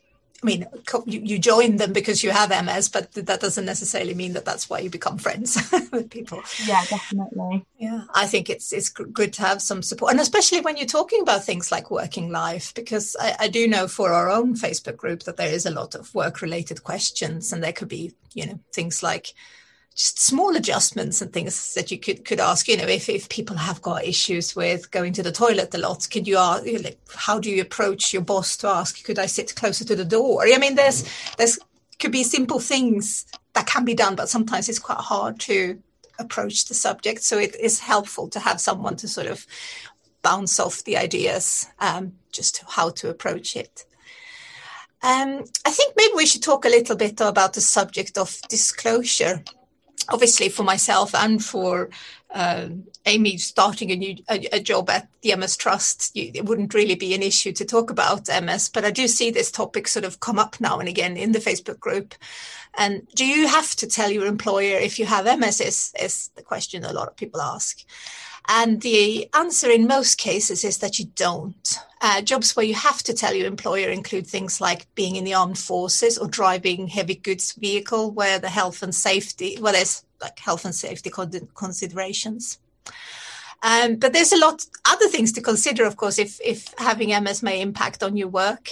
I 0.44 0.46
mean, 0.46 0.66
you, 1.06 1.38
join 1.38 1.78
them 1.78 1.94
because 1.94 2.24
you 2.24 2.32
have 2.32 2.50
MS, 2.50 2.89
but 2.89 3.12
that 3.12 3.42
doesn't 3.42 3.66
necessarily 3.66 4.16
mean 4.16 4.34
that 4.34 4.44
that's 4.44 4.68
why 4.68 4.80
you 4.80 4.89
become 4.89 5.20
friends 5.20 5.56
with 5.92 6.10
people. 6.10 6.42
Yeah, 6.66 6.84
definitely. 6.86 7.64
Yeah, 7.78 8.06
I 8.16 8.26
think 8.26 8.50
it's 8.50 8.74
it's 8.74 8.89
good 8.89 9.34
to 9.34 9.42
have 9.44 9.62
some 9.62 9.84
support, 9.84 10.12
and 10.12 10.20
especially 10.20 10.62
when 10.62 10.78
you're 10.78 10.88
talking 10.88 11.22
about 11.22 11.44
things 11.44 11.72
like 11.72 11.92
working 11.92 12.32
life, 12.32 12.74
because 12.74 13.16
I, 13.20 13.36
I 13.42 13.48
do 13.50 13.68
know 13.68 13.88
for 13.88 14.14
our 14.14 14.32
own 14.32 14.56
Facebook 14.56 14.98
group 14.98 15.24
that 15.24 15.38
there 15.38 15.54
is 15.54 15.68
a 15.68 15.72
lot 15.72 15.94
of 15.94 16.14
work-related 16.16 16.84
questions, 16.84 17.54
and 17.54 17.64
there 17.64 17.74
could 17.74 17.89
be, 17.89 18.14
you 18.34 18.48
know, 18.48 18.60
things 18.74 19.04
like 19.04 19.36
just 19.96 20.20
small 20.20 20.56
adjustments 20.56 21.22
and 21.22 21.34
things 21.34 21.74
that 21.74 21.92
you 21.92 22.00
could 22.00 22.24
could 22.24 22.39
ask 22.39 22.68
you 22.68 22.78
know 22.78 22.88
if, 22.88 23.10
if 23.10 23.28
people 23.30 23.58
have 23.58 23.82
got 23.82 24.06
issues 24.06 24.56
with 24.56 24.89
going 24.92 25.12
to 25.12 25.22
the 25.22 25.32
toilet 25.32 25.76
a 25.76 25.78
lot 25.78 26.08
could 26.10 26.28
you 26.28 26.38
ask 26.38 26.66
like, 26.66 26.98
how 27.14 27.39
do 27.39 27.50
you 27.50 27.62
approach 27.62 28.14
your 28.14 28.22
boss 28.22 28.56
to 28.56 28.68
ask 28.68 29.04
could 29.04 29.20
i 29.20 29.26
sit 29.26 29.56
closer 29.56 29.84
to 29.84 29.96
the 29.96 30.06
door? 30.06 30.44
I 30.44 30.58
mean 30.58 30.76
there's 30.76 31.04
there's 31.38 31.60
could 32.00 32.12
be 32.12 32.24
simple 32.24 32.60
things 32.60 33.26
that 33.54 33.68
can 33.68 33.86
be 33.86 33.94
done 33.94 34.16
but 34.16 34.30
sometimes 34.30 34.70
it's 34.70 34.80
quite 34.80 35.00
hard 35.00 35.39
to 35.42 35.82
approach 36.22 36.66
the 36.66 36.74
subject. 36.74 37.24
So 37.24 37.38
it 37.38 37.56
is 37.60 37.80
helpful 37.80 38.30
to 38.30 38.39
have 38.39 38.62
someone 38.62 38.96
to 38.98 39.08
sort 39.08 39.28
of 39.28 39.46
bounce 40.22 40.60
off 40.60 40.84
the 40.84 40.98
ideas 40.98 41.68
um, 41.80 42.14
just 42.32 42.64
how 42.68 42.92
to 42.92 43.10
approach 43.10 43.56
it. 43.56 43.86
Um, 45.04 45.44
I 45.66 45.72
think 45.72 45.96
maybe 45.98 46.14
we 46.16 46.28
should 46.28 46.44
talk 46.44 46.64
a 46.64 46.70
little 46.70 46.96
bit 46.96 47.20
about 47.22 47.54
the 47.54 47.62
subject 47.62 48.18
of 48.18 48.39
disclosure 48.48 49.44
obviously 50.10 50.50
for 50.50 50.64
myself 50.64 51.14
and 51.16 51.44
for 51.44 51.89
uh, 52.34 52.68
Amy 53.06 53.38
starting 53.38 53.92
a 53.92 53.96
new 53.96 54.16
a, 54.30 54.48
a, 54.54 54.60
job 54.60 54.89
at 54.89 55.10
the 55.22 55.36
MS 55.36 55.58
Trust, 55.58 56.16
you, 56.16 56.32
it 56.34 56.46
wouldn't 56.46 56.74
really 56.74 56.96
be 56.96 57.14
an 57.14 57.22
issue 57.22 57.52
to 57.52 57.66
talk 57.66 57.89
about 57.89 58.30
MS. 58.30 58.70
But 58.70 58.86
I 58.86 58.92
do 58.92 59.08
see 59.08 59.32
this 59.32 59.52
topic 59.52 59.88
sort 59.88 60.06
of 60.06 60.20
come 60.20 60.39
up 60.39 60.60
now 60.62 60.80
and 60.80 60.88
again 60.88 61.18
in 61.18 61.34
the 61.34 61.39
Facebook 61.39 61.80
group. 61.80 62.16
And 62.78 63.06
do 63.16 63.26
you 63.26 63.48
have 63.48 63.76
to 63.76 63.88
tell 63.88 64.10
your 64.10 64.28
employer 64.28 64.78
if 64.78 64.98
you 64.98 65.06
have 65.06 65.26
MS? 65.39 65.60
Is, 65.60 65.94
is 66.00 66.30
the 66.36 66.44
question 66.44 66.86
a 66.86 66.94
lot 66.94 67.10
of 67.10 67.18
people 67.18 67.42
ask. 67.42 67.84
And 68.48 68.82
the 68.82 69.30
answer 69.34 69.70
in 69.70 69.88
most 69.88 70.18
cases 70.18 70.64
is 70.64 70.80
that 70.80 71.00
you 71.00 71.06
don't. 71.16 71.80
Uh, 72.02 72.22
jobs 72.22 72.56
where 72.56 72.66
you 72.66 72.74
have 72.74 73.04
to 73.04 73.14
tell 73.14 73.34
your 73.34 73.48
employer 73.48 73.89
include 73.89 74.26
things 74.26 74.60
like 74.60 74.94
being 74.96 75.16
in 75.16 75.24
the 75.24 75.36
armed 75.36 75.60
forces 75.60 76.18
or 76.18 76.28
driving 76.28 76.88
heavy 76.88 77.16
goods 77.16 77.54
vehicle, 77.54 78.12
where 78.12 78.39
the 78.39 78.50
health 78.50 78.82
and 78.82 78.96
safety, 78.96 79.58
well, 79.62 79.74
there's 79.74 80.04
like 80.20 80.39
health 80.39 80.66
and 80.66 80.74
safety 80.74 81.12
considerations. 81.56 82.58
Um, 83.64 83.98
but 83.98 84.14
there's 84.14 84.32
a 84.32 84.39
lot 84.39 84.66
other 84.86 85.08
things 85.08 85.32
to 85.34 85.42
consider, 85.42 85.86
of 85.86 85.96
course, 85.96 86.18
if 86.18 86.39
if 86.44 86.74
having 86.80 87.10
MS 87.24 87.44
may 87.44 87.62
impact 87.62 88.02
on 88.02 88.18
your 88.18 88.28
work 88.28 88.70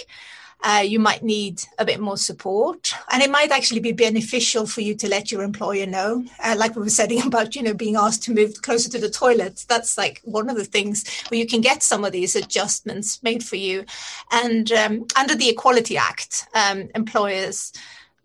uh, 0.62 0.82
you 0.86 0.98
might 0.98 1.22
need 1.22 1.62
a 1.78 1.84
bit 1.84 2.00
more 2.00 2.16
support. 2.16 2.92
And 3.10 3.22
it 3.22 3.30
might 3.30 3.50
actually 3.50 3.80
be 3.80 3.92
beneficial 3.92 4.66
for 4.66 4.80
you 4.80 4.94
to 4.96 5.08
let 5.08 5.32
your 5.32 5.42
employer 5.42 5.86
know 5.86 6.24
uh, 6.42 6.54
like 6.58 6.76
we 6.76 6.82
were 6.82 6.90
saying 6.90 7.22
about 7.26 7.54
you 7.54 7.62
know 7.62 7.74
being 7.74 7.96
asked 7.96 8.22
to 8.24 8.34
move 8.34 8.62
closer 8.62 8.90
to 8.90 8.98
the 8.98 9.10
toilet. 9.10 9.64
That's 9.68 9.96
like 9.96 10.20
one 10.24 10.50
of 10.50 10.56
the 10.56 10.64
things 10.64 11.04
where 11.28 11.38
you 11.38 11.46
can 11.46 11.60
get 11.60 11.82
some 11.82 12.04
of 12.04 12.12
these 12.12 12.36
adjustments 12.36 13.22
made 13.22 13.44
for 13.44 13.56
you. 13.56 13.84
And 14.32 14.70
um, 14.72 15.06
under 15.16 15.34
the 15.34 15.48
equality 15.48 15.96
act 15.96 16.46
um, 16.54 16.88
employers 16.94 17.72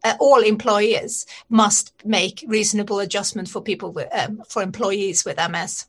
uh, 0.03 0.15
all 0.19 0.41
employers 0.41 1.25
must 1.49 1.91
make 2.05 2.45
reasonable 2.47 2.99
adjustment 2.99 3.49
for 3.49 3.59
people 3.59 3.91
with, 3.91 4.07
um, 4.13 4.43
for 4.47 4.61
employees 4.61 5.25
with 5.25 5.37
ms 5.49 5.87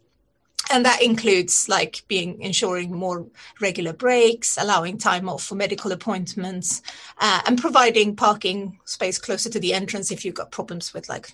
and 0.73 0.85
that 0.85 1.03
includes 1.03 1.69
like 1.69 2.03
being 2.09 2.41
ensuring 2.41 2.95
more 2.95 3.27
regular 3.61 3.93
breaks 3.93 4.59
allowing 4.59 4.99
time 4.99 5.29
off 5.29 5.45
for 5.45 5.55
medical 5.55 5.93
appointments 5.93 6.83
uh, 7.19 7.41
and 7.47 7.61
providing 7.61 8.17
parking 8.17 8.79
space 8.85 9.19
closer 9.19 9.49
to 9.51 9.61
the 9.61 9.73
entrance 9.73 10.11
if 10.11 10.25
you've 10.25 10.35
got 10.35 10.51
problems 10.51 10.93
with 10.93 11.09
like 11.09 11.33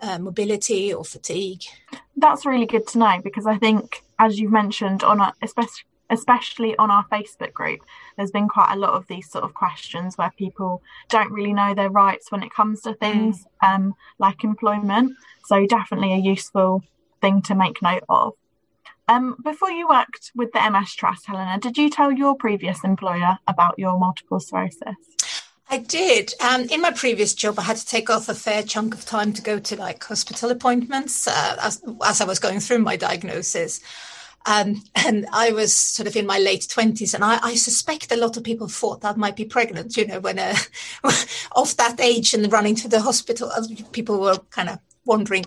uh, 0.00 0.18
mobility 0.18 0.94
or 0.94 1.04
fatigue. 1.04 1.62
That's 2.16 2.46
really 2.46 2.66
good 2.66 2.86
to 2.88 2.98
know 2.98 3.20
because 3.22 3.46
i 3.46 3.56
think 3.58 4.02
as 4.18 4.38
you've 4.38 4.52
mentioned 4.52 5.02
on 5.02 5.20
our, 5.20 5.32
especially 5.42 5.84
especially 6.10 6.74
on 6.78 6.90
our 6.90 7.04
facebook 7.12 7.52
group 7.52 7.80
there's 8.16 8.30
been 8.30 8.48
quite 8.48 8.72
a 8.72 8.78
lot 8.78 8.94
of 8.94 9.06
these 9.06 9.30
sort 9.30 9.44
of 9.44 9.54
questions 9.54 10.18
where 10.18 10.32
people 10.36 10.82
don't 11.08 11.30
really 11.30 11.52
know 11.52 11.74
their 11.74 11.90
rights 11.90 12.32
when 12.32 12.42
it 12.42 12.52
comes 12.52 12.80
to 12.82 12.92
things 12.94 13.46
mm. 13.62 13.74
um, 13.74 13.94
like 14.18 14.42
employment. 14.42 15.16
So 15.44 15.66
definitely 15.66 16.12
a 16.14 16.16
useful 16.16 16.82
thing 17.20 17.42
to 17.42 17.54
make 17.54 17.80
note 17.80 18.02
of 18.08 18.34
um, 19.08 19.36
before 19.42 19.70
you 19.70 19.88
worked 19.88 20.30
with 20.34 20.52
the 20.52 20.70
MS 20.70 20.94
Trust, 20.94 21.26
Helena, 21.26 21.58
did 21.58 21.76
you 21.78 21.90
tell 21.90 22.12
your 22.12 22.36
previous 22.36 22.84
employer 22.84 23.38
about 23.46 23.78
your 23.78 23.98
multiple 23.98 24.38
sclerosis? 24.38 24.96
I 25.70 25.78
did. 25.78 26.32
Um, 26.40 26.62
in 26.70 26.80
my 26.80 26.92
previous 26.92 27.34
job, 27.34 27.58
I 27.58 27.62
had 27.62 27.76
to 27.76 27.86
take 27.86 28.08
off 28.08 28.28
a 28.28 28.34
fair 28.34 28.62
chunk 28.62 28.94
of 28.94 29.04
time 29.04 29.32
to 29.34 29.42
go 29.42 29.58
to 29.58 29.76
like 29.76 30.02
hospital 30.02 30.50
appointments 30.50 31.26
uh, 31.26 31.56
as, 31.60 31.82
as 32.04 32.20
I 32.20 32.24
was 32.24 32.38
going 32.38 32.60
through 32.60 32.78
my 32.78 32.96
diagnosis. 32.96 33.80
Um, 34.46 34.82
and 34.94 35.26
I 35.32 35.52
was 35.52 35.74
sort 35.74 36.06
of 36.06 36.16
in 36.16 36.26
my 36.26 36.38
late 36.38 36.62
20s, 36.62 37.14
and 37.14 37.22
I, 37.22 37.38
I, 37.42 37.54
suspect 37.54 38.12
a 38.12 38.16
lot 38.16 38.36
of 38.36 38.44
people 38.44 38.68
thought 38.68 39.02
that 39.02 39.18
might 39.18 39.36
be 39.36 39.44
pregnant, 39.44 39.96
you 39.96 40.06
know, 40.06 40.20
when 40.20 40.38
uh, 40.38 40.56
of 41.52 41.76
that 41.76 42.00
age 42.00 42.32
and 42.32 42.50
running 42.50 42.74
to 42.76 42.88
the 42.88 43.00
hospital, 43.00 43.50
people 43.92 44.20
were 44.20 44.38
kind 44.50 44.70
of 44.70 44.78
wondering 45.08 45.44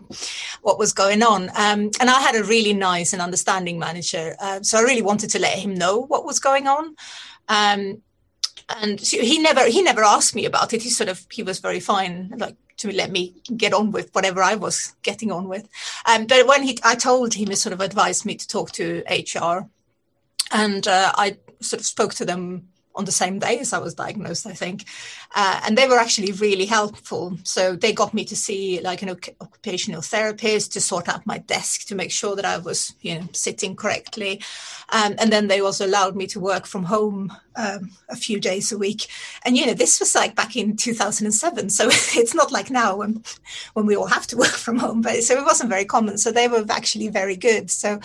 what 0.62 0.78
was 0.78 0.91
going 0.91 1.24
on. 1.24 1.43
Um, 1.55 1.91
and 1.99 2.09
I 2.09 2.20
had 2.20 2.36
a 2.36 2.43
really 2.43 2.74
nice 2.74 3.14
and 3.14 3.22
understanding 3.22 3.80
manager, 3.80 4.36
uh, 4.39 4.62
so 4.62 4.78
I 4.78 4.82
really 4.82 5.01
wanted 5.01 5.30
to 5.32 5.39
let 5.39 5.57
him 5.57 5.74
know 5.74 6.01
what 6.01 6.26
was 6.26 6.39
going 6.39 6.68
on. 6.68 6.95
Um, 7.47 8.01
and 8.80 8.99
he 8.99 9.39
never 9.39 9.68
he 9.68 9.82
never 9.82 10.03
asked 10.03 10.36
me 10.36 10.45
about 10.45 10.74
it. 10.74 10.82
He 10.82 10.89
sort 10.89 11.09
of 11.09 11.26
he 11.32 11.43
was 11.43 11.59
very 11.59 11.80
fine, 11.80 12.34
like 12.38 12.55
to 12.78 12.91
let 12.91 13.12
me 13.12 13.36
get 13.55 13.74
on 13.74 13.91
with 13.91 14.14
whatever 14.14 14.41
I 14.41 14.55
was 14.55 14.95
getting 15.03 15.32
on 15.32 15.47
with. 15.47 15.68
Um, 16.05 16.26
but 16.26 16.47
when 16.47 16.64
he 16.64 16.78
I 16.84 16.95
told 16.95 17.34
him, 17.34 17.49
he 17.49 17.55
sort 17.55 17.74
of 17.74 17.82
advised 17.82 18.26
me 18.26 18.36
to 18.36 18.47
talk 18.47 18.72
to 18.74 19.03
HR, 19.09 19.68
and 20.51 20.88
uh, 20.88 21.12
I 21.16 21.38
sort 21.62 21.80
of 21.80 21.86
spoke 21.86 22.14
to 22.16 22.26
them 22.26 22.70
on 22.96 23.06
the 23.06 23.12
same 23.12 23.39
day 23.39 23.60
as 23.60 23.74
I 23.74 23.80
was 23.80 23.94
diagnosed, 23.94 24.46
I 24.46 24.54
think. 24.54 24.86
Uh, 25.36 25.62
and 25.66 25.78
they 25.78 25.88
were 25.88 25.98
actually 25.98 26.32
really 26.34 26.66
helpful. 26.66 27.38
So 27.44 27.76
they 27.76 27.94
got 27.94 28.14
me 28.14 28.26
to 28.26 28.36
see 28.36 28.82
like 28.82 29.02
an 29.02 29.10
occupational 29.10 30.02
therapist 30.02 30.74
to 30.74 30.82
sort 30.82 31.08
out 31.08 31.26
my 31.26 31.38
desk 31.38 31.88
to 31.88 31.96
make 31.96 32.12
sure 32.12 32.36
that 32.36 32.46
I 32.46 32.58
was, 32.58 32.94
you 33.02 33.20
know, 33.20 33.28
sitting 33.34 33.76
correctly. 33.76 34.42
Um, 34.89 35.16
and 35.20 35.32
then 35.32 35.48
they 35.48 35.62
also 35.62 35.86
allowed 35.86 36.16
me 36.16 36.28
to 36.28 36.39
work 36.39 36.66
from 36.66 36.84
home 36.84 37.32
um, 37.56 37.91
a 38.10 38.16
few 38.16 38.39
days 38.39 38.72
a 38.72 38.78
week. 38.78 39.08
And 39.45 39.58
you 39.58 39.66
know, 39.66 39.74
this 39.74 39.99
was 39.99 40.16
like 40.16 40.36
back 40.36 40.56
in 40.56 40.76
2007, 40.76 41.70
so 41.70 41.88
it's 41.91 42.36
not 42.36 42.52
like 42.52 42.70
now 42.70 42.97
when 42.97 43.24
when 43.74 43.86
we 43.86 43.95
all 43.95 44.08
have 44.08 44.28
to 44.28 44.38
work 44.43 44.47
from 44.47 44.78
home. 44.78 45.02
But 45.02 45.24
so 45.24 45.38
it 45.38 45.45
wasn't 45.45 45.70
very 45.70 45.86
common. 45.86 46.18
So 46.18 46.32
they 46.32 46.47
were 46.47 46.66
actually 46.70 47.10
very 47.10 47.36
good. 47.36 47.70
So 47.70 47.99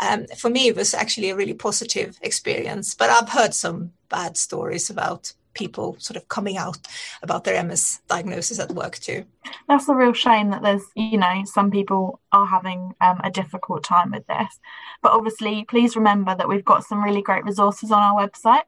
um, 0.00 0.26
for 0.36 0.50
me, 0.50 0.68
it 0.68 0.76
was 0.76 0.94
actually 0.94 1.30
a 1.30 1.36
really 1.36 1.54
positive 1.54 2.18
experience. 2.22 2.94
But 2.94 3.10
I've 3.10 3.28
heard 3.28 3.54
some 3.54 3.92
bad 4.08 4.36
stories 4.36 4.90
about 4.90 5.32
people 5.56 5.96
sort 5.98 6.16
of 6.16 6.28
coming 6.28 6.56
out 6.58 6.78
about 7.22 7.44
their 7.44 7.62
MS 7.64 8.00
diagnosis 8.08 8.60
at 8.60 8.70
work 8.72 8.96
too. 8.98 9.24
That's 9.68 9.88
a 9.88 9.94
real 9.94 10.12
shame 10.12 10.50
that 10.50 10.62
there's, 10.62 10.84
you 10.94 11.18
know, 11.18 11.42
some 11.44 11.70
people 11.70 12.20
are 12.30 12.46
having 12.46 12.94
um, 13.00 13.20
a 13.24 13.30
difficult 13.30 13.82
time 13.82 14.12
with 14.12 14.26
this. 14.26 14.60
But 15.02 15.12
obviously, 15.12 15.64
please 15.64 15.96
remember 15.96 16.34
that 16.36 16.48
we've 16.48 16.64
got 16.64 16.84
some 16.84 17.02
really 17.02 17.22
great 17.22 17.44
resources 17.44 17.90
on 17.90 18.02
our 18.02 18.28
website. 18.28 18.64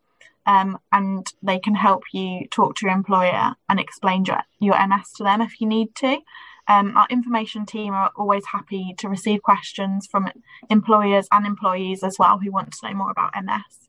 Um, 0.48 0.78
and 0.90 1.30
they 1.42 1.58
can 1.58 1.74
help 1.74 2.04
you 2.12 2.48
talk 2.50 2.76
to 2.76 2.86
your 2.86 2.94
employer 2.94 3.54
and 3.68 3.78
explain 3.78 4.24
your, 4.24 4.40
your 4.58 4.74
MS 4.88 5.12
to 5.18 5.22
them 5.22 5.42
if 5.42 5.60
you 5.60 5.66
need 5.68 5.94
to. 5.96 6.18
Um, 6.66 6.96
our 6.96 7.06
information 7.10 7.66
team 7.66 7.92
are 7.92 8.10
always 8.16 8.46
happy 8.46 8.94
to 8.98 9.10
receive 9.10 9.42
questions 9.42 10.06
from 10.10 10.30
employers 10.70 11.28
and 11.30 11.46
employees 11.46 12.02
as 12.02 12.16
well 12.18 12.38
who 12.38 12.50
want 12.50 12.72
to 12.72 12.88
know 12.88 12.94
more 12.94 13.10
about 13.10 13.34
MS. 13.36 13.87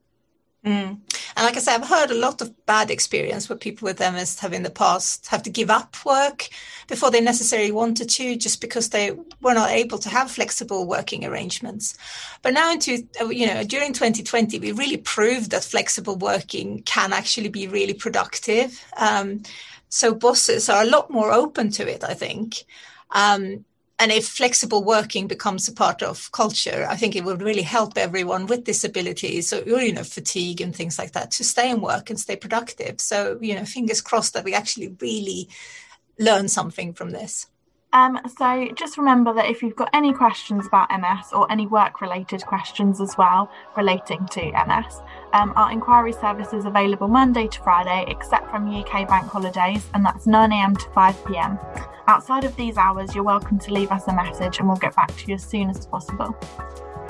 Mm. 0.65 0.99
And 1.37 1.45
like 1.45 1.55
I 1.55 1.59
said, 1.59 1.75
I've 1.75 1.87
heard 1.87 2.11
a 2.11 2.19
lot 2.19 2.41
of 2.41 2.65
bad 2.65 2.91
experience 2.91 3.47
where 3.47 3.57
people 3.57 3.85
with 3.85 3.99
MS 3.99 4.39
have 4.39 4.51
in 4.51 4.63
the 4.63 4.69
past 4.69 5.27
have 5.27 5.41
to 5.43 5.49
give 5.49 5.69
up 5.69 5.95
work 6.05 6.49
before 6.87 7.11
they 7.11 7.21
necessarily 7.21 7.71
wanted 7.71 8.09
to, 8.09 8.35
just 8.35 8.59
because 8.59 8.89
they 8.89 9.11
were 9.41 9.53
not 9.53 9.69
able 9.69 9.97
to 9.99 10.09
have 10.09 10.29
flexible 10.29 10.85
working 10.85 11.23
arrangements. 11.25 11.97
But 12.41 12.53
now 12.53 12.73
into, 12.73 13.07
you 13.29 13.47
know, 13.47 13.63
during 13.63 13.93
2020, 13.93 14.59
we 14.59 14.73
really 14.73 14.97
proved 14.97 15.51
that 15.51 15.63
flexible 15.63 16.17
working 16.17 16.83
can 16.83 17.13
actually 17.13 17.49
be 17.49 17.67
really 17.67 17.93
productive. 17.93 18.83
Um, 18.97 19.43
so 19.87 20.13
bosses 20.13 20.67
are 20.67 20.83
a 20.83 20.89
lot 20.89 21.09
more 21.09 21.31
open 21.31 21.71
to 21.71 21.89
it, 21.89 22.03
I 22.03 22.13
think. 22.15 22.65
Um, 23.11 23.65
and 23.99 24.11
if 24.13 24.27
flexible 24.27 24.83
working 24.83 25.27
becomes 25.27 25.67
a 25.67 25.73
part 25.73 26.01
of 26.01 26.31
culture, 26.31 26.87
I 26.89 26.95
think 26.95 27.15
it 27.15 27.25
would 27.25 27.41
really 27.41 27.61
help 27.61 27.97
everyone 27.97 28.45
with 28.47 28.63
disabilities 28.63 29.51
or 29.51 29.61
you 29.81 29.93
know 29.93 30.03
fatigue 30.03 30.61
and 30.61 30.73
things 30.73 30.97
like 30.97 31.11
that 31.11 31.31
to 31.31 31.43
stay 31.43 31.69
in 31.69 31.81
work 31.81 32.09
and 32.09 32.19
stay 32.19 32.37
productive. 32.37 33.01
So 33.01 33.37
you 33.41 33.55
know, 33.55 33.65
fingers 33.65 34.01
crossed 34.01 34.33
that 34.33 34.45
we 34.45 34.53
actually 34.53 34.95
really 35.01 35.49
learn 36.17 36.47
something 36.47 36.93
from 36.93 37.11
this. 37.11 37.47
Um, 37.91 38.19
so 38.37 38.69
just 38.75 38.97
remember 38.97 39.33
that 39.33 39.49
if 39.49 39.63
you've 39.63 39.75
got 39.75 39.89
any 39.93 40.13
questions 40.13 40.67
about 40.67 40.89
MS 40.91 41.33
or 41.33 41.51
any 41.51 41.65
work 41.65 42.01
related 42.01 42.45
questions 42.45 43.01
as 43.01 43.17
well 43.17 43.49
relating 43.75 44.27
to 44.27 44.51
MS, 44.51 45.01
um, 45.33 45.53
our 45.55 45.71
inquiry 45.71 46.13
service 46.13 46.53
is 46.53 46.65
available 46.65 47.07
Monday 47.07 47.47
to 47.47 47.61
Friday, 47.61 48.05
except 48.07 48.49
from 48.49 48.73
UK 48.73 49.07
bank 49.07 49.27
holidays, 49.27 49.87
and 49.93 50.05
that's 50.05 50.25
9am 50.25 50.77
to 50.77 50.85
5pm. 50.89 51.87
Outside 52.07 52.43
of 52.43 52.55
these 52.55 52.77
hours, 52.77 53.13
you're 53.13 53.23
welcome 53.23 53.59
to 53.59 53.73
leave 53.73 53.91
us 53.91 54.07
a 54.07 54.13
message 54.13 54.57
and 54.57 54.67
we'll 54.67 54.77
get 54.77 54.95
back 54.95 55.15
to 55.15 55.27
you 55.27 55.35
as 55.35 55.43
soon 55.43 55.69
as 55.69 55.85
possible. 55.85 56.35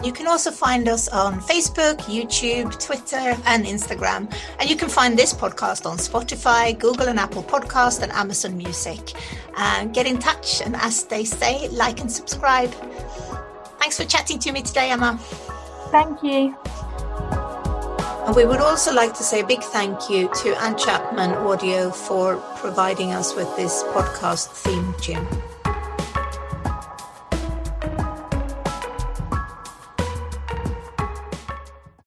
You 0.04 0.14
can 0.14 0.28
also 0.28 0.52
find 0.52 0.88
us 0.88 1.10
on 1.10 1.40
Facebook, 1.42 1.98
YouTube, 2.02 2.78
Twitter, 2.86 3.38
and 3.46 3.66
Instagram. 3.66 4.34
And 4.60 4.70
you 4.70 4.76
can 4.76 4.90
find 4.90 5.18
this 5.18 5.34
podcast 5.34 5.86
on 5.86 5.98
Spotify, 5.98 6.78
Google 6.78 7.08
and 7.10 7.20
Apple 7.20 7.44
Podcast, 7.44 8.02
and 8.02 8.12
Amazon 8.12 8.58
Music. 8.58 9.14
And 9.58 9.94
get 9.94 10.06
in 10.06 10.18
touch, 10.18 10.62
and 10.62 10.76
as 10.78 11.04
they 11.06 11.26
say, 11.26 11.68
like 11.70 12.00
and 12.00 12.12
subscribe. 12.12 12.72
Thanks 13.80 13.98
for 13.98 14.06
chatting 14.06 14.40
to 14.40 14.52
me 14.52 14.62
today, 14.62 14.90
Emma. 14.90 15.18
Thank 15.92 16.24
you. 16.24 16.56
And 18.26 18.36
we 18.36 18.46
would 18.46 18.60
also 18.60 18.94
like 18.94 19.14
to 19.16 19.24
say 19.24 19.42
a 19.42 19.46
big 19.46 19.62
thank 19.62 20.10
you 20.10 20.30
to 20.44 20.62
Anne 20.62 20.78
Chapman 20.78 21.32
Audio 21.32 21.90
for 21.90 22.38
providing 22.58 23.12
us 23.12 23.36
with 23.36 23.54
this 23.56 23.84
podcast 23.94 24.50
theme 24.50 24.94
tune. 25.02 25.49